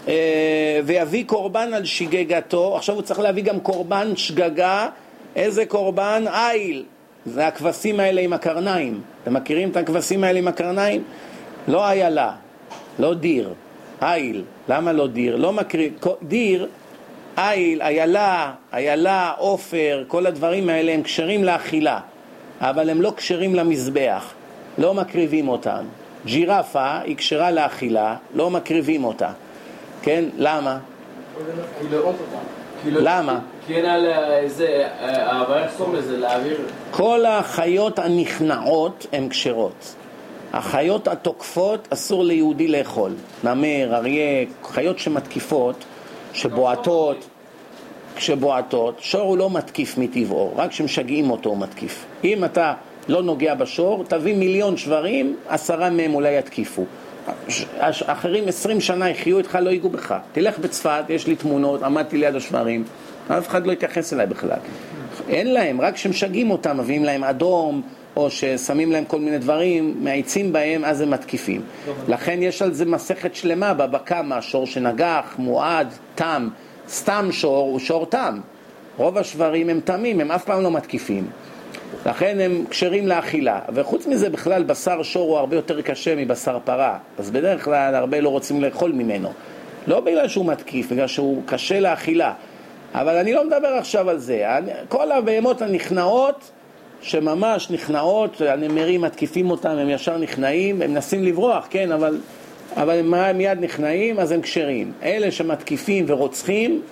אה, 0.09 0.81
ויביא 0.85 1.25
קורבן 1.27 1.75
על 1.75 1.85
שגגתו, 1.85 2.77
עכשיו 2.77 2.95
הוא 2.95 3.03
צריך 3.03 3.21
להביא 3.21 3.43
גם 3.43 3.61
קורבן 3.61 4.17
שגגה, 4.17 4.89
איזה 5.37 5.67
קורבן? 5.67 6.25
איל. 6.29 6.85
זה 7.27 7.47
הכבשים 7.47 8.01
האלה 8.01 8.21
עם 8.21 8.33
הקרניים. 8.33 9.01
אתם 9.23 9.35
מכירים 9.35 9.71
את 9.71 9.77
הכבשים 9.77 10.25
האלה 10.25 10.39
עם 10.39 10.49
הקרניים? 10.49 11.03
לא 11.69 11.87
איילה, 11.89 12.33
לא 12.99 13.15
דיר. 13.15 13.55
איל, 14.03 14.45
למה 14.69 14.93
לא 14.93 15.07
דיר? 15.07 15.37
לא 15.37 15.53
מקריב, 15.53 15.93
דיר, 16.23 16.69
איל, 17.39 17.83
איילה, 17.83 18.53
איילה, 18.73 19.33
עופר, 19.39 20.05
כל 20.09 20.27
הדברים 20.27 20.69
האלה 20.69 20.93
הם 20.93 21.03
כשרים 21.03 21.45
לאכילה, 21.45 22.01
אבל 22.61 22.91
הם 22.91 23.03
לא 23.03 23.13
כשרים 23.17 23.55
למזבח, 23.55 24.33
לא 24.79 24.95
מקריבים 24.95 25.49
אותם. 25.49 25.85
ג'ירפה 26.27 26.99
היא 26.99 27.17
כשרה 27.17 27.51
לאכילה, 27.51 28.17
לא 28.35 28.51
מקריבים 28.51 29.05
אותה. 29.05 29.31
כן? 30.03 30.25
למה? 30.37 30.79
למה? 32.87 33.39
כי 33.67 33.75
אין 33.75 33.85
על 33.85 34.07
איזה, 34.33 34.89
הבעיה 35.01 35.69
סום 35.69 35.95
לזה, 35.95 36.17
להעביר... 36.17 36.61
כל 36.91 37.27
החיות 37.27 37.99
הנכנעות 37.99 39.07
הן 39.13 39.29
כשרות. 39.29 39.95
החיות 40.53 41.09
התוקפות 41.09 41.89
אסור 41.91 42.25
ליהודי 42.25 42.69
לאכול. 42.69 43.13
נמר, 43.45 43.95
אריה, 43.95 44.45
חיות 44.65 44.99
שמתקיפות, 44.99 45.85
שבועטות, 46.33 47.27
כשבועטות, 48.17 48.97
שור 49.01 49.21
הוא 49.21 49.39
לא 49.39 49.51
מתקיף 49.51 49.99
מטבעו, 49.99 50.53
רק 50.57 50.71
כשמשגעים 50.71 51.31
אותו 51.31 51.51
הוא 51.51 51.59
מתקיף. 51.59 52.05
אם 52.25 52.45
אתה 52.45 52.75
לא 53.09 53.23
נוגע 53.23 53.55
בשור, 53.55 54.05
תביא 54.09 54.37
מיליון 54.37 54.77
שברים, 54.77 55.37
עשרה 55.49 55.91
מהם 55.91 56.15
אולי 56.15 56.39
יתקיפו. 56.39 56.85
אחרים 58.07 58.49
עשרים 58.49 58.81
שנה 58.81 59.11
יחיו 59.11 59.39
איתך, 59.39 59.59
לא 59.63 59.71
ייגעו 59.71 59.91
בך. 59.91 60.15
תלך 60.33 60.59
בצפת, 60.59 61.05
יש 61.09 61.27
לי 61.27 61.37
תמונות, 61.37 61.83
עמדתי 61.83 62.17
ליד 62.17 62.35
השברים, 62.35 62.85
אף 63.29 63.49
אחד 63.49 63.67
לא 63.67 63.73
יתייחס 63.73 64.13
אליי 64.13 64.27
בכלל. 64.27 64.59
אין 65.29 65.53
להם, 65.53 65.81
רק 65.81 65.95
כשמשגעים 65.95 66.51
אותם, 66.51 66.79
מביאים 66.79 67.05
להם 67.05 67.25
אדום, 67.25 67.83
או 68.17 68.31
ששמים 68.31 68.93
להם 68.93 69.05
כל 69.05 69.19
מיני 69.19 69.39
דברים, 69.39 69.95
מאיצים 70.01 70.53
בהם, 70.53 70.85
אז 70.85 71.01
הם 71.01 71.11
מתקיפים. 71.11 71.63
לכן 72.09 72.43
יש 72.43 72.63
על 72.63 72.73
זה 72.73 72.85
מסכת 72.85 73.35
שלמה 73.35 73.75
בבא 73.75 73.99
קמא, 73.99 74.41
שור 74.41 74.67
שנגח, 74.67 75.35
מועד, 75.39 75.89
תם. 76.15 76.49
סתם 76.89 77.29
שור 77.33 77.57
הוא 77.57 77.79
שור 77.79 78.07
תם. 78.07 78.41
רוב 78.97 79.19
השברים 79.19 79.69
הם 79.69 79.81
תמים, 79.85 80.21
הם 80.21 80.31
אף 80.31 80.45
פעם 80.45 80.63
לא 80.63 80.71
מתקיפים. 80.71 81.27
לכן 82.07 82.41
הם 82.41 82.65
כשרים 82.71 83.07
לאכילה. 83.07 83.61
וחוץ 83.75 84.07
מזה 84.07 84.31
בכלל 84.31 84.63
בשר 84.63 85.03
שור 85.03 85.29
הוא 85.31 85.39
הרבה 85.39 85.57
יותר 85.57 85.83
קשה 85.83 86.15
מבשר 86.17 86.59
פרה. 86.65 86.99
אז 87.19 87.31
בדרך 87.31 87.65
כלל 87.65 87.95
הרבה 87.95 88.21
לא 88.21 88.29
רוצים 88.29 88.63
לאכול 88.63 88.93
ממנו. 88.93 89.33
לא 89.87 90.01
בגלל 90.01 90.29
שהוא 90.29 90.47
מתקיף, 90.47 90.93
בגלל 90.93 91.07
שהוא 91.07 91.43
קשה 91.47 91.81
לאכילה. 91.81 92.33
אבל 92.95 93.17
אני 93.17 93.33
לא 93.33 93.47
מדבר 93.47 93.69
עכשיו 93.69 94.11
על 94.11 94.19
זה. 94.19 94.47
כל 94.89 95.13
הבהמות 95.13 95.63
הנכנעות, 95.63 96.51
שממש 97.03 97.71
נכנעות, 97.71 98.41
הנמרים 98.41 99.01
מתקיפים 99.01 99.51
אותם, 99.51 99.71
הם 99.71 99.91
ישר 99.91 100.19
נכנעים, 100.19 100.83
הם 100.83 100.91
מנסים 100.91 101.25
לברוח, 101.25 101.67
כן, 101.71 101.93
אבל, 101.93 102.19
אבל 102.77 102.99
הם 102.99 103.37
מיד 103.39 103.59
נכנעים, 103.61 104.21
אז 104.21 104.33
הם 104.33 104.41
כשרים. 104.41 104.93
אלה 105.03 105.31
שמתקיפים 105.31 106.05
ורוצחים, 106.09 106.83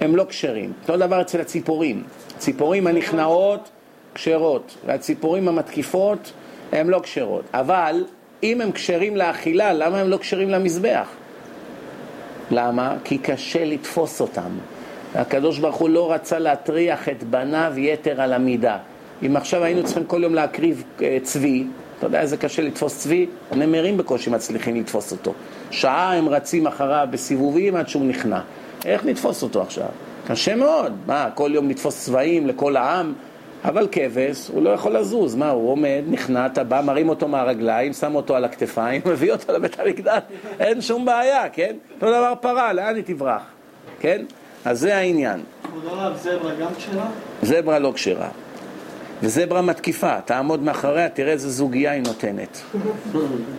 הם 0.00 0.16
לא 0.16 0.24
כשרים. 0.28 0.72
אותו 0.82 0.96
דבר 0.96 1.20
אצל 1.20 1.40
הציפורים. 1.40 2.02
ציפורים 2.38 2.86
הנכנעות 2.86 3.68
כשרות, 4.14 4.76
והציפורים 4.86 5.48
המתקיפות 5.48 6.32
הן 6.72 6.86
לא 6.86 7.00
כשרות. 7.02 7.44
אבל 7.54 8.04
אם 8.42 8.60
הם 8.60 8.72
כשרים 8.72 9.16
לאכילה, 9.16 9.72
למה 9.72 10.00
הם 10.00 10.08
לא 10.08 10.16
כשרים 10.16 10.50
למזבח? 10.50 11.08
למה? 12.50 12.96
כי 13.04 13.18
קשה 13.18 13.64
לתפוס 13.64 14.20
אותם. 14.20 14.50
הקדוש 15.14 15.58
ברוך 15.58 15.76
הוא 15.76 15.88
לא 15.88 16.12
רצה 16.12 16.38
להטריח 16.38 17.08
את 17.08 17.24
בניו 17.24 17.72
יתר 17.76 18.20
על 18.20 18.32
המידה. 18.32 18.78
אם 19.26 19.36
עכשיו 19.36 19.64
היינו 19.64 19.84
צריכים 19.84 20.04
כל 20.04 20.22
יום 20.22 20.34
להקריב 20.34 20.84
אה, 21.02 21.18
צבי, 21.22 21.66
אתה 21.98 22.06
יודע 22.06 22.20
איזה 22.20 22.36
קשה 22.36 22.62
לתפוס 22.62 22.98
צבי? 22.98 23.26
הנמרים 23.50 23.96
בקושי 23.96 24.30
מצליחים 24.30 24.76
לתפוס 24.76 25.12
אותו. 25.12 25.34
שעה 25.70 26.16
הם 26.16 26.28
רצים 26.28 26.66
אחריו 26.66 27.08
בסיבובים 27.10 27.76
עד 27.76 27.88
שהוא 27.88 28.04
נכנע. 28.04 28.40
איך 28.84 29.04
נתפוס 29.04 29.42
אותו 29.42 29.62
עכשיו? 29.62 29.88
קשה 30.26 30.56
מאוד. 30.56 30.92
מה, 31.06 31.28
כל 31.34 31.50
יום 31.54 31.68
לתפוס 31.68 32.04
צבעים 32.04 32.46
לכל 32.46 32.76
העם? 32.76 33.12
אבל 33.64 33.88
כבש, 33.92 34.48
הוא 34.48 34.62
לא 34.62 34.70
יכול 34.70 34.96
לזוז, 34.96 35.34
מה, 35.34 35.50
הוא 35.50 35.70
עומד, 35.70 36.02
נכנע, 36.08 36.46
אתה 36.46 36.64
בא, 36.64 36.80
מרים 36.84 37.08
אותו 37.08 37.28
מהרגליים, 37.28 37.92
שם 37.92 38.14
אותו 38.14 38.36
על 38.36 38.44
הכתפיים, 38.44 39.02
מביא 39.10 39.32
אותו 39.32 39.52
לבית 39.52 39.80
המקדש, 39.80 40.22
אין 40.60 40.80
שום 40.80 41.04
בעיה, 41.04 41.48
כן? 41.48 41.76
אותו 41.94 42.06
דבר 42.06 42.32
פרה, 42.40 42.72
לאן 42.72 42.94
היא 42.94 43.04
תברח, 43.06 43.42
כן? 44.00 44.24
אז 44.64 44.80
זה 44.80 44.96
העניין. 44.96 45.40
כבוד 45.62 45.82
הרב, 45.86 46.16
זברה 46.16 46.54
גם 46.54 46.74
כשרה? 46.78 47.06
זברה 47.42 47.78
לא 47.78 47.92
כשרה. 47.94 48.28
וזברה 49.22 49.62
מתקיפה, 49.62 50.20
תעמוד 50.20 50.62
מאחריה, 50.62 51.08
תראה 51.08 51.32
איזה 51.32 51.50
זוגייה 51.50 51.92
היא 51.92 52.02
נותנת. 52.02 52.62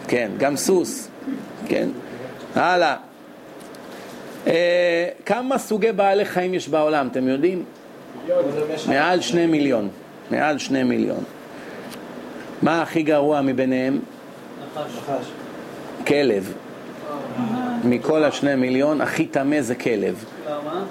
כן, 0.08 0.32
גם 0.38 0.56
סוס, 0.56 1.10
כן? 1.68 1.90
הלאה. 2.56 2.96
אה, 4.48 5.08
כמה 5.26 5.58
סוגי 5.58 5.92
בעלי 5.92 6.26
חיים 6.26 6.54
יש 6.54 6.70
בעולם, 6.70 7.08
אתם 7.08 7.28
יודעים? 7.28 7.64
מעל 8.88 9.22
שני 9.22 9.46
מיליון. 9.46 9.90
מעל 10.32 10.58
שני 10.58 10.84
מיליון. 10.84 11.24
מה 12.62 12.82
הכי 12.82 13.04
גרוע 13.04 13.42
מביניהם? 13.42 14.00
כלב. 16.08 16.54
מכל 17.84 18.24
השני 18.24 18.56
מיליון, 18.56 19.02
הכי 19.02 19.26
טמא 19.26 19.62
זה 19.62 19.76
כלב. 19.76 20.26
למה? 20.50 20.84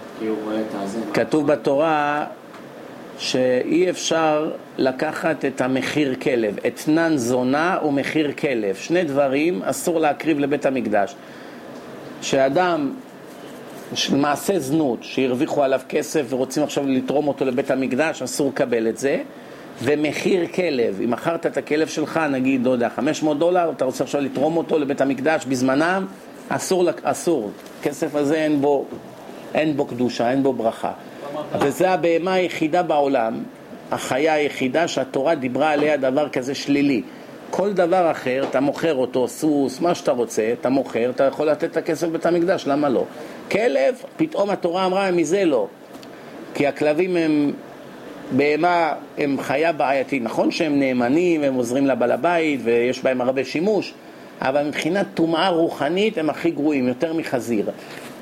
כתוב 1.14 1.46
בתורה 1.46 2.26
שאי 3.18 3.90
אפשר 3.90 4.50
לקחת 4.78 5.44
את 5.44 5.60
המחיר 5.60 6.14
כלב, 6.22 6.56
אתנן 6.66 7.16
זונה 7.16 7.78
ומחיר 7.86 8.32
כלב. 8.32 8.74
שני 8.74 9.04
דברים 9.04 9.62
אסור 9.62 10.00
להקריב 10.00 10.38
לבית 10.38 10.66
המקדש. 10.66 11.14
שאדם 12.22 12.92
מעשה 14.12 14.58
זנות, 14.58 14.98
שהרוויחו 15.02 15.62
עליו 15.62 15.80
כסף 15.88 16.26
ורוצים 16.28 16.62
עכשיו 16.62 16.86
לתרום 16.86 17.28
אותו 17.28 17.44
לבית 17.44 17.70
המקדש, 17.70 18.22
אסור 18.22 18.48
לקבל 18.48 18.88
את 18.88 18.98
זה. 18.98 19.22
ומחיר 19.82 20.46
כלב, 20.46 21.00
אם 21.04 21.10
מכרת 21.10 21.46
את 21.46 21.56
הכלב 21.56 21.88
שלך, 21.88 22.20
נגיד, 22.30 22.66
לא 22.66 22.70
יודע, 22.70 22.88
500 22.88 23.38
דולר, 23.38 23.70
אתה 23.76 23.84
רוצה 23.84 24.04
עכשיו 24.04 24.20
לתרום 24.20 24.56
אותו 24.56 24.78
לבית 24.78 25.00
המקדש 25.00 25.44
בזמנם, 25.44 26.06
אסור, 26.48 26.88
אסור. 27.02 27.50
כסף 27.82 28.14
הזה 28.14 28.34
אין 28.34 28.60
בו, 28.60 28.84
אין 29.54 29.76
בו 29.76 29.84
קדושה, 29.84 30.30
אין 30.30 30.42
בו 30.42 30.52
ברכה. 30.52 30.92
וזה 31.60 31.90
הבהמה 31.90 32.32
היחידה 32.32 32.82
בעולם, 32.82 33.42
החיה 33.90 34.34
היחידה 34.34 34.88
שהתורה 34.88 35.34
דיברה 35.34 35.70
עליה 35.70 35.96
דבר 35.96 36.28
כזה 36.28 36.54
שלילי. 36.54 37.02
כל 37.50 37.72
דבר 37.72 38.10
אחר, 38.10 38.44
אתה 38.50 38.60
מוכר 38.60 38.94
אותו, 38.94 39.28
סוס, 39.28 39.80
מה 39.80 39.94
שאתה 39.94 40.12
רוצה, 40.12 40.52
אתה 40.60 40.68
מוכר, 40.68 41.10
אתה 41.10 41.24
יכול 41.24 41.48
לתת 41.48 41.64
את 41.64 41.76
הכסף 41.76 42.06
בבית 42.08 42.26
המקדש, 42.26 42.66
למה 42.66 42.88
לא? 42.88 43.04
כלב, 43.50 43.94
פתאום 44.16 44.50
התורה 44.50 44.86
אמרה, 44.86 45.10
מזה 45.10 45.44
לא. 45.44 45.66
כי 46.54 46.66
הכלבים 46.66 47.16
הם 47.16 47.52
בהמה, 48.36 48.92
הם 49.18 49.36
חיה 49.40 49.72
בעייתית. 49.72 50.22
נכון 50.22 50.50
שהם 50.50 50.78
נאמנים, 50.78 51.42
הם 51.42 51.54
עוזרים 51.54 51.86
לבעל 51.86 52.12
הבית 52.12 52.60
ויש 52.64 53.02
בהם 53.02 53.20
הרבה 53.20 53.44
שימוש, 53.44 53.94
אבל 54.40 54.66
מבחינת 54.66 55.06
טומאה 55.14 55.48
רוחנית 55.48 56.18
הם 56.18 56.30
הכי 56.30 56.50
גרועים, 56.50 56.88
יותר 56.88 57.12
מחזיר. 57.12 57.70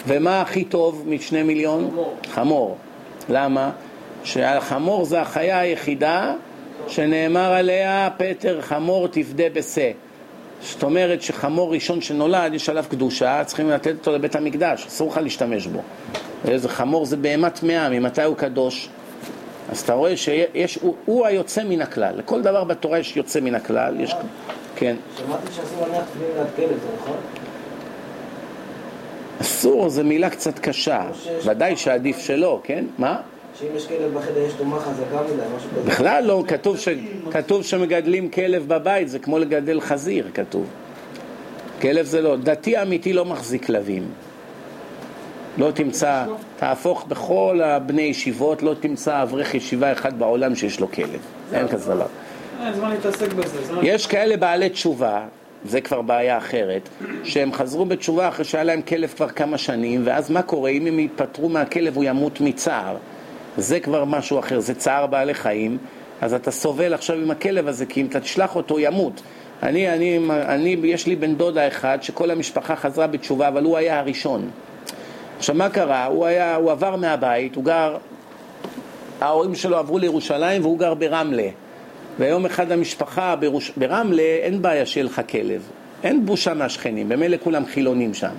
ומה 0.06 0.40
הכי 0.40 0.64
טוב 0.64 1.04
משני 1.06 1.42
מיליון? 1.42 1.90
חמור. 1.90 2.14
חמור. 2.28 2.76
למה? 3.28 3.70
שהחמור 4.24 5.04
זה 5.04 5.20
החיה 5.20 5.60
היחידה 5.60 6.32
שנאמר 6.88 7.52
עליה 7.52 8.08
פטר 8.16 8.60
חמור 8.60 9.08
תפדה 9.08 9.44
בשה. 9.52 9.90
זאת 10.62 10.82
אומרת 10.82 11.22
שחמור 11.22 11.72
ראשון 11.72 12.00
שנולד 12.00 12.54
יש 12.54 12.68
עליו 12.68 12.84
קדושה, 12.90 13.44
צריכים 13.44 13.70
לתת 13.70 13.94
אותו 13.98 14.12
לבית 14.12 14.36
המקדש, 14.36 14.86
אסור 14.86 15.10
לך 15.10 15.16
להשתמש 15.16 15.66
בו. 15.66 15.80
איזה 16.48 16.68
חמור 16.68 17.06
זה 17.06 17.16
בהמה 17.16 17.50
טמאה, 17.50 17.88
ממתי 17.88 18.22
הוא 18.22 18.36
קדוש? 18.36 18.88
אז 19.70 19.80
אתה 19.80 19.92
רואה 19.92 20.16
שיש, 20.16 20.78
הוא, 20.82 20.94
הוא 21.04 21.26
היוצא 21.26 21.64
מן 21.64 21.82
הכלל, 21.82 22.14
לכל 22.16 22.42
דבר 22.42 22.64
בתורה 22.64 22.98
יש 22.98 23.16
יוצא 23.16 23.40
מן 23.40 23.54
הכלל, 23.54 24.00
יש, 24.00 24.14
כן. 24.76 24.96
שמעתי 25.18 25.52
שאסור 25.52 25.80
להניח 25.80 26.04
תפילין 26.10 26.30
ליד 26.36 26.46
כלב, 26.56 26.68
זה 26.68 26.88
נכון? 27.00 27.16
אסור 29.40 29.88
זו 29.88 30.04
מילה 30.04 30.30
קצת 30.30 30.58
קשה, 30.58 31.02
ודאי 31.44 31.76
שעדיף 31.76 32.18
שלא, 32.18 32.60
כן? 32.64 32.84
מה? 32.98 33.20
שאם 33.60 33.68
יש 33.76 33.86
כלב 33.86 34.14
בחדר 34.14 34.40
יש 34.40 34.52
תומה 34.52 34.80
חזקה 34.80 35.22
מדי, 35.22 35.42
משהו 35.56 35.70
כזה. 35.70 35.90
בכלל 35.90 36.24
לא, 36.24 36.44
כתוב, 36.48 36.78
ש... 36.78 36.88
כתוב 37.30 37.62
שמגדלים 37.62 38.30
כלב 38.30 38.68
בבית, 38.68 39.08
זה 39.08 39.18
כמו 39.18 39.38
לגדל 39.38 39.80
חזיר, 39.80 40.28
כתוב. 40.34 40.66
כלב 41.80 42.06
זה 42.06 42.20
לא, 42.20 42.36
דתי 42.36 42.82
אמיתי 42.82 43.12
לא 43.12 43.24
מחזיק 43.24 43.64
כלבים. 43.64 44.08
לא 45.58 45.70
תמצא, 45.70 46.24
תהפוך 46.56 47.04
בכל 47.08 47.60
הבני 47.64 48.02
ישיבות, 48.02 48.62
לא 48.62 48.74
תמצא 48.80 49.22
אברך 49.22 49.54
ישיבה 49.54 49.92
אחד 49.92 50.18
בעולם 50.18 50.54
שיש 50.54 50.80
לו 50.80 50.92
כלב. 50.92 51.20
אין 51.52 51.68
כזה 51.68 51.94
דבר. 51.94 52.06
אין 52.62 52.74
זמן 52.74 52.90
להתעסק 52.90 53.32
בזה. 53.32 53.58
יש 53.82 54.06
כאלה 54.06 54.36
בעלי 54.36 54.68
תשובה, 54.68 55.24
זה 55.64 55.80
כבר 55.80 56.02
בעיה 56.02 56.38
אחרת, 56.38 56.88
שהם 57.24 57.52
חזרו 57.52 57.84
בתשובה 57.84 58.28
אחרי 58.28 58.44
שהיה 58.44 58.64
להם 58.64 58.82
כלב 58.82 59.12
כבר 59.16 59.28
כמה 59.28 59.58
שנים, 59.58 60.02
ואז 60.04 60.30
מה 60.30 60.42
קורה? 60.42 60.70
אם 60.70 60.86
הם 60.86 60.98
יתפטרו 60.98 61.48
מהכלב 61.48 61.96
הוא 61.96 62.04
ימות 62.04 62.40
מצער. 62.40 62.96
זה 63.56 63.80
כבר 63.80 64.04
משהו 64.04 64.38
אחר, 64.38 64.60
זה 64.60 64.74
צער 64.74 65.06
בעלי 65.06 65.34
חיים, 65.34 65.78
אז 66.20 66.34
אתה 66.34 66.50
סובל 66.50 66.94
עכשיו 66.94 67.16
עם 67.16 67.30
הכלב 67.30 67.68
הזה, 67.68 67.86
כי 67.86 68.00
אם 68.00 68.06
אתה 68.06 68.20
תשלח 68.20 68.56
אותו 68.56 68.78
ימות. 68.78 69.22
אני, 69.62 69.92
אני, 69.92 70.20
אני, 70.30 70.76
יש 70.82 71.06
לי 71.06 71.16
בן 71.16 71.34
דודה 71.34 71.68
אחד 71.68 71.98
שכל 72.02 72.30
המשפחה 72.30 72.76
חזרה 72.76 73.06
בתשובה, 73.06 73.48
אבל 73.48 73.64
הוא 73.64 73.76
היה 73.76 73.98
הראשון. 73.98 74.50
עכשיו 75.38 75.54
מה 75.54 75.68
קרה? 75.68 76.04
הוא, 76.04 76.26
היה, 76.26 76.56
הוא 76.56 76.70
עבר 76.70 76.96
מהבית, 76.96 77.56
הוא 77.56 77.64
גר, 77.64 77.96
ההורים 79.20 79.54
שלו 79.54 79.76
עברו 79.76 79.98
לירושלים 79.98 80.62
והוא 80.62 80.78
גר 80.78 80.94
ברמלה. 80.94 81.48
ויום 82.18 82.46
אחד 82.46 82.72
המשפחה 82.72 83.36
בראש, 83.36 83.72
ברמלה 83.76 84.22
אין 84.22 84.62
בעיה 84.62 84.86
שיהיה 84.86 85.04
לך 85.04 85.20
כלב, 85.30 85.62
אין 86.02 86.26
בושה 86.26 86.54
מהשכנים, 86.54 87.08
במילא 87.08 87.36
כולם 87.44 87.66
חילונים 87.66 88.14
שם. 88.14 88.34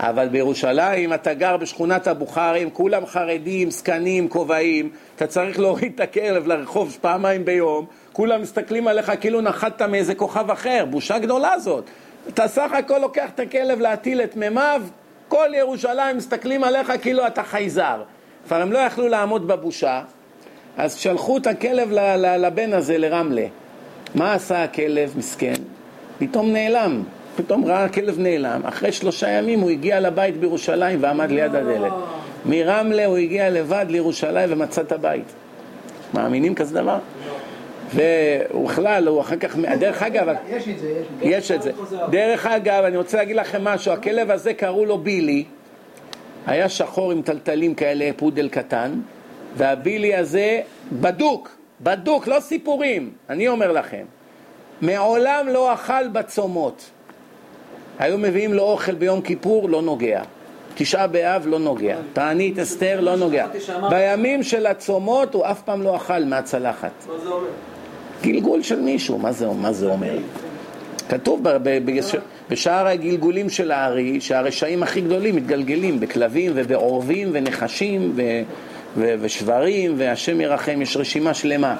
אבל 0.00 0.28
בירושלים 0.28 1.14
אתה 1.14 1.34
גר 1.34 1.56
בשכונת 1.56 2.06
הבוכרים, 2.06 2.70
כולם 2.70 3.06
חרדים, 3.06 3.70
זקנים, 3.70 4.28
כובעים, 4.28 4.90
אתה 5.16 5.26
צריך 5.26 5.58
להוריד 5.58 5.92
את 5.94 6.00
הכלב 6.00 6.46
לרחוב 6.46 6.98
פעמיים 7.00 7.44
ביום, 7.44 7.86
כולם 8.12 8.42
מסתכלים 8.42 8.88
עליך 8.88 9.12
כאילו 9.20 9.40
נחתת 9.40 9.82
מאיזה 9.82 10.14
כוכב 10.14 10.50
אחר, 10.50 10.84
בושה 10.90 11.18
גדולה 11.18 11.58
זאת. 11.58 11.84
אתה 12.28 12.48
סך 12.48 12.72
הכל 12.72 12.98
לוקח 12.98 13.30
את 13.34 13.40
הכלב 13.40 13.80
להטיל 13.80 14.20
את 14.20 14.36
מימיו, 14.36 14.82
כל 15.28 15.48
ירושלים 15.54 16.16
מסתכלים 16.16 16.64
עליך 16.64 16.92
כאילו 17.02 17.26
אתה 17.26 17.42
חייזר. 17.42 18.02
כבר 18.46 18.62
הם 18.62 18.72
לא 18.72 18.78
יכלו 18.78 19.08
לעמוד 19.08 19.48
בבושה, 19.48 20.02
אז 20.76 20.94
שלחו 20.94 21.36
את 21.36 21.46
הכלב 21.46 21.92
ל- 21.92 22.16
ל- 22.16 22.46
לבן 22.46 22.72
הזה 22.72 22.98
לרמלה. 22.98 23.46
מה 24.14 24.34
עשה 24.34 24.64
הכלב, 24.64 25.14
מסכן? 25.16 25.54
פתאום 26.18 26.52
נעלם. 26.52 27.02
פתאום 27.36 27.64
ראה 27.64 27.84
הכלב 27.84 28.18
נעלם. 28.18 28.60
אחרי 28.64 28.92
שלושה 28.92 29.28
ימים 29.28 29.60
הוא 29.60 29.70
הגיע 29.70 30.00
לבית 30.00 30.36
בירושלים 30.36 30.98
ועמד 31.02 31.30
ליד 31.30 31.54
הדלת. 31.54 31.92
מרמלה 32.46 33.06
הוא 33.06 33.16
הגיע 33.16 33.50
לבד 33.50 33.86
לירושלים 33.88 34.52
ומצא 34.52 34.80
את 34.80 34.92
הבית. 34.92 35.32
מאמינים 36.14 36.54
כזה 36.54 36.74
דבר? 36.74 36.98
והוא 37.94 38.68
בכלל, 38.68 39.08
הוא 39.08 39.20
אחר 39.20 39.36
כך, 39.36 39.56
דרך 39.78 40.02
אגב, 40.02 40.26
יש 40.48 40.68
את 40.68 40.78
זה, 40.78 40.88
יש 41.22 41.50
את 41.50 41.62
זה. 41.62 41.70
יש 41.70 41.76
את 41.82 41.88
זה. 41.90 41.98
דרך 42.10 42.46
אגב, 42.46 42.84
אני 42.84 42.96
רוצה 42.96 43.16
להגיד 43.16 43.36
לכם 43.36 43.64
משהו, 43.64 43.92
הכלב 43.92 44.30
הזה 44.30 44.54
קראו 44.54 44.84
לו 44.84 44.98
בילי, 44.98 45.44
היה 46.46 46.68
שחור 46.68 47.12
עם 47.12 47.22
טלטלים 47.22 47.74
כאלה, 47.74 48.10
פודל 48.16 48.48
קטן, 48.48 48.92
והבילי 49.56 50.14
הזה 50.16 50.60
בדוק, 50.92 51.50
בדוק, 51.80 52.26
לא 52.26 52.40
סיפורים, 52.40 53.10
אני 53.30 53.48
אומר 53.48 53.72
לכם. 53.72 54.04
מעולם 54.82 55.46
לא 55.48 55.74
אכל 55.74 56.08
בצומות. 56.08 56.90
היו 57.98 58.18
מביאים 58.18 58.52
לו 58.54 58.62
אוכל 58.62 58.94
ביום 58.94 59.20
כיפור, 59.20 59.68
לא 59.68 59.82
נוגע. 59.82 60.22
תשעה 60.74 61.06
באב 61.06 61.46
לא 61.46 61.58
נוגע, 61.58 61.96
תענית 62.12 62.58
אסתר 62.58 63.00
לא 63.00 63.16
נוגע. 63.16 63.46
בימים 63.90 64.42
של 64.42 64.66
הצומות 64.66 65.34
הוא 65.34 65.44
אף 65.46 65.62
פעם 65.62 65.82
לא 65.82 65.96
אכל 65.96 66.24
מהצלחת. 66.24 66.90
מה 67.08 67.18
זה 67.22 67.28
אומר? 67.28 67.46
גלגול 68.22 68.62
של 68.62 68.80
מישהו, 68.80 69.18
מה 69.18 69.32
זה, 69.32 69.46
מה 69.46 69.72
זה 69.72 69.86
אומר? 69.86 70.18
כתוב 71.08 71.40
ב- 71.42 71.56
ב- 71.62 71.90
בש- 71.98 72.14
בשאר 72.50 72.86
הגלגולים 72.86 73.48
של 73.50 73.70
הארי 73.70 74.20
שהרשעים 74.20 74.82
הכי 74.82 75.00
גדולים 75.00 75.36
מתגלגלים 75.36 76.00
בכלבים 76.00 76.52
ובעורבים 76.54 77.28
ונחשים 77.32 78.12
ו- 78.16 78.42
ו- 78.96 79.14
ושברים 79.20 79.94
והשם 79.96 80.40
ירחם, 80.40 80.82
יש 80.82 80.96
רשימה 80.96 81.34
שלמה. 81.34 81.76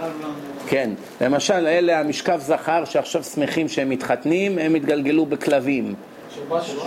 כן, 0.69 0.91
למשל 1.21 1.67
אלה 1.67 2.01
המשכב 2.01 2.41
זכר 2.41 2.85
שעכשיו 2.85 3.25
שמחים 3.25 3.69
שהם 3.69 3.89
מתחתנים, 3.91 4.59
הם 4.59 4.75
התגלגלו 4.75 5.27
בכלבים. 5.27 5.95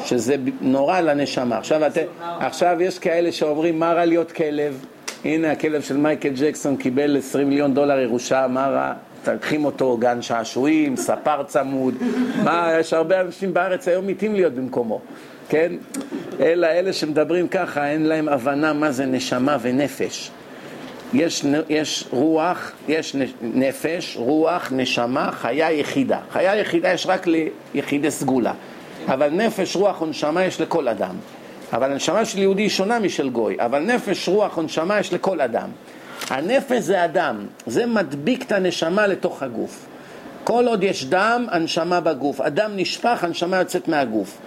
שזה 0.05 0.36
נורא 0.61 0.99
לנשמה. 0.99 1.57
עכשיו, 1.57 1.88
את, 1.88 1.97
עכשיו 2.39 2.82
יש 2.82 2.99
כאלה 2.99 3.32
שאומרים 3.32 3.80
מה 3.80 3.93
רע 3.93 4.05
להיות 4.05 4.32
כלב? 4.32 4.86
הנה 5.25 5.51
הכלב 5.51 5.82
של 5.82 5.97
מייקל 5.97 6.30
ג'קסון 6.36 6.77
קיבל 6.77 7.17
20 7.17 7.49
מיליון 7.49 7.73
דולר 7.73 7.99
ירושה, 7.99 8.47
מה 8.47 8.67
רע? 8.67 8.93
תלכים 9.23 9.65
אותו 9.65 9.97
גן 9.97 10.21
שעשועים, 10.21 10.95
ספר 10.95 11.43
צמוד, 11.43 11.95
מה, 12.43 12.71
יש 12.80 12.93
הרבה 12.93 13.21
אנשים 13.21 13.53
בארץ 13.53 13.88
היום 13.88 14.07
מתים 14.07 14.36
להיות 14.36 14.53
במקומו, 14.53 15.01
כן? 15.50 15.72
אלא 16.39 16.68
אלה 16.68 16.93
שמדברים 16.93 17.47
ככה, 17.47 17.89
אין 17.89 18.06
להם 18.06 18.30
הבנה 18.30 18.74
מה 18.74 18.91
זה 18.91 19.06
נשמה 19.06 19.58
ונפש. 19.62 20.32
יש, 21.14 21.45
יש 21.70 22.06
רוח, 22.12 22.72
יש 22.88 23.16
נפש, 23.41 24.18
רוח, 24.18 24.72
נשמה, 24.76 25.32
חיה 25.32 25.72
יחידה. 25.72 26.20
חיה 26.32 26.56
יחידה 26.56 26.93
יש 26.93 27.06
רק 27.06 27.28
ליחידי 27.74 28.12
סגולה. 28.12 28.54
אבל 29.08 29.30
נפש, 29.30 29.76
רוח 29.76 30.02
ונשמה 30.02 30.43
יש 30.43 30.62
לכל 30.62 30.88
אדם. 30.88 31.16
אבל 31.74 31.91
הנשמה 31.91 32.26
של 32.26 32.39
יהודי 32.39 32.62
היא 32.62 32.70
שונה 32.70 33.00
משל 33.00 33.30
גוי, 33.30 33.56
אבל 33.60 33.80
נפש, 33.80 34.30
רוח 34.30 34.58
ונשמה 34.58 35.00
יש 35.00 35.14
לכל 35.14 35.41
אדם. 35.41 35.70
הנפש 36.30 36.82
זה 36.82 37.06
אדם, 37.06 37.45
זה 37.66 37.86
מדביק 37.86 38.43
את 38.43 38.52
הנשמה 38.52 39.08
לתוך 39.08 39.43
הגוף. 39.43 39.86
כל 40.43 40.68
עוד 40.68 40.84
יש 40.84 41.06
דם, 41.06 41.45
הנשמה 41.52 42.00
בגוף. 42.00 42.41
אדם 42.41 42.72
נשפך, 42.76 43.24
הנשמה 43.24 43.58
יוצאת 43.58 43.88
מהגוף. 43.88 44.38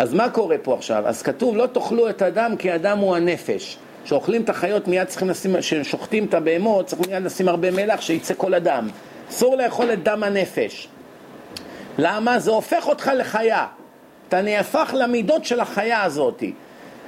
אז 0.00 0.14
מה 0.14 0.30
קורה 0.30 0.56
פה 0.62 0.74
עכשיו? 0.74 1.02
אז 1.06 1.22
כתוב 1.22 1.56
לא 1.56 1.66
תאכלו 1.66 2.08
את 2.08 2.22
הדם 2.22 2.54
כי 2.58 2.70
הדם 2.70 2.98
הוא 2.98 3.16
הנפש. 3.16 3.76
כשאוכלים 4.04 4.42
את 4.42 4.48
החיות 4.48 4.88
מיד 4.88 5.06
צריכים 5.06 5.30
לשים, 5.30 5.56
כששוחטים 5.60 6.24
את 6.24 6.34
הבהמות 6.34 6.86
צריכים 6.86 7.06
מיד 7.10 7.22
לשים 7.22 7.48
הרבה 7.48 7.70
מלח 7.70 8.00
שיצא 8.00 8.34
כל 8.36 8.54
הדם. 8.54 8.88
אסור 9.30 9.56
לאכול 9.56 9.92
את 9.92 10.02
דם 10.02 10.22
הנפש. 10.22 10.88
למה? 11.98 12.38
זה 12.38 12.50
הופך 12.50 12.88
אותך 12.88 13.10
לחיה. 13.16 13.66
אתה 14.28 14.42
נהפך 14.42 14.94
למידות 14.98 15.44
של 15.44 15.60
החיה 15.60 16.02
הזאת. 16.02 16.42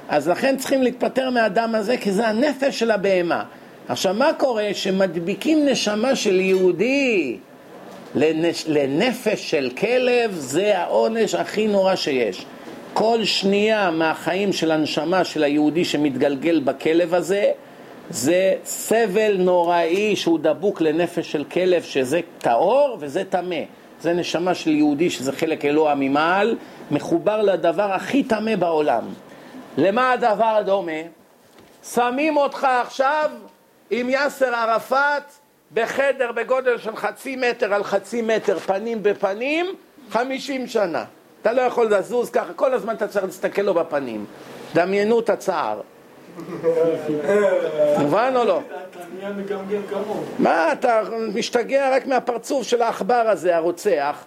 אז 0.09 0.29
לכן 0.29 0.57
צריכים 0.57 0.83
להתפטר 0.83 1.29
מהדם 1.29 1.75
הזה 1.75 1.97
כי 1.97 2.11
זה 2.11 2.27
הנפש 2.27 2.79
של 2.79 2.91
הבהמה. 2.91 3.43
עכשיו 3.87 4.13
מה 4.13 4.33
קורה? 4.37 4.69
שמדביקים 4.73 5.65
נשמה 5.65 6.15
של 6.15 6.39
יהודי 6.39 7.37
לנש... 8.15 8.65
לנפש 8.67 9.51
של 9.51 9.69
כלב 9.77 10.31
זה 10.33 10.77
העונש 10.77 11.35
הכי 11.35 11.67
נורא 11.67 11.95
שיש. 11.95 12.45
כל 12.93 13.23
שנייה 13.23 13.91
מהחיים 13.91 14.53
של 14.53 14.71
הנשמה 14.71 15.23
של 15.23 15.43
היהודי 15.43 15.85
שמתגלגל 15.85 16.59
בכלב 16.59 17.13
הזה 17.13 17.51
זה 18.09 18.55
סבל 18.65 19.35
נוראי 19.39 20.15
שהוא 20.15 20.39
דבוק 20.39 20.81
לנפש 20.81 21.31
של 21.31 21.43
כלב 21.43 21.83
שזה 21.83 22.19
טהור 22.37 22.97
וזה 22.99 23.23
טמא. 23.23 23.61
זה 24.01 24.13
נשמה 24.13 24.55
של 24.55 24.71
יהודי 24.71 25.09
שזה 25.09 25.31
חלק 25.31 25.65
אלוה 25.65 25.95
ממעל, 25.95 26.57
מחובר 26.91 27.41
לדבר 27.41 27.91
הכי 27.93 28.23
טמא 28.23 28.55
בעולם. 28.55 29.03
למה 29.77 30.11
הדבר 30.11 30.61
דומה? 30.65 31.01
שמים 31.93 32.37
אותך 32.37 32.67
עכשיו 32.81 33.31
עם 33.91 34.09
יאסר 34.09 34.55
ערפאת 34.55 35.23
בחדר 35.73 36.31
בגודל 36.31 36.77
של 36.77 36.95
חצי 36.95 37.35
מטר 37.35 37.73
על 37.73 37.83
חצי 37.83 38.21
מטר, 38.21 38.59
פנים 38.59 39.03
בפנים, 39.03 39.65
חמישים 40.09 40.67
שנה. 40.67 41.03
אתה 41.43 41.53
לא 41.53 41.61
יכול 41.61 41.93
לזוז 41.93 42.29
ככה, 42.29 42.53
כל 42.53 42.73
הזמן 42.73 42.95
אתה 42.95 43.07
צריך 43.07 43.25
להסתכל 43.25 43.61
לו 43.61 43.73
בפנים. 43.73 44.25
דמיינו 44.75 45.19
את 45.19 45.29
הצער. 45.29 45.81
מובן 47.99 48.33
או 48.35 48.43
לא? 48.43 48.61
מה, 50.39 50.71
אתה 50.71 51.01
משתגע 51.35 51.95
רק 51.95 52.05
מהפרצוף 52.07 52.67
של 52.67 52.81
העכבר 52.81 53.23
הזה, 53.27 53.55
הרוצח. 53.55 54.23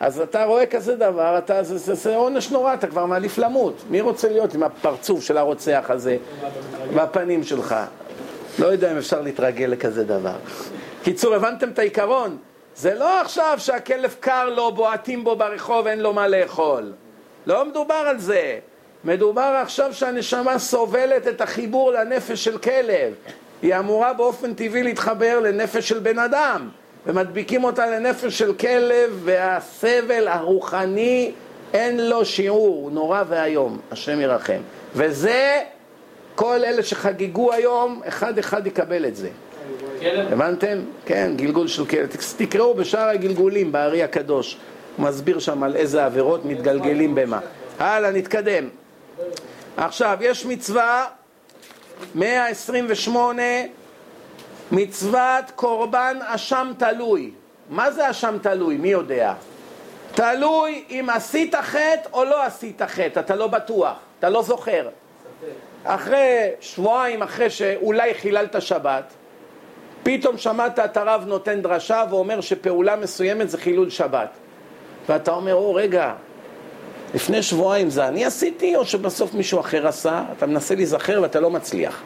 אז 0.00 0.20
אתה 0.20 0.44
רואה 0.44 0.66
כזה 0.66 0.96
דבר, 0.96 1.38
אתה, 1.38 1.62
זה, 1.62 1.78
זה, 1.78 1.94
זה 1.94 2.16
עונש 2.16 2.50
נורא, 2.50 2.74
אתה 2.74 2.86
כבר 2.86 3.06
מעדיף 3.06 3.38
למות. 3.38 3.74
מי 3.90 4.00
רוצה 4.00 4.28
להיות 4.28 4.54
עם 4.54 4.62
הפרצוף 4.62 5.24
של 5.24 5.36
הרוצח 5.36 5.84
הזה 5.88 6.16
והפנים 6.94 7.44
שלך? 7.44 7.74
לא 8.58 8.66
יודע 8.66 8.92
אם 8.92 8.96
אפשר 8.96 9.20
להתרגל 9.20 9.66
לכזה 9.66 10.04
דבר. 10.04 10.36
קיצור, 11.02 11.34
הבנתם 11.34 11.68
את 11.68 11.78
העיקרון? 11.78 12.36
זה 12.80 12.94
לא 12.94 13.20
עכשיו 13.20 13.54
שהכלב 13.58 14.16
קר 14.20 14.48
לו, 14.48 14.72
בועטים 14.72 15.24
בו 15.24 15.36
ברחוב, 15.36 15.86
אין 15.86 16.00
לו 16.00 16.12
מה 16.12 16.28
לאכול. 16.28 16.92
לא 17.46 17.64
מדובר 17.64 17.94
על 17.94 18.18
זה. 18.18 18.58
מדובר 19.04 19.60
עכשיו 19.62 19.94
שהנשמה 19.94 20.58
סובלת 20.58 21.28
את 21.28 21.40
החיבור 21.40 21.92
לנפש 21.92 22.44
של 22.44 22.58
כלב. 22.58 23.14
היא 23.62 23.76
אמורה 23.78 24.12
באופן 24.12 24.54
טבעי 24.54 24.82
להתחבר 24.82 25.40
לנפש 25.40 25.88
של 25.88 25.98
בן 25.98 26.18
אדם, 26.18 26.68
ומדביקים 27.06 27.64
אותה 27.64 27.86
לנפש 27.86 28.38
של 28.38 28.54
כלב, 28.54 29.20
והסבל 29.24 30.28
הרוחני 30.28 31.32
אין 31.74 32.08
לו 32.08 32.24
שיעור, 32.24 32.74
הוא 32.82 32.92
נורא 32.92 33.22
ואיום, 33.28 33.78
השם 33.90 34.20
ירחם. 34.20 34.60
וזה, 34.94 35.60
כל 36.34 36.64
אלה 36.64 36.82
שחגגו 36.82 37.52
היום, 37.52 38.00
אחד 38.08 38.38
אחד 38.38 38.66
יקבל 38.66 39.06
את 39.06 39.16
זה. 39.16 39.28
כלב? 40.00 40.32
הבנתם? 40.32 40.78
כן, 41.06 41.32
גלגול 41.36 41.68
של 41.68 41.86
כלב. 41.86 42.08
תקראו 42.36 42.74
בשאר 42.74 43.08
הגלגולים 43.08 43.72
בארי 43.72 44.02
הקדוש. 44.02 44.56
הוא 44.96 45.06
מסביר 45.06 45.38
שם 45.38 45.62
על 45.62 45.76
איזה 45.76 46.04
עבירות 46.04 46.44
מתגלגלים 46.44 47.14
במה. 47.14 47.40
הלאה, 47.78 48.10
נתקדם. 48.10 48.68
עכשיו, 49.76 50.18
יש 50.20 50.46
מצווה 50.46 51.06
128, 52.14 53.42
מצוות 54.72 55.50
קורבן 55.54 56.18
אשם 56.26 56.72
תלוי. 56.78 57.30
מה 57.70 57.90
זה 57.90 58.10
אשם 58.10 58.36
תלוי? 58.42 58.76
מי 58.76 58.88
יודע? 58.88 59.34
תלוי 60.14 60.84
אם 60.90 61.06
עשית 61.12 61.54
חטא 61.54 62.08
או 62.12 62.24
לא 62.24 62.42
עשית 62.42 62.82
חטא, 62.82 63.20
אתה 63.20 63.36
לא 63.36 63.46
בטוח, 63.46 63.96
אתה 64.18 64.28
לא 64.28 64.42
זוכר. 64.42 64.88
אחרי 65.84 66.48
שבועיים, 66.60 67.22
אחרי 67.22 67.50
שאולי 67.50 68.14
חיללת 68.14 68.62
שבת, 68.62 69.04
פתאום 70.02 70.38
שמעת 70.38 70.78
את 70.78 70.96
הרב 70.96 71.24
נותן 71.26 71.62
דרשה 71.62 72.04
ואומר 72.10 72.40
שפעולה 72.40 72.96
מסוימת 72.96 73.50
זה 73.50 73.58
חילול 73.58 73.90
שבת. 73.90 74.30
ואתה 75.08 75.30
אומר, 75.30 75.54
או 75.54 75.74
רגע, 75.74 76.14
לפני 77.14 77.42
שבועיים 77.42 77.90
זה 77.90 78.08
אני 78.08 78.24
עשיתי 78.24 78.76
או 78.76 78.84
שבסוף 78.84 79.34
מישהו 79.34 79.60
אחר 79.60 79.86
עשה? 79.86 80.24
אתה 80.36 80.46
מנסה 80.46 80.74
להיזכר 80.74 81.18
ואתה 81.22 81.40
לא 81.40 81.50
מצליח. 81.50 82.02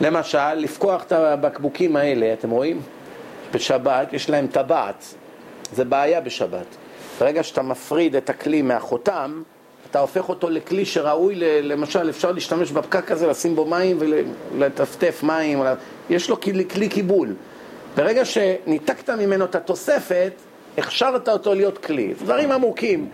למשל, 0.00 0.54
לפקוח 0.54 1.02
את 1.02 1.12
הבקבוקים 1.12 1.96
האלה, 1.96 2.32
אתם 2.32 2.50
רואים? 2.50 2.80
בשבת 3.52 4.12
יש 4.12 4.30
להם 4.30 4.46
טבעת, 4.46 5.14
זה 5.72 5.84
בעיה 5.84 6.20
בשבת. 6.20 6.66
ברגע 7.20 7.42
שאתה 7.42 7.62
מפריד 7.62 8.16
את 8.16 8.30
הכלי 8.30 8.62
מהחותם, 8.62 9.42
אתה 9.90 9.98
הופך 9.98 10.28
אותו 10.28 10.50
לכלי 10.50 10.84
שראוי, 10.84 11.34
למשל, 11.62 12.10
אפשר 12.10 12.32
להשתמש 12.32 12.72
בפקק 12.72 13.10
הזה, 13.10 13.26
לשים 13.26 13.56
בו 13.56 13.64
מים 13.64 13.98
ולטפטף 14.00 15.22
מים, 15.22 15.62
יש 16.10 16.30
לו 16.30 16.40
כלי, 16.40 16.68
כלי 16.68 16.88
קיבול. 16.88 17.34
ברגע 17.96 18.24
שניתקת 18.24 19.10
ממנו 19.10 19.44
את 19.44 19.54
התוספת, 19.54 20.32
הכשרת 20.78 21.28
אותו 21.28 21.54
להיות 21.54 21.78
כלי. 21.78 22.14
דברים 22.22 22.52
עמוקים. 22.52 23.08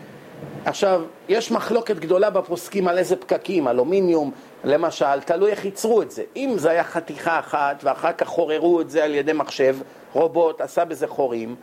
עכשיו, 0.64 1.02
יש 1.28 1.50
מחלוקת 1.50 1.96
גדולה 1.96 2.30
בפוסקים 2.30 2.88
על 2.88 2.98
איזה 2.98 3.16
פקקים, 3.16 3.68
אלומיניום, 3.68 4.30
למשל, 4.64 5.20
תלוי 5.20 5.50
איך 5.50 5.64
ייצרו 5.64 6.02
את 6.02 6.10
זה. 6.10 6.22
אם 6.36 6.54
זה 6.56 6.70
היה 6.70 6.84
חתיכה 6.84 7.38
אחת 7.38 7.80
ואחר 7.84 8.12
כך 8.12 8.26
חוררו 8.26 8.80
את 8.80 8.90
זה 8.90 9.04
על 9.04 9.14
ידי 9.14 9.32
מחשב, 9.32 9.76
רובוט 10.12 10.60
עשה 10.60 10.84
בזה 10.84 11.06
חורים, 11.06 11.56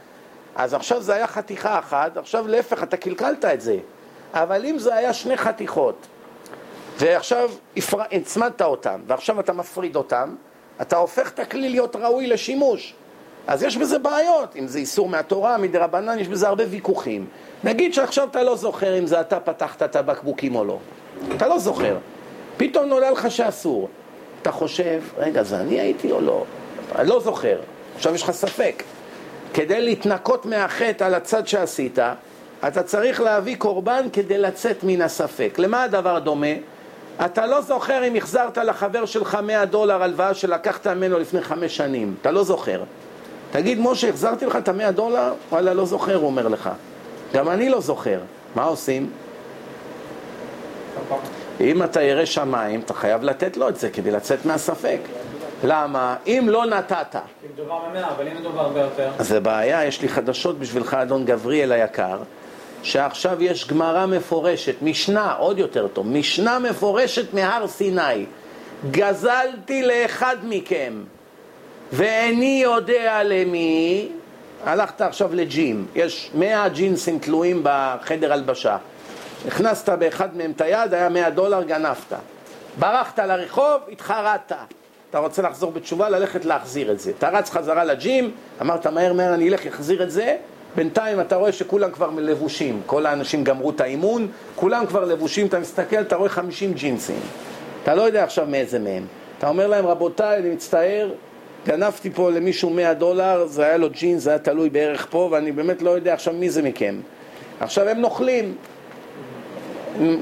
אז 0.56 0.74
עכשיו 0.74 1.02
זה 1.02 1.14
היה 1.14 1.28
חתיכה 1.28 1.80
אחת, 1.80 2.18
עכשיו 2.18 2.48
להפך, 2.48 2.84
אתה 2.84 2.98
קלקלת 2.98 3.46
את 3.46 3.62
זה. 3.62 3.78
אבל 4.34 4.66
אם 4.66 4.80
זה 4.80 4.96
היה 4.96 5.14
שני 5.14 5.38
חתיכות, 5.38 6.08
ועכשיו 6.98 7.52
הצמדת 8.12 8.62
אותם, 8.62 9.02
ועכשיו 9.08 9.40
אתה 9.40 9.54
מפריד 9.54 9.96
אותם, 9.96 10.36
אתה 10.82 10.98
הופך 10.98 11.32
את 11.32 11.40
הכלי 11.40 11.70
להיות 11.70 11.96
ראוי 11.96 12.28
לשימוש. 12.28 12.94
אז 13.48 13.64
יש 13.64 13.78
בזה 13.78 14.00
בעיות, 14.00 14.56
אם 14.56 14.68
זה 14.68 14.80
איסור 14.80 15.10
מהתורה, 15.10 15.58
מדרבנן, 15.58 16.20
יש 16.20 16.28
בזה 16.28 16.48
הרבה 16.48 16.64
ויכוחים. 16.70 17.26
נגיד 17.64 17.94
שעכשיו 17.94 18.28
אתה 18.32 18.44
לא 18.44 18.56
זוכר 18.56 19.00
אם 19.00 19.08
זה 19.08 19.22
אתה 19.22 19.40
פתחת 19.40 19.84
את 19.84 19.96
הבקבוקים 19.96 20.56
או 20.56 20.66
לא. 20.66 20.78
אתה 21.36 21.48
לא 21.48 21.60
זוכר. 21.60 21.98
פתאום 22.58 22.86
נולד 22.86 23.14
לך 23.14 23.32
שאסור. 23.32 23.90
אתה 24.42 24.52
חושב, 24.52 25.02
רגע, 25.18 25.44
זה 25.44 25.58
אני 25.58 25.80
הייתי 25.80 26.12
או 26.12 26.22
לא? 26.22 26.44
אני 26.96 27.10
לא 27.10 27.20
זוכר. 27.20 27.60
עכשיו 27.96 28.16
יש 28.16 28.24
לך 28.24 28.32
ספק. 28.32 28.84
כדי 29.54 29.82
להתנקות 29.82 30.46
מהחטא 30.46 31.04
על 31.04 31.14
הצד 31.14 31.48
שעשית, 31.48 32.00
אתה 32.68 32.84
צריך 32.84 33.22
להביא 33.22 33.56
קורבן 33.56 34.06
כדי 34.14 34.38
לצאת 34.38 34.84
מן 34.84 35.02
הספק. 35.02 35.56
למה 35.58 35.84
הדבר 35.84 36.20
דומה? 36.20 36.48
אתה 37.26 37.46
לא 37.46 37.62
זוכר 37.62 38.08
אם 38.08 38.16
החזרת 38.16 38.58
לחבר 38.58 39.06
שלך 39.06 39.38
100 39.44 39.66
דולר 39.66 40.04
הלוואה 40.04 40.34
שלקחת 40.34 40.88
ממנו 40.88 41.20
לפני 41.20 41.42
חמש 41.42 41.78
שנים. 41.78 42.16
אתה 42.22 42.32
לא 42.32 42.44
זוכר. 42.44 42.84
תגיד, 43.52 43.80
משה, 43.82 44.10
החזרתי 44.10 44.46
לך 44.46 44.56
את 44.56 44.68
המאה 44.68 44.92
דולר? 44.92 45.34
וואלה, 45.50 45.74
לא 45.74 45.86
זוכר, 45.86 46.16
הוא 46.16 46.26
אומר 46.26 46.48
לך. 46.48 46.70
גם 47.34 47.50
אני 47.50 47.70
לא 47.70 47.82
זוכר. 47.82 48.20
מה 48.56 48.64
עושים? 48.64 49.10
אם 51.62 51.84
אתה 51.84 52.02
ירא 52.02 52.26
שמיים, 52.26 52.80
אתה 52.80 52.94
חייב 52.94 53.24
לתת 53.24 53.58
לו 53.58 53.70
את 53.70 53.76
זה 53.76 53.90
כדי 53.90 54.12
לצאת 54.12 54.46
מהספק. 54.46 55.00
למה? 55.64 56.16
אם 56.28 56.48
לא 56.50 56.66
נתת. 56.66 57.16
אם 57.16 57.22
מדובר 57.54 57.80
במאה, 57.90 58.10
אבל 58.10 58.28
אם 58.28 58.38
מדובר 58.38 58.62
הרבה 58.62 58.82
יותר. 58.82 59.12
זה 59.20 59.40
בעיה, 59.40 59.86
יש 59.86 60.02
לי 60.02 60.10
חדשות 60.10 60.60
בשבילך, 60.60 60.94
אדון 60.94 61.26
גבריאל 61.26 61.72
היקר, 61.72 62.18
שעכשיו 62.84 63.44
יש 63.44 63.68
גמרא 63.68 64.06
מפורשת, 64.06 64.76
משנה, 64.82 65.34
עוד 65.34 65.60
יותר 65.60 65.88
טוב, 65.88 66.08
משנה 66.08 66.60
מפורשת 66.60 67.34
מהר 67.34 67.68
סיני. 67.68 68.26
גזלתי 68.92 69.84
לאחד 69.84 70.36
מכם, 70.44 70.94
ואיני 71.94 72.60
יודע 72.64 73.24
למי, 73.24 74.10
הלכת 74.66 75.02
עכשיו 75.02 75.36
לג'ים, 75.36 75.86
יש 75.96 76.32
מאה 76.36 76.70
ג'ינסים 76.70 77.20
תלויים 77.20 77.62
בחדר 77.64 78.34
הלבשה. 78.34 78.78
הכנסת 79.48 79.90
באחד 79.90 80.38
מהם 80.38 80.52
את 80.52 80.62
היד, 80.62 80.94
היה 80.94 81.10
מאה 81.10 81.30
דולר, 81.30 81.64
גנבת. 81.64 82.14
ברחת 82.80 83.20
לרחוב, 83.20 83.82
התחרטת. 83.92 84.56
אתה 85.10 85.20
רוצה 85.20 85.42
לחזור 85.42 85.72
בתשובה, 85.72 86.10
ללכת 86.10 86.46
להחזיר 86.46 86.92
את 86.92 87.00
זה. 87.00 87.12
אתה 87.18 87.30
רץ 87.30 87.50
חזרה 87.50 87.84
לג'ים, 87.84 88.32
אמרת 88.62 88.88
מהר 88.88 89.14
מהר 89.14 89.34
אני 89.34 89.50
אלך, 89.50 89.68
אחזיר 89.68 90.04
את 90.04 90.12
זה, 90.12 90.36
בינתיים 90.76 91.20
אתה 91.20 91.36
רואה 91.36 91.52
שכולם 91.52 91.92
כבר 91.92 92.10
לבושים, 92.10 92.82
כל 92.86 93.06
האנשים 93.06 93.44
גמרו 93.44 93.70
את 93.70 93.82
האימון, 93.82 94.28
כולם 94.56 94.86
כבר 94.86 95.06
לבושים, 95.06 95.48
אתה 95.48 95.60
מסתכל, 95.60 96.02
אתה 96.02 96.16
רואה 96.16 96.30
50 96.30 96.74
ג'ינסים. 96.74 97.20
אתה 97.84 97.96
לא 97.96 98.02
יודע 98.02 98.24
עכשיו 98.24 98.46
מאיזה 98.46 98.80
מהם. 98.80 99.06
אתה 99.38 99.48
אומר 99.50 99.68
להם, 99.68 99.88
רבותיי, 99.88 100.40
אני 100.40 100.50
מצטער, 100.50 101.10
גנבתי 101.66 102.10
פה 102.10 102.32
למישהו 102.32 102.70
100 102.70 102.94
דולר, 102.94 103.46
זה 103.46 103.64
היה 103.64 103.78
לו 103.78 103.90
ג'ינס, 103.90 104.24
זה 104.24 104.30
היה 104.30 104.40
תלוי 104.40 104.70
בערך 104.70 105.08
פה, 105.10 105.30
ואני 105.32 105.52
באמת 105.52 105.82
לא 105.82 105.90
יודע 105.90 106.14
עכשיו 106.14 106.34
מי 106.34 106.50
זה 106.50 106.62
מכם. 106.62 106.96
עכשיו 107.60 107.90
הם 107.90 107.98
נוכלים, 107.98 108.56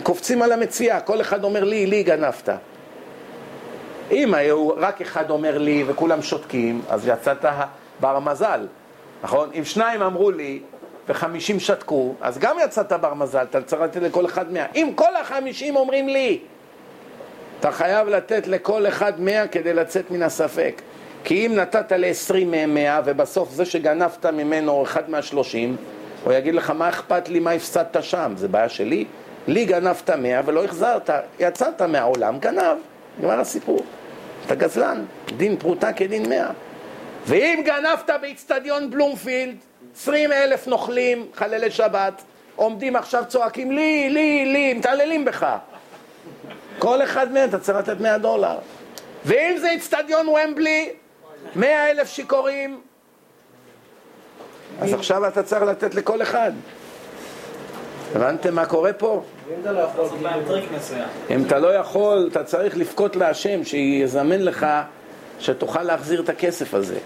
קופצים 0.03 0.41
על 0.41 0.51
המציאה, 0.51 0.99
כל 0.99 1.21
אחד 1.21 1.43
אומר 1.43 1.63
לי, 1.63 1.85
לי 1.85 2.03
גנבת. 2.03 2.49
אם 4.11 4.33
היו 4.33 4.69
רק 4.69 5.01
אחד 5.01 5.29
אומר 5.29 5.57
לי 5.57 5.83
וכולם 5.87 6.21
שותקים, 6.21 6.81
אז 6.89 7.07
יצאת 7.07 7.45
בר 7.99 8.19
מזל, 8.19 8.65
נכון? 9.23 9.49
אם 9.59 9.65
שניים 9.65 10.01
אמרו 10.01 10.31
לי 10.31 10.59
וחמישים 11.09 11.59
שתקו, 11.59 12.13
אז 12.21 12.37
גם 12.37 12.57
יצאת 12.63 12.93
בר 12.93 13.13
מזל, 13.13 13.43
אתה 13.43 13.61
צריך 13.61 13.81
לתת 13.81 14.01
לכל 14.01 14.25
אחד 14.25 14.53
מאה. 14.53 14.65
אם 14.75 14.91
כל 14.95 15.15
החמישים 15.21 15.75
אומרים 15.75 16.09
לי, 16.09 16.39
אתה 17.59 17.71
חייב 17.71 18.07
לתת 18.07 18.47
לכל 18.47 18.87
אחד 18.87 19.21
מאה 19.21 19.47
כדי 19.47 19.73
לצאת 19.73 20.11
מן 20.11 20.23
הספק. 20.23 20.81
כי 21.23 21.45
אם 21.45 21.55
נתת 21.55 21.91
לעשרים 21.91 22.51
מהם 22.51 22.73
מאה, 22.73 23.01
ובסוף 23.05 23.51
זה 23.51 23.65
שגנבת 23.65 24.25
ממנו 24.25 24.83
אחד 24.83 25.09
מהשלושים, 25.09 25.75
הוא 26.23 26.33
יגיד 26.33 26.55
לך, 26.55 26.69
מה 26.69 26.89
אכפת 26.89 27.29
לי 27.29 27.39
מה 27.39 27.51
הפסדת 27.51 27.97
שם? 28.01 28.33
זה 28.35 28.47
בעיה 28.47 28.69
שלי? 28.69 29.05
לי 29.47 29.65
גנבת 29.65 30.09
מאה 30.09 30.41
ולא 30.45 30.63
החזרת, 30.63 31.09
יצאת 31.39 31.81
מהעולם, 31.81 32.39
גנב, 32.39 32.77
נגמר 33.19 33.39
הסיפור. 33.39 33.83
אתה 34.45 34.55
גזלן, 34.55 35.05
דין 35.37 35.57
פרוטה 35.57 35.93
כדין 35.93 36.29
מאה. 36.29 36.49
ואם 37.25 37.61
גנבת 37.65 38.09
באיצטדיון 38.21 38.91
בלומפילד, 38.91 39.55
עשרים 39.95 40.31
אלף 40.31 40.67
נוכלים, 40.67 41.27
חללי 41.33 41.71
שבת, 41.71 42.21
עומדים 42.55 42.95
עכשיו 42.95 43.23
צועקים 43.27 43.71
לי, 43.71 44.09
לי, 44.09 44.45
לי, 44.45 44.73
מתעללים 44.73 45.25
בך. 45.25 45.57
כל 46.79 47.03
אחד 47.03 47.31
מהם 47.31 47.49
אתה 47.49 47.59
צריך 47.59 47.77
לתת 47.77 47.99
מאה 47.99 48.17
דולר. 48.17 48.57
ואם 49.25 49.57
זה 49.57 49.69
איצטדיון 49.69 50.27
ומבלי, 50.27 50.89
מאה 51.55 51.91
אלף 51.91 52.09
שיכורים, 52.09 52.81
אז 54.79 54.93
עכשיו 54.93 55.27
אתה 55.27 55.43
צריך 55.43 55.61
לתת 55.61 55.95
לכל 55.95 56.21
אחד. 56.21 56.51
הבנתם 58.15 58.55
מה 58.55 58.65
קורה 58.65 58.93
פה? 58.93 59.23
ואם 59.47 59.61
אתה 59.61 59.71
לא 59.71 59.79
יכול. 59.79 60.05
אם 61.29 61.43
אתה 61.47 61.59
לא 61.59 61.75
יכול, 61.75 62.27
אתה 62.31 62.43
צריך 62.43 62.77
לבכות 62.77 63.15
להשם, 63.15 63.63
שיזמן 63.63 64.41
לך, 64.41 64.65
שתוכל 65.41 65.83
להחזיר 65.83 66.21
את 66.21 66.29
הכסף 66.29 66.73
הזה. 66.73 66.97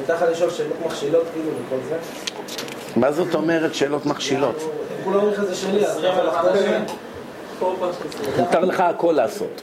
מותר 0.00 0.14
לך 0.14 0.24
לשאול 0.30 0.50
שאלות 0.50 0.76
מכשילות 0.86 1.24
כאילו 1.32 1.50
וכל 1.66 1.76
זה? 1.88 1.96
מה 2.96 3.12
זאת 3.12 3.34
אומרת 3.34 3.74
שאלות 3.74 4.06
מכשילות? 4.06 4.56
כולם 5.04 5.16
אומרים 5.16 5.32
לך 5.32 5.44
זה 5.44 5.54
שלי, 5.54 5.86
אז 5.86 5.98
אתה 5.98 6.06
יכול 6.06 6.26
לחתום 6.26 6.52
בזה? 6.52 6.78
מותר 8.38 8.60
לך 8.60 8.80
הכל 8.80 9.12
לעשות. 9.16 9.62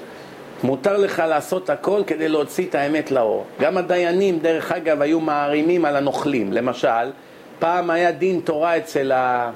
מותר 0.64 0.98
לך 0.98 1.24
לעשות 1.28 1.70
הכל 1.70 2.02
כדי 2.08 2.30
להוציא 2.30 2.66
את 2.68 2.76
האמת 2.76 3.12
לאור. 3.12 3.46
גם 3.60 3.78
הדיינים, 3.78 4.40
דרך 4.40 4.72
אגב, 4.72 5.02
היו 5.02 5.20
מערימים 5.20 5.86
על 5.86 5.96
הנוכלים. 5.96 6.54
למשל, 6.54 7.12
פעם 7.60 7.90
היה 7.90 8.12
דין 8.12 8.42
תורה 8.44 8.78
אצל, 8.78 9.12
ה... 9.12 9.52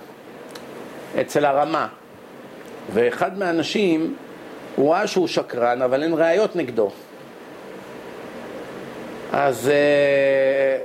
אצל 1.21 1.45
הרמה, 1.45 1.87
ואחד 2.93 3.37
מהאנשים, 3.37 4.15
הוא 4.75 4.93
ראה 4.93 5.07
שהוא 5.07 5.27
שקרן, 5.27 5.81
אבל 5.81 6.03
אין 6.03 6.13
ראיות 6.13 6.55
נגדו. 6.55 6.91
אז 9.33 9.69
אה, 9.69 10.77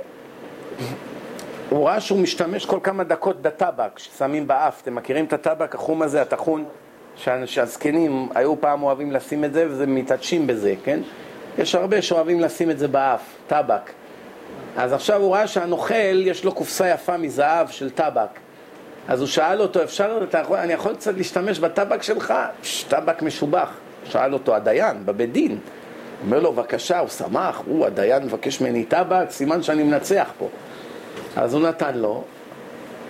הוא 1.69 1.87
ראה 1.87 2.01
שהוא 2.01 2.19
משתמש 2.19 2.65
כל 2.65 2.79
כמה 2.83 3.03
דקות 3.03 3.41
בטבק 3.41 3.99
ששמים 3.99 4.47
באף. 4.47 4.81
אתם 4.81 4.95
מכירים 4.95 5.25
את 5.25 5.33
הטבק, 5.33 5.75
החום 5.75 6.01
הזה, 6.01 6.21
הטחון? 6.21 6.65
שה- 7.15 7.47
שהזקנים 7.47 8.29
היו 8.35 8.61
פעם 8.61 8.83
אוהבים 8.83 9.11
לשים 9.11 9.43
את 9.43 9.53
זה 9.53 9.65
וזה 9.69 9.87
מתעטשים 9.87 10.47
בזה, 10.47 10.73
כן? 10.83 10.99
יש 11.57 11.75
הרבה 11.75 12.01
שאוהבים 12.01 12.39
לשים 12.39 12.71
את 12.71 12.79
זה 12.79 12.87
באף, 12.87 13.21
טבק. 13.47 13.91
אז 14.77 14.93
עכשיו 14.93 15.21
הוא 15.21 15.33
ראה 15.35 15.47
שהנוכל 15.47 16.27
יש 16.27 16.45
לו 16.45 16.51
קופסה 16.51 16.89
יפה 16.89 17.17
מזהב 17.17 17.69
של 17.69 17.89
טבק. 17.89 18.29
אז 19.07 19.19
הוא 19.19 19.27
שאל 19.27 19.61
אותו, 19.61 19.83
אפשר, 19.83 20.19
יכול, 20.41 20.57
אני 20.57 20.73
יכול 20.73 20.95
קצת 20.95 21.13
להשתמש 21.17 21.59
בטבק 21.59 22.01
שלך? 22.03 22.33
פש, 22.61 22.83
טבק 22.83 23.21
משובח. 23.21 23.69
שאל 24.05 24.33
אותו 24.33 24.55
הדיין, 24.55 25.05
בבית 25.05 25.31
דין. 25.31 25.57
אומר 26.25 26.39
לו, 26.39 26.53
בבקשה, 26.53 26.99
הוא 26.99 27.09
שמח, 27.09 27.61
הוא, 27.65 27.85
הדיין 27.85 28.23
מבקש 28.23 28.61
ממני 28.61 28.83
טבק, 28.83 29.25
סימן 29.29 29.63
שאני 29.63 29.83
מנצח 29.83 30.29
פה. 30.37 30.47
אז 31.35 31.53
הוא 31.53 31.61
נתן 31.61 31.97
לו, 31.97 32.23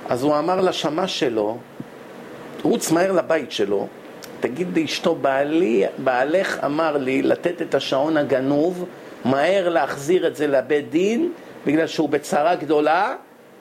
אז 0.09 0.23
הוא 0.23 0.37
אמר 0.37 0.61
לשמש 0.61 1.19
שלו, 1.19 1.57
רוץ 2.63 2.91
מהר 2.91 3.11
לבית 3.11 3.51
שלו, 3.51 3.87
תגיד 4.39 4.77
לאשתו, 4.77 5.15
בעלי, 5.15 5.85
בעלך 5.97 6.63
אמר 6.65 6.97
לי 6.97 7.21
לתת 7.21 7.61
את 7.61 7.75
השעון 7.75 8.17
הגנוב, 8.17 8.85
מהר 9.25 9.69
להחזיר 9.69 10.27
את 10.27 10.35
זה 10.35 10.47
לבית 10.47 10.89
דין, 10.89 11.31
בגלל 11.65 11.87
שהוא 11.87 12.09
בצרה 12.09 12.55
גדולה, 12.55 13.15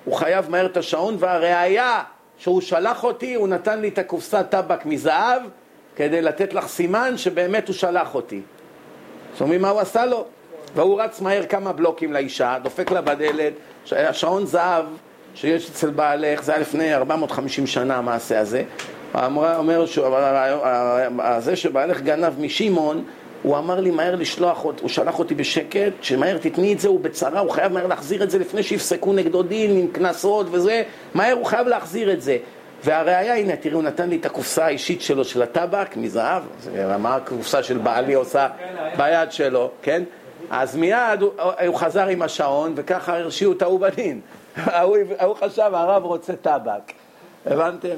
הוא 0.05 0.15
חייב 0.15 0.51
מהר 0.51 0.67
את 0.67 0.77
השעון, 0.77 1.17
והראיה 1.19 2.03
שהוא 2.39 2.61
שלח 2.61 3.05
אותי, 3.05 3.35
הוא 3.35 3.49
נתן 3.49 3.81
לי 3.81 3.89
את 3.89 3.99
הקופסת 3.99 4.47
טבק 4.51 4.87
מזהב, 4.87 5.43
כדי 5.97 6.23
לתת 6.23 6.55
לך 6.55 6.67
סימן 6.67 7.17
שבאמת 7.17 7.69
הוא 7.69 7.75
שלח 7.75 8.15
אותי. 8.15 8.41
שומעים 9.39 9.63
מה 9.63 9.69
הוא 9.69 9.81
עשה 9.81 10.07
לו? 10.07 10.25
והוא 10.75 11.01
רץ 11.03 11.21
מהר 11.21 11.47
כמה 11.47 11.73
בלוקים 11.73 12.13
לאישה, 12.13 12.57
דופק 12.63 12.91
לה 12.91 13.01
בדלת, 13.01 13.53
השעון 13.93 14.47
זהב 14.47 14.85
שיש 15.35 15.71
אצל 15.71 15.91
בעלך, 15.91 16.43
זה 16.43 16.53
היה 16.53 16.61
לפני 16.61 16.95
450 16.95 17.67
שנה 17.67 17.97
המעשה 17.97 18.41
הזה, 18.41 18.63
אומר 19.15 19.87
שהוא, 19.87 20.07
אבל 20.07 20.21
ה- 20.23 20.57
ה- 21.23 21.41
זה 21.41 21.57
שבעלך 21.57 22.01
גנב 22.01 22.41
משמעון, 22.41 23.05
הוא 23.43 23.59
אמר 23.59 23.81
לי 23.81 23.91
מהר 23.91 24.15
לשלוח, 24.17 24.65
אות- 24.65 24.81
הוא 24.81 24.89
שלח 24.89 25.19
אותי 25.19 25.35
בשקט, 25.35 25.93
שמהר 26.03 26.39
תתני 26.39 26.73
את 26.73 26.81
זה, 26.81 26.89
הוא 26.89 27.01
בצרה, 27.01 27.41
הוא 27.41 27.51
חייב 27.51 27.73
מהר 27.73 27.87
להחזיר 27.87 28.23
את 28.23 28.31
זה 28.31 28.39
לפני 28.39 28.63
שיפסקו 28.63 29.13
נגדו 29.13 29.43
דין 29.43 29.71
עם 29.79 29.87
קנסות 29.93 30.47
וזה, 30.51 30.83
מהר 31.15 31.33
הוא 31.33 31.45
חייב 31.47 31.67
להחזיר 31.67 32.13
את 32.13 32.23
זה. 32.23 32.37
והראיה, 32.85 33.37
הנה, 33.37 33.57
תראי, 33.57 33.75
הוא 33.75 33.83
נתן 33.83 34.09
לי 34.09 34.17
את 34.17 34.27
הקופסה 34.27 34.67
האישית 34.67 35.03
שלו 35.03 35.25
של 35.25 35.43
הטבק 35.43 35.97
מזהב, 35.97 36.43
זה 36.61 36.97
מה 36.99 37.17
הקופסה 37.17 37.63
של 37.63 37.79
בעלי 37.79 38.15
עושה 38.15 38.49
ביד 38.97 39.33
שלו, 39.33 39.71
כן? 39.83 40.03
אז 40.51 40.77
מיד 40.77 41.23
הוא, 41.23 41.33
הוא 41.67 41.77
חזר 41.77 42.07
עם 42.07 42.23
השעון, 42.23 42.73
וככה 42.77 43.19
הרשיעו 43.19 43.53
את 43.53 43.63
ההוא 43.63 43.81
בדין. 43.81 44.21
ההוא 44.57 45.35
חשב, 45.41 45.71
הרב 45.75 46.05
רוצה 46.05 46.37
טבק. 46.37 46.93
הבנתם? 47.47 47.97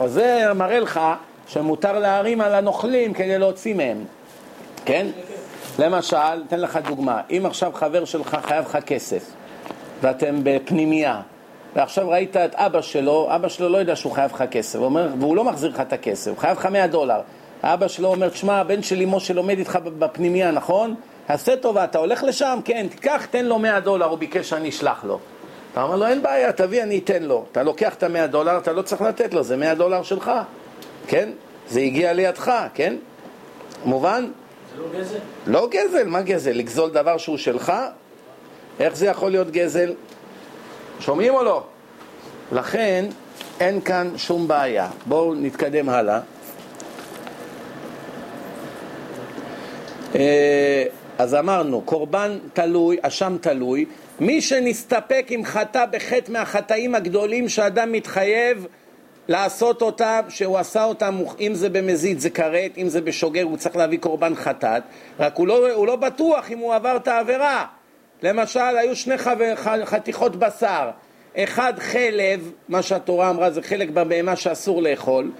אז 0.00 0.12
זה 0.12 0.46
מראה 0.54 0.80
לך 0.80 1.00
שמותר 1.46 1.98
להרים 1.98 2.40
על 2.40 2.54
הנוכלים 2.54 3.14
כדי 3.14 3.38
להוציא 3.38 3.74
מהם, 3.74 4.04
כן? 4.84 5.06
למשל, 5.78 6.16
אתן 6.48 6.60
לך 6.60 6.78
דוגמה, 6.88 7.20
אם 7.30 7.42
עכשיו 7.46 7.72
חבר 7.74 8.04
שלך 8.04 8.36
חייב 8.42 8.64
לך 8.64 8.78
כסף 8.86 9.30
ואתם 10.00 10.36
בפנימייה 10.42 11.20
ועכשיו 11.76 12.08
ראית 12.08 12.36
את 12.36 12.54
אבא 12.54 12.80
שלו, 12.80 13.28
אבא 13.30 13.48
שלו 13.48 13.68
לא 13.68 13.78
יודע 13.78 13.96
שהוא 13.96 14.12
חייב 14.12 14.32
לך 14.32 14.44
כסף, 14.50 14.78
אומר, 14.78 15.08
והוא 15.18 15.36
לא 15.36 15.44
מחזיר 15.44 15.70
לך 15.70 15.80
את 15.80 15.92
הכסף, 15.92 16.30
הוא 16.30 16.38
חייב 16.38 16.58
לך 16.58 16.66
100 16.66 16.86
דולר. 16.86 17.20
האבא 17.62 17.88
שלו 17.88 18.08
אומר, 18.08 18.28
תשמע, 18.28 18.56
הבן 18.56 18.82
שלי 18.82 19.04
משה 19.08 19.34
לומד 19.34 19.58
איתך 19.58 19.78
בפנימייה, 19.98 20.50
נכון? 20.50 20.94
עשה 21.28 21.56
טובה, 21.56 21.84
אתה 21.84 21.98
הולך 21.98 22.22
לשם? 22.22 22.58
כן, 22.64 22.86
תיקח, 22.90 23.26
תן 23.30 23.44
לו 23.44 23.58
100 23.58 23.80
דולר, 23.80 24.06
הוא 24.06 24.18
ביקש 24.18 24.48
שאני 24.48 24.68
אשלח 24.68 25.04
לו. 25.04 25.18
אתה 25.72 25.82
אומר 25.82 25.96
לו, 25.96 26.06
אין 26.06 26.22
בעיה, 26.22 26.52
תביא, 26.52 26.82
אני 26.82 26.98
אתן 26.98 27.22
לו. 27.22 27.44
אתה 27.52 27.62
לוקח 27.62 27.94
את 27.94 28.02
ה-100 28.02 28.26
דולר, 28.26 28.58
אתה 28.58 28.72
לא 28.72 28.82
צריך 28.82 29.02
לתת 29.02 29.34
לו, 29.34 29.42
זה 29.42 29.56
100 29.56 29.74
דולר 29.74 30.02
שלך, 30.02 30.30
כן? 31.06 31.28
זה 31.68 31.80
הגיע 31.80 32.12
לידך, 32.12 32.52
כן? 32.74 32.96
מובן? 33.84 34.28
זה 34.76 34.82
לא 34.82 35.00
גזל? 35.00 35.18
לא 35.46 35.68
גזל, 35.70 36.04
מה 36.06 36.22
גזל? 36.22 36.52
לגזול 36.52 36.90
דבר 36.90 37.18
שהוא 37.18 37.36
שלך? 37.36 37.72
איך 38.80 38.96
זה 38.96 39.06
יכול 39.06 39.30
להיות 39.30 39.50
גזל? 39.50 39.92
שומעים 41.00 41.34
או 41.34 41.44
לא? 41.44 41.64
לכן 42.52 43.04
אין 43.60 43.80
כאן 43.80 44.10
שום 44.16 44.48
בעיה. 44.48 44.88
בואו 45.06 45.34
נתקדם 45.34 45.88
הלאה. 45.88 46.20
אה, 50.14 50.84
אז 51.18 51.34
אמרנו, 51.34 51.80
קורבן 51.80 52.38
תלוי, 52.52 52.96
אשם 53.02 53.36
תלוי, 53.40 53.84
מי 54.20 54.40
שנסתפק 54.40 55.26
אם 55.34 55.42
חטא 55.44 55.84
בחטא 55.90 56.32
מהחטאים 56.32 56.94
הגדולים 56.94 57.48
שאדם 57.48 57.92
מתחייב 57.92 58.66
לעשות 59.28 59.82
אותם, 59.82 60.20
שהוא 60.28 60.58
עשה 60.58 60.84
אותם, 60.84 61.18
אם 61.40 61.54
זה 61.54 61.68
במזיד 61.68 62.18
זה 62.18 62.30
כרת, 62.30 62.78
אם 62.78 62.88
זה 62.88 63.00
בשוגר 63.00 63.42
הוא 63.42 63.56
צריך 63.56 63.76
להביא 63.76 63.98
קורבן 63.98 64.34
חטאת, 64.34 64.82
רק 65.20 65.36
הוא 65.36 65.46
לא, 65.46 65.72
הוא 65.72 65.86
לא 65.86 65.96
בטוח 65.96 66.50
אם 66.50 66.58
הוא 66.58 66.74
עבר 66.74 66.96
את 66.96 67.08
העבירה. 67.08 67.66
למשל, 68.22 68.60
היו 68.60 68.96
שני 68.96 69.18
חבר, 69.18 69.54
חתיכות 69.84 70.36
בשר, 70.36 70.90
אחד 71.36 71.72
חלב, 71.78 72.52
מה 72.68 72.82
שהתורה 72.82 73.30
אמרה 73.30 73.50
זה 73.50 73.62
חלק 73.62 73.90
בבהמה 73.90 74.36
שאסור 74.36 74.82
לאכול, 74.82 75.30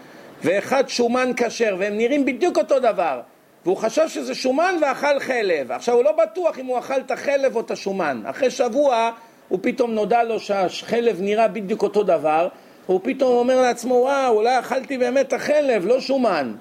ואחד 0.43 0.89
שומן 0.89 1.31
כשר, 1.37 1.77
והם 1.79 1.97
נראים 1.97 2.25
בדיוק 2.25 2.59
אותו 2.59 2.81
דבר. 2.81 3.21
והוא 3.65 3.77
חשב 3.77 4.09
שזה 4.09 4.35
שומן 4.35 4.75
ואכל 4.83 5.21
חלב. 5.21 5.73
עכשיו 5.73 5.95
הוא 5.95 6.05
לא 6.05 6.13
בטוח 6.13 6.59
אם 6.59 6.67
הוא 6.67 6.79
אכל 6.79 7.01
את 7.01 7.11
החלב 7.11 7.57
או 7.57 7.61
את 7.61 7.71
השומן. 7.71 8.23
אחרי 8.25 8.51
שבוע 8.51 9.11
הוא 9.49 9.59
פתאום 9.63 9.91
נודע 9.91 10.23
לו 10.23 10.41
שהחלב 10.41 11.21
נראה 11.21 11.49
בדיוק 11.49 11.83
אותו 11.83 12.03
דבר, 12.03 12.49
הוא 12.87 13.01
פתאום 13.05 13.37
אומר 13.37 13.61
לעצמו, 13.61 13.95
וואו, 13.95 14.35
אולי 14.35 14.59
אכלתי 14.59 14.99
באמת 14.99 15.29
את 15.29 15.33
החלב, 15.33 15.87
לא 15.87 16.01
שומן. 16.01 16.55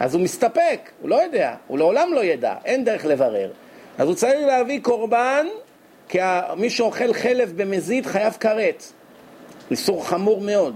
אז 0.00 0.14
הוא 0.14 0.22
מסתפק, 0.22 0.90
הוא 1.00 1.10
לא 1.10 1.22
יודע, 1.22 1.54
הוא 1.66 1.78
לעולם 1.78 2.08
לא 2.14 2.24
ידע, 2.24 2.54
אין 2.64 2.84
דרך 2.84 3.04
לברר. 3.04 3.50
אז 3.98 4.08
הוא 4.08 4.14
צריך 4.14 4.46
להביא 4.46 4.80
קורבן, 4.82 5.46
כי 6.08 6.18
מי 6.56 6.70
שאוכל 6.70 7.12
חלב 7.12 7.52
במזיד 7.56 8.06
חייב 8.06 8.36
כרת. 8.40 8.84
איסור 9.70 10.08
חמור 10.08 10.40
מאוד. 10.40 10.74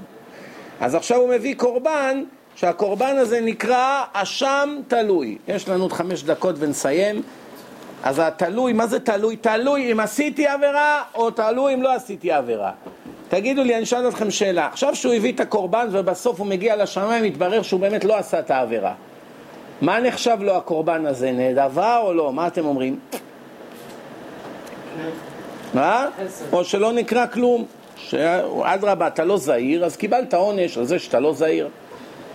אז 0.81 0.95
עכשיו 0.95 1.19
הוא 1.19 1.29
מביא 1.29 1.55
קורבן, 1.55 2.25
שהקורבן 2.57 3.17
הזה 3.17 3.41
נקרא 3.41 4.05
אשם 4.13 4.81
תלוי. 4.89 5.39
יש 5.49 5.69
לנו 5.69 5.83
עוד 5.83 5.93
חמש 5.93 6.23
דקות 6.23 6.55
ונסיים. 6.59 7.23
אז 8.03 8.19
התלוי, 8.19 8.73
מה 8.73 8.87
זה 8.87 9.01
תלוי? 9.01 9.37
תלוי 9.37 9.93
אם 9.93 10.01
עשיתי 10.01 10.47
עבירה, 10.47 11.03
או 11.15 11.31
תלוי 11.31 11.75
אם 11.75 11.83
לא 11.83 11.95
עשיתי 11.95 12.33
עבירה. 12.33 12.73
תגידו 13.29 13.63
לי, 13.65 13.75
אני 13.75 13.83
אשאל 13.83 14.09
אתכם 14.09 14.31
שאלה. 14.31 14.67
עכשיו 14.67 14.95
שהוא 14.97 15.15
הביא 15.15 15.33
את 15.33 15.41
הקורבן 15.41 15.89
ובסוף 15.93 16.39
הוא 16.39 16.47
מגיע 16.47 16.77
לשמיים, 16.77 17.25
מתברר 17.25 17.63
שהוא 17.63 17.81
באמת 17.81 18.05
לא 18.05 18.17
עשה 18.19 18.39
את 18.39 18.51
העבירה. 18.51 18.95
מה 19.81 20.01
נחשב 20.01 20.37
לו 20.41 20.57
הקורבן 20.57 21.07
הזה? 21.07 21.33
נדבה 21.33 21.99
או 21.99 22.13
לא? 22.13 22.33
מה 22.33 22.47
אתם 22.47 22.65
אומרים? 22.65 22.99
מה? 25.75 26.07
או 26.53 26.65
שלא 26.65 26.93
נקרא 26.93 27.27
כלום. 27.27 27.65
שאדרבה, 27.97 29.07
אתה 29.07 29.25
לא 29.25 29.37
זהיר, 29.37 29.85
אז 29.85 29.97
קיבלת 29.97 30.35
עונש 30.35 30.79
על 30.79 30.85
זה 30.85 30.99
שאתה 30.99 31.21
לא 31.21 31.33
זהיר, 31.33 31.69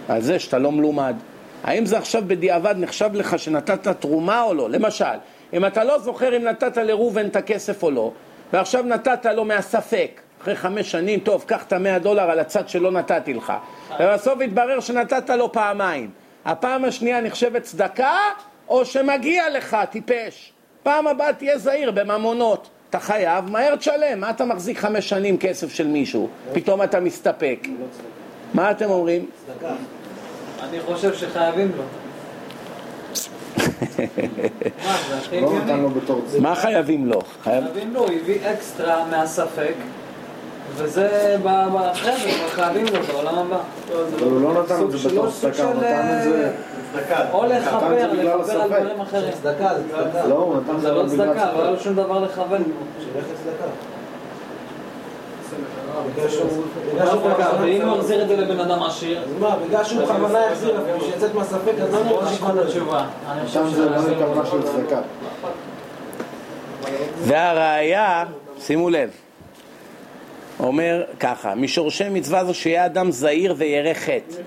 על 0.07 0.21
זה 0.21 0.39
שאתה 0.39 0.57
לא 0.57 0.71
מלומד. 0.71 1.15
האם 1.63 1.85
זה 1.85 1.97
עכשיו 1.97 2.23
בדיעבד 2.27 2.75
נחשב 2.77 3.09
לך 3.13 3.39
שנתת 3.39 3.87
תרומה 3.87 4.41
או 4.41 4.53
לא? 4.53 4.69
למשל, 4.69 5.05
אם 5.53 5.65
אתה 5.65 5.83
לא 5.83 5.99
זוכר 5.99 6.37
אם 6.37 6.43
נתת 6.43 6.77
לראובן 6.77 7.25
את 7.25 7.35
הכסף 7.35 7.83
או 7.83 7.91
לא, 7.91 8.11
ועכשיו 8.53 8.83
נתת 8.83 9.25
לו 9.25 9.45
מהספק, 9.45 10.21
אחרי 10.41 10.55
חמש 10.55 10.91
שנים, 10.91 11.19
טוב, 11.19 11.43
קח 11.47 11.63
את 11.63 11.73
המאה 11.73 11.99
דולר 11.99 12.31
על 12.31 12.39
הצד 12.39 12.69
שלא 12.69 12.91
נתתי 12.91 13.33
לך, 13.33 13.53
ובסוף 13.99 14.41
התברר 14.41 14.79
שנתת 14.79 15.29
לו 15.29 15.51
פעמיים. 15.51 16.09
הפעם 16.45 16.85
השנייה 16.85 17.21
נחשבת 17.21 17.63
צדקה, 17.63 18.17
או 18.67 18.85
שמגיע 18.85 19.49
לך, 19.49 19.77
טיפש. 19.91 20.53
פעם 20.83 21.07
הבאה 21.07 21.33
תהיה 21.33 21.57
זהיר 21.57 21.91
בממונות. 21.91 22.69
אתה 22.89 22.99
חייב, 22.99 23.51
מהר 23.51 23.75
תשלם. 23.75 24.19
מה 24.19 24.29
אתה 24.29 24.45
מחזיק 24.45 24.77
חמש 24.77 25.09
שנים 25.09 25.37
כסף 25.37 25.73
של 25.73 25.87
מישהו? 25.87 26.29
פתאום 26.53 26.83
אתה 26.83 26.99
מסתפק. 26.99 27.67
מה 28.53 28.71
אתם 28.71 28.89
אומרים? 28.89 29.25
אני 30.63 30.81
חושב 30.81 31.13
שחייבים 31.13 31.71
לו. 31.77 31.83
מה, 34.85 34.97
לא 35.77 36.19
צדקה. 36.27 36.41
מה 36.41 36.55
חייבים 36.55 37.07
לו? 37.07 37.21
חייב... 37.43 37.63
חייבים 37.63 37.93
לו, 37.93 37.99
הוא 37.99 38.09
הביא 38.21 38.51
אקסטרה 38.51 39.05
מהספק, 39.05 39.73
וזה 40.77 41.35
אחרי 41.91 42.17
זה 42.17 42.29
כבר 42.37 42.49
חייבים 42.49 42.85
לו 42.85 43.03
בעולם 43.03 43.37
הבא. 43.37 43.59
אבל 44.19 44.27
הוא 44.27 44.41
לא 44.41 44.63
נתן 44.63 44.83
את 44.83 44.91
זה 44.91 45.09
בתור 45.09 45.31
סוג 45.31 45.51
צדקה, 45.51 45.63
הוא 45.63 45.73
נתן 45.73 46.17
את 46.17 46.23
זה... 46.23 46.51
או 47.31 47.45
בגלל 47.45 47.59
לכפר 47.59 47.85
על. 47.93 48.67
דברים 48.67 49.01
אחרים. 49.01 49.31
צדקה, 49.33 49.69
זה 49.75 49.83
צדקה. 49.91 50.27
לא, 50.27 50.35
הוא 50.35 50.55
נתן 50.57 50.75
את 50.75 50.81
זה 50.81 50.87
זה 50.87 50.93
לא 50.93 51.03
בגלל 51.03 51.33
צדקה, 51.33 51.53
לא 51.53 51.69
לו 51.69 51.75
ספק. 51.75 51.83
שום 51.83 51.95
דבר 51.95 52.19
לכוון. 52.19 52.63
שילך 52.99 53.25
לצדקה. 53.33 53.65
לא 57.05 57.11
ואם 57.61 57.81
הוא 57.81 57.97
מחזיר 57.97 58.23
את 58.23 58.27
זה 58.27 58.35
לבן 58.35 58.59
אדם 58.59 58.83
עשיר, 58.83 59.21
אז 59.21 59.29
מה, 59.39 59.55
בגלל 59.67 59.83
שהוא 59.83 60.03
בכוונה 60.03 60.39
יחזיר, 60.45 60.81
בשביל 60.97 61.15
לצאת 61.15 61.33
מהספק, 61.35 61.73
אז 61.81 61.93
לא 61.93 62.03
בוא 62.03 62.21
נראה 62.21 62.31
נשמע 62.31 62.49
את 62.49 62.57
התשובה. 62.57 63.05
אני 63.31 63.47
חושב 63.47 63.63
נתן 63.69 63.75
זה 63.75 63.89
לא 63.89 64.01
מכוונה 64.01 64.45
של 64.45 64.61
צדקה. 64.63 64.99
והראיה, 67.21 68.23
שימו 68.59 68.89
לב, 68.89 69.09
אומר 70.59 71.03
ככה, 71.19 71.55
משורשי 71.55 72.09
מצווה 72.09 72.45
זו 72.45 72.53
שיהיה 72.53 72.85
אדם 72.85 73.11
זהיר 73.11 73.55
וירא 73.57 73.93
חטא 73.93 74.41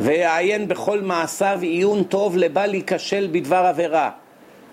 ויעיין 0.00 0.68
בכל 0.68 1.00
מעשיו 1.00 1.58
עיון 1.62 2.02
טוב 2.02 2.36
לבל 2.36 2.74
ייכשל 2.74 3.28
בדבר 3.32 3.56
עבירה 3.56 4.10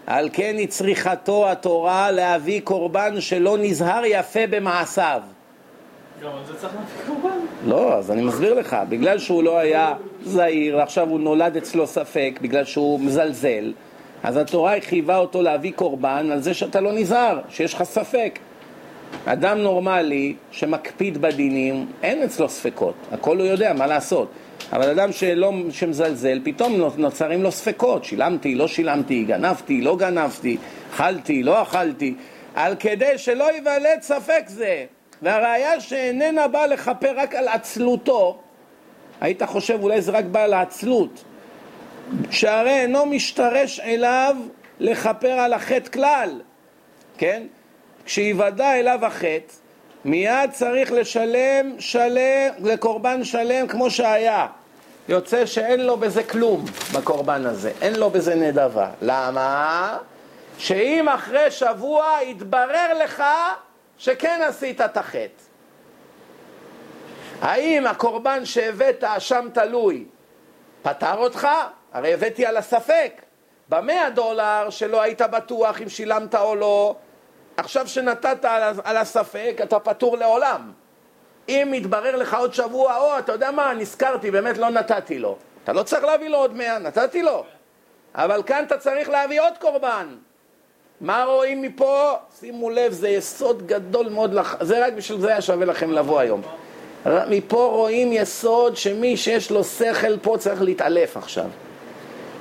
על 0.08 0.30
כן 0.34 0.56
היא 0.58 0.68
צריכתו 0.68 1.52
התורה 1.52 2.12
להביא 2.12 2.62
קורבן 2.64 3.22
שלא 3.22 3.58
נזהר 3.58 4.06
יפה 4.06 4.48
במעשיו 4.50 5.22
גם 6.24 6.30
על 6.30 6.46
זה 6.46 6.54
צריך 6.54 6.74
להביא 6.76 7.08
קורבן. 7.08 7.38
לא, 7.66 7.94
אז 7.94 8.12
אני 8.12 8.22
מסביר 8.22 8.54
לך, 8.54 8.78
בגלל 8.90 9.20
שהוא 9.20 9.44
לא 9.44 9.58
היה 9.58 9.94
זהיר, 10.24 10.82
עכשיו 10.82 11.10
הוא 11.10 11.20
נולד 11.20 11.58
אצלו 11.58 11.88
ספק, 11.88 12.40
בגלל 12.42 12.66
שהוא 12.66 13.00
מזלזל, 13.00 13.74
אז 14.24 14.38
התורה 14.38 14.76
חייבה 14.82 15.18
אותו 15.18 15.42
להביא 15.42 15.72
קורבן 15.76 16.30
על 16.32 16.42
זה 16.42 16.54
שאתה 16.54 16.82
לא 16.82 16.92
נזהר, 16.94 17.40
שיש 17.50 17.74
לך 17.74 17.84
ספק. 17.84 18.40
אדם 19.26 19.58
נורמלי 19.58 20.36
שמקפיד 20.52 21.18
בדינים, 21.18 21.86
אין 22.04 22.24
אצלו 22.24 22.50
ספקות, 22.50 22.96
הכל 23.12 23.38
הוא 23.40 23.46
יודע 23.48 23.74
מה 23.74 23.88
לעשות. 23.88 24.32
אבל 24.74 24.90
אדם 24.90 25.12
שלא, 25.12 25.54
שמזלזל, 25.72 26.40
פתאום 26.44 26.74
נוצרים 26.98 27.44
לו 27.44 27.52
ספקות, 27.52 28.04
שילמתי, 28.04 28.56
לא 28.56 28.68
שילמתי, 28.68 29.24
גנבתי, 29.24 29.82
לא 29.82 29.96
גנבתי, 29.98 30.58
אכלתי, 30.94 31.44
לא 31.44 31.62
אכלתי, 31.62 32.16
על 32.56 32.76
כדי 32.80 33.18
שלא 33.18 33.52
ייוולד 33.54 34.02
ספק 34.02 34.44
זה. 34.48 34.86
והראיה 35.22 35.80
שאיננה 35.80 36.48
באה 36.48 36.68
לכפר 36.68 37.14
רק 37.16 37.36
על 37.36 37.48
עצלותו, 37.48 38.38
היית 39.22 39.44
חושב 39.44 39.80
אולי 39.82 40.02
זה 40.02 40.12
רק 40.12 40.26
בא 40.26 40.44
על 40.44 40.54
העצלות, 40.54 41.24
שהרי 42.32 42.82
אינו 42.82 43.06
משתרש 43.06 43.80
אליו 43.80 44.36
לכפר 44.80 45.32
על 45.32 45.54
החטא 45.54 45.92
כלל, 45.92 46.42
כן? 47.18 47.44
כשיוודע 48.08 48.80
אליו 48.80 49.06
החטא, 49.06 49.54
מיד 50.06 50.52
צריך 50.52 50.92
לשלם 50.92 51.80
שלם, 51.80 52.54
לקורבן 52.64 53.24
שלם 53.24 53.68
כמו 53.68 53.92
שהיה. 53.92 54.48
יוצא 55.10 55.46
שאין 55.46 55.80
לו 55.80 55.98
בזה 55.98 56.24
כלום, 56.24 56.66
בקורבן 56.94 57.46
הזה, 57.46 57.72
אין 57.82 57.96
לו 57.96 58.10
בזה 58.10 58.36
נדבה. 58.36 58.90
למה? 59.02 59.98
שאם 60.58 61.10
אחרי 61.10 61.52
שבוע 61.52 62.06
יתברר 62.24 63.04
לך 63.04 63.24
שכן 63.98 64.42
עשית 64.48 64.82
את 64.82 64.98
החטא. 64.98 65.44
האם 67.42 67.88
הקורבן 67.88 68.46
שהבאת, 68.46 69.04
אשם 69.04 69.48
תלוי, 69.54 70.06
פטר 70.82 71.18
אותך? 71.18 71.48
הרי 71.94 72.14
הבאתי 72.14 72.46
על 72.46 72.58
הספק. 72.58 73.22
במאה 73.70 74.10
דולר 74.10 74.70
שלא 74.70 75.02
היית 75.02 75.22
בטוח 75.22 75.82
אם 75.82 75.90
שילמת 75.90 76.36
או 76.36 76.56
לא, 76.56 76.96
עכשיו 77.58 77.88
שנתת 77.88 78.46
על, 78.84 78.98
הספק, 78.98 79.60
אתה 79.64 79.80
פטור 79.80 80.18
לעולם. 80.18 80.72
אם 81.50 81.72
יתברר 81.74 82.16
לך 82.16 82.34
עוד 82.34 82.54
שבוע, 82.54 82.98
או, 82.98 83.20
אתה 83.20 83.32
יודע 83.32 83.52
מה, 83.52 83.74
נזכרתי, 83.74 84.32
באמת 84.32 84.58
לא 84.58 84.70
נתתי 84.70 85.20
לו. 85.20 85.38
אתה 85.64 85.74
לא 85.74 85.84
צריך 85.84 86.04
להביא 86.04 86.30
לו 86.30 86.38
עוד 86.38 86.56
מאה, 86.56 86.80
נתתי 86.80 87.24
לו. 87.24 87.46
אבל 88.16 88.44
כאן 88.44 88.64
אתה 88.68 88.78
צריך 88.78 89.10
להביא 89.10 89.42
עוד 89.42 89.54
קורבן. 89.60 90.08
מה 91.02 91.24
רואים 91.24 91.62
מפה? 91.62 92.14
שימו 92.40 92.70
לב, 92.70 92.92
זה 92.92 93.10
יסוד 93.10 93.68
גדול 93.68 94.10
מאוד, 94.10 94.34
לח... 94.34 94.64
זה 94.64 94.86
רק 94.86 94.94
בשביל 94.94 95.20
זה 95.20 95.28
היה 95.28 95.42
שווה 95.42 95.66
לכם 95.66 95.92
לבוא 95.92 96.20
היום. 96.20 96.42
מפה 97.06 97.70
רואים 97.74 98.14
יסוד 98.14 98.78
שמי 98.78 99.18
שיש 99.18 99.52
לו 99.52 99.64
שכל 99.64 100.18
פה 100.22 100.36
צריך 100.40 100.62
להתעלף 100.62 101.18
עכשיו. 101.18 101.46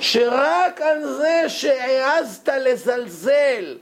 שרק 0.01 0.81
על 0.81 1.13
זה 1.13 1.45
שהעזת 1.49 2.49
לזלזל 2.49 3.77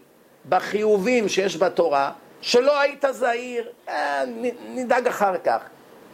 בחיובים 0.49 1.29
שיש 1.29 1.57
בתורה, 1.57 2.13
שלא 2.41 2.81
היית 2.81 3.05
זהיר, 3.11 3.69
אה, 3.89 4.23
נדאג 4.69 5.07
אחר 5.07 5.35
כך. 5.45 5.61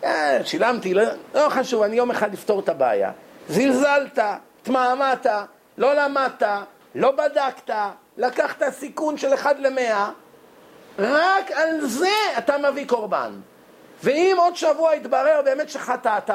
אה, 0.05 0.39
שילמתי, 0.45 0.95
לא, 0.95 1.03
לא 1.35 1.49
חשוב, 1.49 1.83
אני 1.83 1.97
יום 1.97 2.11
אחד 2.11 2.35
אפתור 2.35 2.61
את 2.61 2.69
הבעיה. 2.69 3.11
זלזלת, 3.49 4.19
התמהמת, 4.63 5.27
לא 5.79 5.95
למדת, 5.95 6.43
לא 6.95 7.11
בדקת, 7.11 7.75
לקחת 8.17 8.63
סיכון 8.71 9.19
של 9.19 9.35
אחד 9.35 9.59
למאה, 9.59 10.11
רק 10.99 11.51
על 11.51 11.81
זה 11.81 12.09
אתה 12.39 12.55
מביא 12.59 12.87
קורבן. 12.87 13.33
ואם 14.05 14.37
עוד 14.39 14.57
שבוע 14.57 14.95
יתברר 14.95 15.41
באמת 15.45 15.71
שחטאת, 15.71 16.31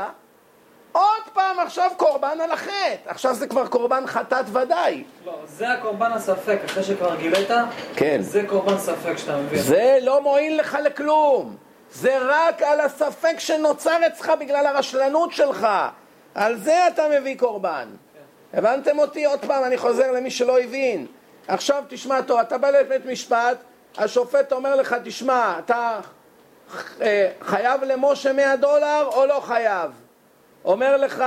עוד 0.95 1.22
פעם 1.34 1.59
עכשיו 1.59 1.91
קורבן 1.97 2.38
על 2.43 2.51
החטא. 2.51 2.95
עכשיו 3.05 3.35
זה 3.35 3.47
כבר 3.47 3.67
קורבן 3.67 4.07
חטאת 4.07 4.45
ודאי. 4.53 5.03
לא, 5.26 5.39
זה 5.45 5.72
הקורבן 5.72 6.11
הספק, 6.11 6.59
אחרי 6.65 6.84
שכבר 6.84 7.15
גילית? 7.15 7.49
כן. 7.95 8.22
זה 8.22 8.43
קורבן 8.47 8.77
ספק 8.77 9.17
שאתה 9.17 9.38
מביא. 9.38 9.61
זה 9.61 9.97
לא 10.01 10.22
מועיל 10.22 10.59
לך 10.59 10.77
לכלום. 10.84 11.55
זה 11.91 12.17
רק 12.22 12.61
על 12.61 12.80
הספק 12.80 13.35
שנוצר 13.39 14.07
אצלך 14.07 14.31
בגלל 14.39 14.65
הרשלנות 14.65 15.31
שלך. 15.31 15.67
על 16.35 16.57
זה 16.57 16.88
אתה 16.88 17.03
מביא 17.19 17.38
קורבן. 17.38 17.88
כן. 18.13 18.57
הבנתם 18.57 18.99
אותי? 18.99 19.26
עוד 19.26 19.39
פעם, 19.39 19.63
אני 19.63 19.77
חוזר 19.77 20.11
למי 20.11 20.31
שלא 20.31 20.59
הבין. 20.59 21.07
עכשיו 21.47 21.84
תשמע 21.88 22.22
טוב, 22.22 22.39
אתה 22.39 22.57
בא 22.57 22.69
לבית 22.69 23.05
משפט, 23.05 23.57
השופט 23.97 24.51
אומר 24.51 24.76
לך, 24.76 24.95
תשמע, 25.03 25.59
אתה 25.59 25.99
אה, 27.01 27.31
חייב 27.41 27.84
למשה 27.84 28.34
100 28.34 28.55
דולר 28.55 29.09
או 29.13 29.26
לא 29.26 29.39
חייב? 29.39 30.05
אומר 30.66 30.98
לך, 30.98 31.24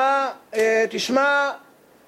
אה, 0.55 0.85
תשמע, 0.91 1.51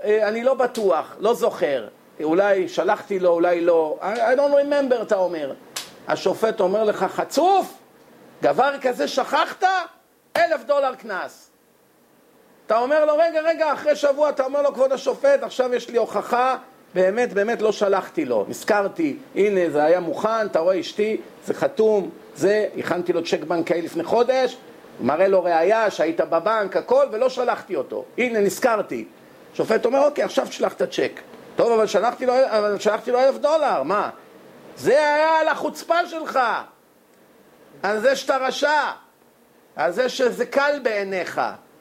אה, 0.05 0.29
אני 0.29 0.45
לא 0.45 0.55
בטוח, 0.55 1.17
לא 1.19 1.35
זוכר, 1.35 1.89
אולי 2.23 2.69
שלחתי 2.69 3.19
לו, 3.19 3.31
אולי 3.31 3.61
לא, 3.61 3.99
I, 4.03 4.37
don't 4.37 4.39
remember, 4.39 5.03
אתה 5.03 5.17
אומר. 5.17 5.53
השופט 6.09 6.61
אומר 6.61 6.85
לך, 6.85 7.05
חצוף, 7.05 7.75
דבר 8.43 8.75
כזה 8.81 9.09
שכחת? 9.09 9.65
אלף 10.37 10.65
דולר 10.65 10.95
קנס. 10.95 11.51
אתה 12.67 12.79
אומר 12.79 13.05
לו, 13.05 13.15
רגע, 13.19 13.41
רגע, 13.41 13.73
אחרי 13.73 13.97
שבוע 13.97 14.29
אתה 14.29 14.45
אומר 14.45 14.63
לו, 14.63 14.75
כבוד 14.75 14.93
השופט, 14.93 15.43
עכשיו 15.43 15.75
יש 15.75 15.91
לי 15.91 15.99
הוכחה, 15.99 16.57
באמת, 16.95 17.33
באמת 17.33 17.63
לא 17.63 17.73
שלחתי 17.73 18.25
לו, 18.25 18.45
נזכרתי, 18.49 19.17
הנה 19.35 19.71
זה 19.71 19.85
היה 19.85 20.01
מוכן, 20.01 20.47
אתה 20.47 20.59
רואה 20.59 20.81
אשתי, 20.81 21.21
זה 21.45 21.55
חתום, 21.55 22.11
זה, 22.35 22.67
הכנתי 22.79 23.13
לו 23.13 23.25
צ'ק 23.25 23.45
בנקאי 23.45 23.83
לפני 23.83 24.05
חודש, 24.05 24.57
מראה 25.01 25.29
לו 25.29 25.45
ראייה 25.45 25.91
שהיית 25.91 26.21
בבנק, 26.21 26.77
הכל, 26.77 27.07
ולא 27.13 27.29
שלחתי 27.29 27.77
אותו. 27.77 28.05
הנה, 28.19 28.41
נזכרתי. 28.41 29.05
שופט 29.55 29.87
אומר, 29.87 30.05
אוקיי, 30.05 30.25
עכשיו 30.25 30.47
תשלח 30.47 30.73
את 30.73 30.83
הצ'ק. 30.83 31.21
טוב, 31.57 31.73
אבל 31.73 31.87
שלחתי 31.87 32.27
לו, 32.27 32.33
אבל 32.47 32.79
שלחתי 32.79 33.11
לו 33.11 33.19
אלף 33.19 33.39
דולר, 33.39 33.83
מה? 33.83 34.11
זה 34.77 34.93
היה 34.93 35.41
על 35.41 35.49
החוצפה 35.49 36.07
שלך, 36.07 36.39
על 37.83 38.01
זה 38.01 38.17
שאתה 38.17 38.37
רשע, 38.37 38.81
על 39.77 39.93
זה 39.93 40.09
שזה 40.09 40.47
קל 40.47 40.81
בעיניך. 40.83 41.41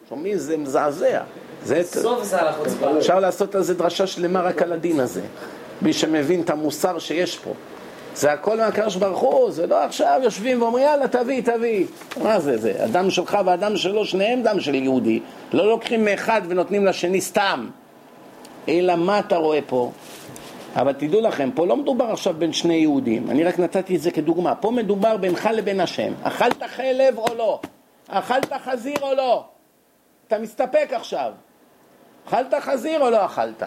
שומעים, 0.09 0.37
זה 0.37 0.57
מזעזע. 0.57 1.21
זה... 1.63 1.83
סוף 1.83 2.23
זה 2.23 2.41
על 2.41 2.47
החוצפה. 2.47 2.97
אפשר 2.97 3.19
לעשות 3.19 3.55
על 3.55 3.61
זה 3.61 3.73
דרשה 3.73 4.07
שלמה 4.07 4.41
רק 4.41 4.61
על 4.61 4.73
הדין 4.73 4.99
הזה. 4.99 5.21
מי 5.81 5.93
שמבין 5.93 6.41
את 6.41 6.49
המוסר 6.49 6.99
שיש 6.99 7.37
פה. 7.37 7.53
זה 8.19 8.31
הכל 8.31 8.57
מהקדוש 8.57 8.95
ברוך 8.95 9.19
הוא, 9.19 9.51
זה 9.51 9.67
לא 9.67 9.83
עכשיו 9.83 10.21
יושבים 10.23 10.61
ואומרים 10.61 10.83
יאללה 10.85 11.07
תביא, 11.07 11.41
תביא. 11.41 11.85
מה 12.23 12.39
זה, 12.39 12.57
זה 12.57 12.83
הדם 12.83 13.09
שלך 13.09 13.37
והדם 13.45 13.77
שלו, 13.77 14.05
שניהם 14.05 14.43
דם 14.43 14.59
של 14.59 14.75
יהודי. 14.75 15.19
לא 15.53 15.69
לוקחים 15.69 16.05
מאחד 16.05 16.41
ונותנים 16.47 16.85
לשני 16.85 17.21
סתם. 17.21 17.69
אלא 18.69 18.95
מה 18.95 19.19
אתה 19.19 19.37
רואה 19.37 19.59
פה? 19.67 19.91
אבל 20.75 20.93
תדעו 20.93 21.21
לכם, 21.21 21.49
פה 21.55 21.65
לא 21.65 21.77
מדובר 21.77 22.05
עכשיו 22.05 22.33
בין 22.33 22.53
שני 22.53 22.73
יהודים, 22.73 23.29
אני 23.29 23.43
רק 23.43 23.59
נתתי 23.59 23.95
את 23.95 24.01
זה 24.01 24.11
כדוגמה. 24.11 24.55
פה 24.55 24.71
מדובר 24.71 25.17
בינך 25.17 25.49
לבין 25.53 25.79
השם. 25.79 26.13
אכלת 26.23 26.63
חלב 26.63 27.17
או 27.17 27.35
לא? 27.37 27.59
אכלת 28.07 28.53
חזיר 28.53 28.97
או 29.01 29.13
לא? 29.13 29.45
אתה 30.27 30.39
מסתפק 30.39 30.89
עכשיו. 30.91 31.31
אכלת 32.27 32.53
חזיר 32.59 33.01
או 33.01 33.09
לא 33.09 33.25
אכלת? 33.25 33.63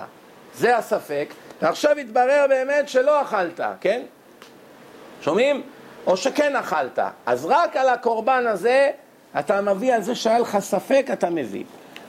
זה 0.55 0.77
הספק. 0.77 1.35
ועכשיו 1.62 1.97
התברר 1.99 2.47
באמת 2.49 2.89
שלא 2.89 3.23
אכלת, 3.23 3.61
כן? 3.81 4.03
שומעים? 5.23 5.62
או 6.07 6.16
שכן 6.16 6.57
אכלת. 6.57 6.99
אז 7.27 7.44
רק 7.44 7.77
על 7.77 7.89
הקורבן 7.89 8.44
הזה 8.47 8.90
אתה 9.39 9.61
מביא 9.61 9.94
על 9.94 10.03
זה 10.03 10.15
שהיה 10.15 10.39
לך 10.39 10.59
ספק, 10.59 11.07
אתה 11.12 11.31
מביא. 11.31 11.65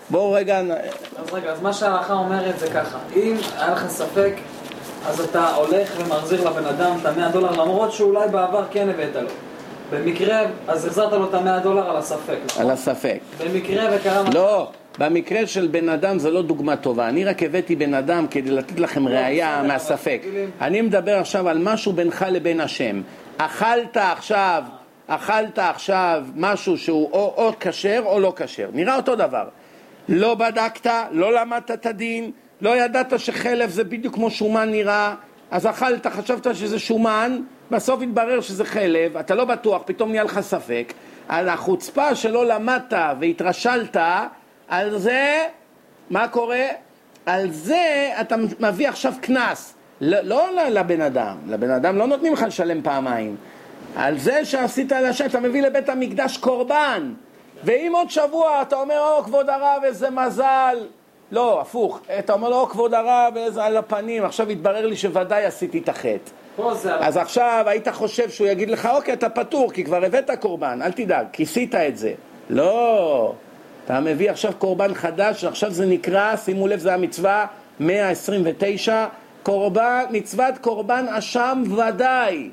בואו 0.09 0.31
רגע... 0.31 0.59
אז 0.59 1.33
רגע, 1.33 1.51
אז 1.51 1.61
מה 1.61 1.73
שההלכה 1.73 2.13
אומרת 2.13 2.59
זה 2.59 2.67
ככה, 2.67 2.97
אם 3.15 3.35
היה 3.57 3.71
לך 3.71 3.87
ספק, 3.87 4.33
אז 5.07 5.19
אתה 5.21 5.55
הולך 5.55 5.93
ומחזיר 5.97 6.49
לבן 6.49 6.65
אדם 6.65 6.97
את 7.01 7.05
המאה 7.05 7.29
דולר, 7.29 7.51
למרות 7.51 7.91
שאולי 7.91 8.27
בעבר 8.29 8.65
כן 8.71 8.89
הבאת 8.89 9.15
לו. 9.15 9.29
במקרה, 9.91 10.41
אז 10.67 10.85
החזרת 10.85 11.13
לו 11.13 11.29
את 11.29 11.33
המאה 11.33 11.59
דולר 11.59 11.89
על 11.89 11.97
הספק, 11.97 12.37
נכון? 12.45 12.61
על 12.61 12.71
הספק. 12.71 13.19
במקרה 13.37 13.85
וקרה... 13.95 14.23
לא, 14.33 14.71
במקרה 14.99 15.47
של 15.47 15.67
בן 15.67 15.89
אדם 15.89 16.19
זה 16.19 16.31
לא 16.31 16.41
דוגמה 16.41 16.75
טובה. 16.75 17.09
אני 17.09 17.25
רק 17.25 17.43
הבאתי 17.43 17.75
בן 17.75 17.93
אדם 17.93 18.27
כדי 18.27 18.51
לתת 18.51 18.79
לכם 18.79 19.07
לא, 19.07 19.13
ראייה 19.13 19.63
מהספק. 19.67 20.21
אני 20.61 20.81
מדבר 20.81 21.17
עכשיו 21.19 21.49
על 21.49 21.57
משהו 21.57 21.93
בינך 21.93 22.25
לבין 22.31 22.61
השם. 22.61 23.01
אכלת 23.37 23.97
עכשיו, 23.97 24.63
אכלת 25.07 25.59
עכשיו 25.59 26.23
משהו 26.35 26.77
שהוא 26.77 27.09
או, 27.11 27.33
או 27.37 27.51
כשר 27.59 28.01
או 28.05 28.19
לא 28.19 28.33
כשר. 28.35 28.69
נראה 28.73 28.95
אותו 28.95 29.15
דבר. 29.15 29.47
לא 30.09 30.35
בדקת, 30.35 30.91
לא 31.11 31.33
למדת 31.33 31.71
את 31.71 31.85
הדין, 31.85 32.31
לא 32.61 32.77
ידעת 32.77 33.19
שחלב 33.19 33.69
זה 33.69 33.83
בדיוק 33.83 34.15
כמו 34.15 34.31
שומן 34.31 34.71
נראה, 34.71 35.15
אז 35.51 35.67
אכלת, 35.67 36.07
חשבת 36.07 36.55
שזה 36.55 36.79
שומן, 36.79 37.41
בסוף 37.71 38.01
התברר 38.01 38.41
שזה 38.41 38.65
חלב, 38.65 39.17
אתה 39.17 39.35
לא 39.35 39.45
בטוח, 39.45 39.81
פתאום 39.85 40.11
נהיה 40.11 40.23
לך 40.23 40.39
ספק. 40.39 40.93
על 41.27 41.49
החוצפה 41.49 42.15
שלא 42.15 42.45
למדת 42.45 42.93
והתרשלת, 43.19 43.97
על 44.73 44.97
זה, 44.97 45.43
מה 46.09 46.27
קורה? 46.27 46.65
על 47.25 47.51
זה 47.51 48.11
אתה 48.21 48.35
מביא 48.59 48.89
עכשיו 48.89 49.13
קנס. 49.21 49.73
לא, 50.01 50.21
לא 50.21 50.69
לבן 50.69 51.01
אדם, 51.01 51.37
לבן 51.47 51.69
אדם 51.69 51.97
לא 51.97 52.07
נותנים 52.07 52.33
לך 52.33 52.45
לשלם 52.47 52.81
פעמיים. 52.81 53.35
על 53.95 54.17
זה 54.17 54.45
שעשית 54.45 54.91
לשם, 54.91 55.25
אתה 55.25 55.39
מביא 55.39 55.61
לבית 55.61 55.89
המקדש 55.89 56.37
קורבן. 56.37 57.13
ואם 57.63 57.91
עוד 57.95 58.09
שבוע 58.09 58.61
אתה 58.61 58.75
אומר, 58.75 58.99
או 58.99 59.23
כבוד 59.23 59.49
הרב, 59.49 59.81
איזה 59.83 60.09
מזל. 60.09 60.77
לא, 61.31 61.61
הפוך. 61.61 62.01
אתה 62.19 62.33
אומר 62.33 62.49
לו, 62.49 62.59
או 62.59 62.67
כבוד 62.67 62.93
הרב, 62.93 63.33
איזה 63.37 63.63
על 63.63 63.77
הפנים. 63.77 64.25
עכשיו 64.25 64.49
התברר 64.49 64.85
לי 64.87 64.95
שוודאי 64.95 65.45
עשיתי 65.45 65.79
את 65.79 65.89
החטא. 65.89 66.31
אז 66.99 67.17
עכשיו 67.17 67.63
היית 67.67 67.87
חושב 67.87 68.29
שהוא 68.29 68.47
יגיד 68.47 68.69
לך, 68.69 68.85
אוקיי, 68.85 69.13
אתה 69.13 69.29
פטור, 69.29 69.71
כי 69.71 69.83
כבר 69.83 70.05
הבאת 70.05 70.29
קורבן, 70.39 70.79
אל 70.81 70.91
תדאג, 70.91 71.25
כיסית 71.33 71.75
את 71.75 71.97
זה. 71.97 72.13
לא. 72.49 73.33
אתה 73.85 73.99
מביא 73.99 74.31
עכשיו 74.31 74.51
קורבן 74.57 74.93
חדש, 74.93 75.43
עכשיו 75.43 75.71
זה 75.71 75.85
נקרא, 75.85 76.35
שימו 76.35 76.67
לב, 76.67 76.79
זה 76.79 76.93
המצווה 76.93 77.45
129, 77.79 79.05
קורבן, 79.43 80.03
מצוות 80.09 80.57
קורבן 80.61 81.05
אשם 81.09 81.63
ודאי. 81.77 82.49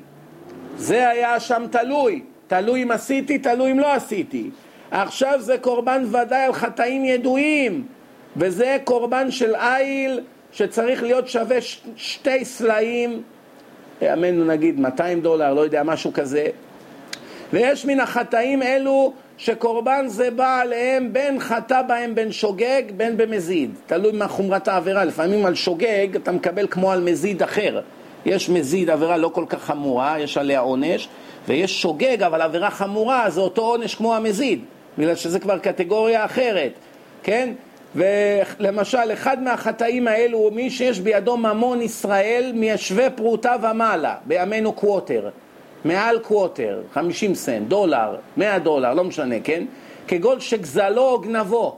זה 0.77 1.09
היה 1.09 1.37
אשם 1.37 1.63
תלוי, 1.71 2.21
תלוי 2.47 2.83
אם 2.83 2.91
עשיתי, 2.91 3.37
תלוי 3.37 3.71
אם 3.71 3.79
לא 3.79 3.93
עשיתי. 3.93 4.49
עכשיו 4.91 5.39
זה 5.41 5.57
קורבן 5.57 6.03
ודאי 6.07 6.43
על 6.43 6.53
חטאים 6.53 7.05
ידועים, 7.05 7.85
וזה 8.37 8.77
קורבן 8.83 9.31
של 9.31 9.55
איל 9.55 10.19
שצריך 10.51 11.03
להיות 11.03 11.27
שווה 11.27 11.61
ש- 11.61 11.81
שתי 11.95 12.45
סלעים, 12.45 13.21
אמנו 14.13 14.45
נגיד 14.45 14.79
200 14.79 15.21
דולר, 15.21 15.53
לא 15.53 15.61
יודע, 15.61 15.83
משהו 15.83 16.13
כזה. 16.13 16.47
ויש 17.53 17.85
מן 17.85 17.99
החטאים 17.99 18.63
אלו 18.63 19.13
שקורבן 19.43 20.07
זה 20.07 20.31
בא 20.31 20.59
עליהם 20.61 21.13
בין 21.13 21.39
חטא 21.39 21.81
בהם 21.81 22.15
בין 22.15 22.31
שוגג 22.31 22.81
בין 22.97 23.17
במזיד. 23.17 23.71
תלוי 23.85 24.11
מה 24.11 24.27
חומרת 24.27 24.67
העבירה, 24.67 25.05
לפעמים 25.05 25.45
על 25.45 25.55
שוגג 25.55 26.07
אתה 26.15 26.31
מקבל 26.31 26.67
כמו 26.71 26.91
על 26.91 27.01
מזיד 27.01 27.43
אחר. 27.43 27.81
יש 28.25 28.49
מזיד, 28.49 28.89
עבירה 28.89 29.17
לא 29.17 29.27
כל 29.27 29.45
כך 29.49 29.63
חמורה, 29.63 30.19
יש 30.19 30.37
עליה 30.37 30.59
עונש, 30.59 31.07
ויש 31.47 31.81
שוגג, 31.81 32.23
אבל 32.23 32.41
עבירה 32.41 32.69
חמורה 32.69 33.29
זה 33.29 33.41
אותו 33.41 33.61
עונש 33.61 33.95
כמו 33.95 34.15
המזיד, 34.15 34.59
בגלל 34.97 35.15
שזה 35.15 35.39
כבר 35.39 35.57
קטגוריה 35.57 36.25
אחרת, 36.25 36.71
כן? 37.23 37.53
ולמשל, 37.95 39.13
אחד 39.13 39.43
מהחטאים 39.43 40.07
האלו 40.07 40.37
הוא 40.37 40.53
מי 40.53 40.69
שיש 40.69 40.99
בידו 40.99 41.37
ממון 41.37 41.81
ישראל 41.81 42.51
מיישבי 42.55 43.07
פרוטה 43.15 43.55
ומעלה, 43.61 44.15
בימינו 44.25 44.73
קווטר, 44.73 45.29
מעל 45.85 46.19
קווטר, 46.19 46.81
50 46.93 47.35
סנט, 47.35 47.67
דולר, 47.67 48.15
100 48.37 48.59
דולר, 48.59 48.93
לא 48.93 49.03
משנה, 49.03 49.35
כן? 49.43 49.63
כגון 50.07 50.39
שגזלו 50.39 51.01
או 51.01 51.19
גנבו, 51.19 51.77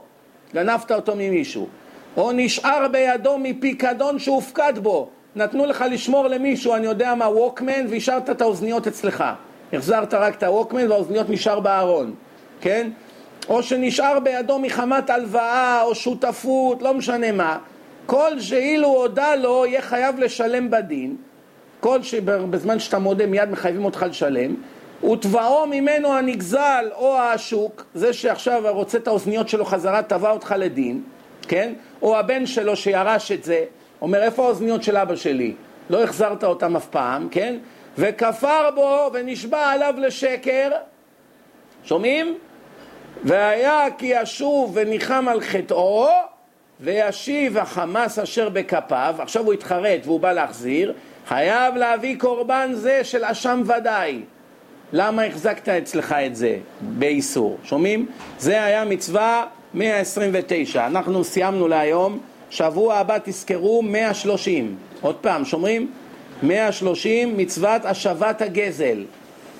גנבת 0.54 0.92
אותו 0.92 1.12
ממישהו, 1.16 1.68
או 2.16 2.32
נשאר 2.32 2.86
בידו 2.92 3.38
מפיקדון 3.38 4.18
שהופקד 4.18 4.78
בו, 4.82 5.08
נתנו 5.36 5.66
לך 5.66 5.84
לשמור 5.90 6.28
למישהו, 6.28 6.74
אני 6.74 6.86
יודע 6.86 7.14
מה, 7.14 7.28
ווקמן, 7.28 7.86
והשארת 7.88 8.30
את 8.30 8.40
האוזניות 8.40 8.86
אצלך. 8.86 9.24
החזרת 9.72 10.14
רק 10.14 10.34
את 10.34 10.42
הווקמן 10.42 10.90
והאוזניות 10.90 11.30
נשאר 11.30 11.60
בארון, 11.60 12.14
כן? 12.60 12.90
או 13.48 13.62
שנשאר 13.62 14.20
בידו 14.20 14.58
מחמת 14.58 15.10
הלוואה 15.10 15.82
או 15.82 15.94
שותפות, 15.94 16.82
לא 16.82 16.94
משנה 16.94 17.32
מה, 17.32 17.58
כל 18.06 18.40
שאילו 18.40 18.88
הודה 18.88 19.34
לו 19.34 19.66
יהיה 19.66 19.82
חייב 19.82 20.18
לשלם 20.18 20.70
בדין, 20.70 21.16
כל 21.84 22.02
שבזמן 22.02 22.78
שאתה 22.78 22.98
מודה 22.98 23.26
מיד 23.26 23.50
מחייבים 23.50 23.84
אותך 23.84 24.06
לשלם, 24.08 24.54
ותבעו 25.12 25.66
ממנו 25.66 26.12
הנגזל 26.12 26.84
או 26.94 27.18
השוק, 27.18 27.84
זה 27.94 28.12
שעכשיו 28.12 28.62
רוצה 28.68 28.98
את 28.98 29.06
האוזניות 29.06 29.48
שלו 29.48 29.64
חזרה, 29.64 30.02
תבע 30.02 30.30
אותך 30.30 30.54
לדין, 30.58 31.02
כן? 31.48 31.72
או 32.02 32.18
הבן 32.18 32.46
שלו 32.46 32.76
שירש 32.76 33.32
את 33.32 33.44
זה, 33.44 33.64
אומר 34.02 34.22
איפה 34.22 34.44
האוזניות 34.44 34.82
של 34.82 34.96
אבא 34.96 35.16
שלי? 35.16 35.54
לא 35.90 36.02
החזרת 36.02 36.44
אותם 36.44 36.76
אף 36.76 36.86
פעם, 36.86 37.28
כן? 37.30 37.56
וכפר 37.98 38.70
בו 38.74 39.10
ונשבע 39.12 39.66
עליו 39.66 39.94
לשקר, 39.98 40.70
שומעים? 41.84 42.38
והיה 43.24 43.86
כי 43.98 44.06
ישוב 44.06 44.72
וניחם 44.74 45.28
על 45.28 45.40
חטאו 45.40 46.08
וישיב 46.80 47.58
החמאס 47.58 48.18
אשר 48.18 48.48
בכפיו, 48.48 49.14
עכשיו 49.18 49.44
הוא 49.44 49.52
התחרט 49.52 50.00
והוא 50.04 50.20
בא 50.20 50.32
להחזיר, 50.32 50.94
חייב 51.28 51.74
להביא 51.74 52.16
קורבן 52.18 52.70
זה 52.74 53.04
של 53.04 53.24
אשם 53.24 53.62
ודאי. 53.66 54.20
למה 54.92 55.24
החזקת 55.24 55.68
אצלך 55.68 56.12
את 56.26 56.36
זה 56.36 56.56
באיסור? 56.80 57.58
שומעים? 57.64 58.06
זה 58.38 58.64
היה 58.64 58.84
מצווה 58.84 59.46
129. 59.74 60.86
אנחנו 60.86 61.24
סיימנו 61.24 61.68
להיום, 61.68 62.18
שבוע 62.50 62.94
הבא 62.94 63.18
תזכרו 63.24 63.82
130. 63.82 64.76
עוד 65.00 65.14
פעם, 65.14 65.44
שומעים? 65.44 65.90
130 66.42 67.36
מצוות 67.36 67.84
השבת 67.84 68.42
הגזל. 68.42 69.04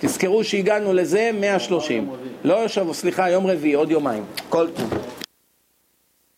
תזכרו 0.01 0.45
שהגענו 0.45 0.93
לזה 0.93 1.31
130. 1.41 2.11
לא, 2.45 2.65
סליחה, 2.93 3.31
יום 3.31 3.47
רביעי, 3.47 3.75
עוד 3.75 3.91
יומיים. 3.91 4.25
כל 4.49 4.67
טוב. 4.71 5.24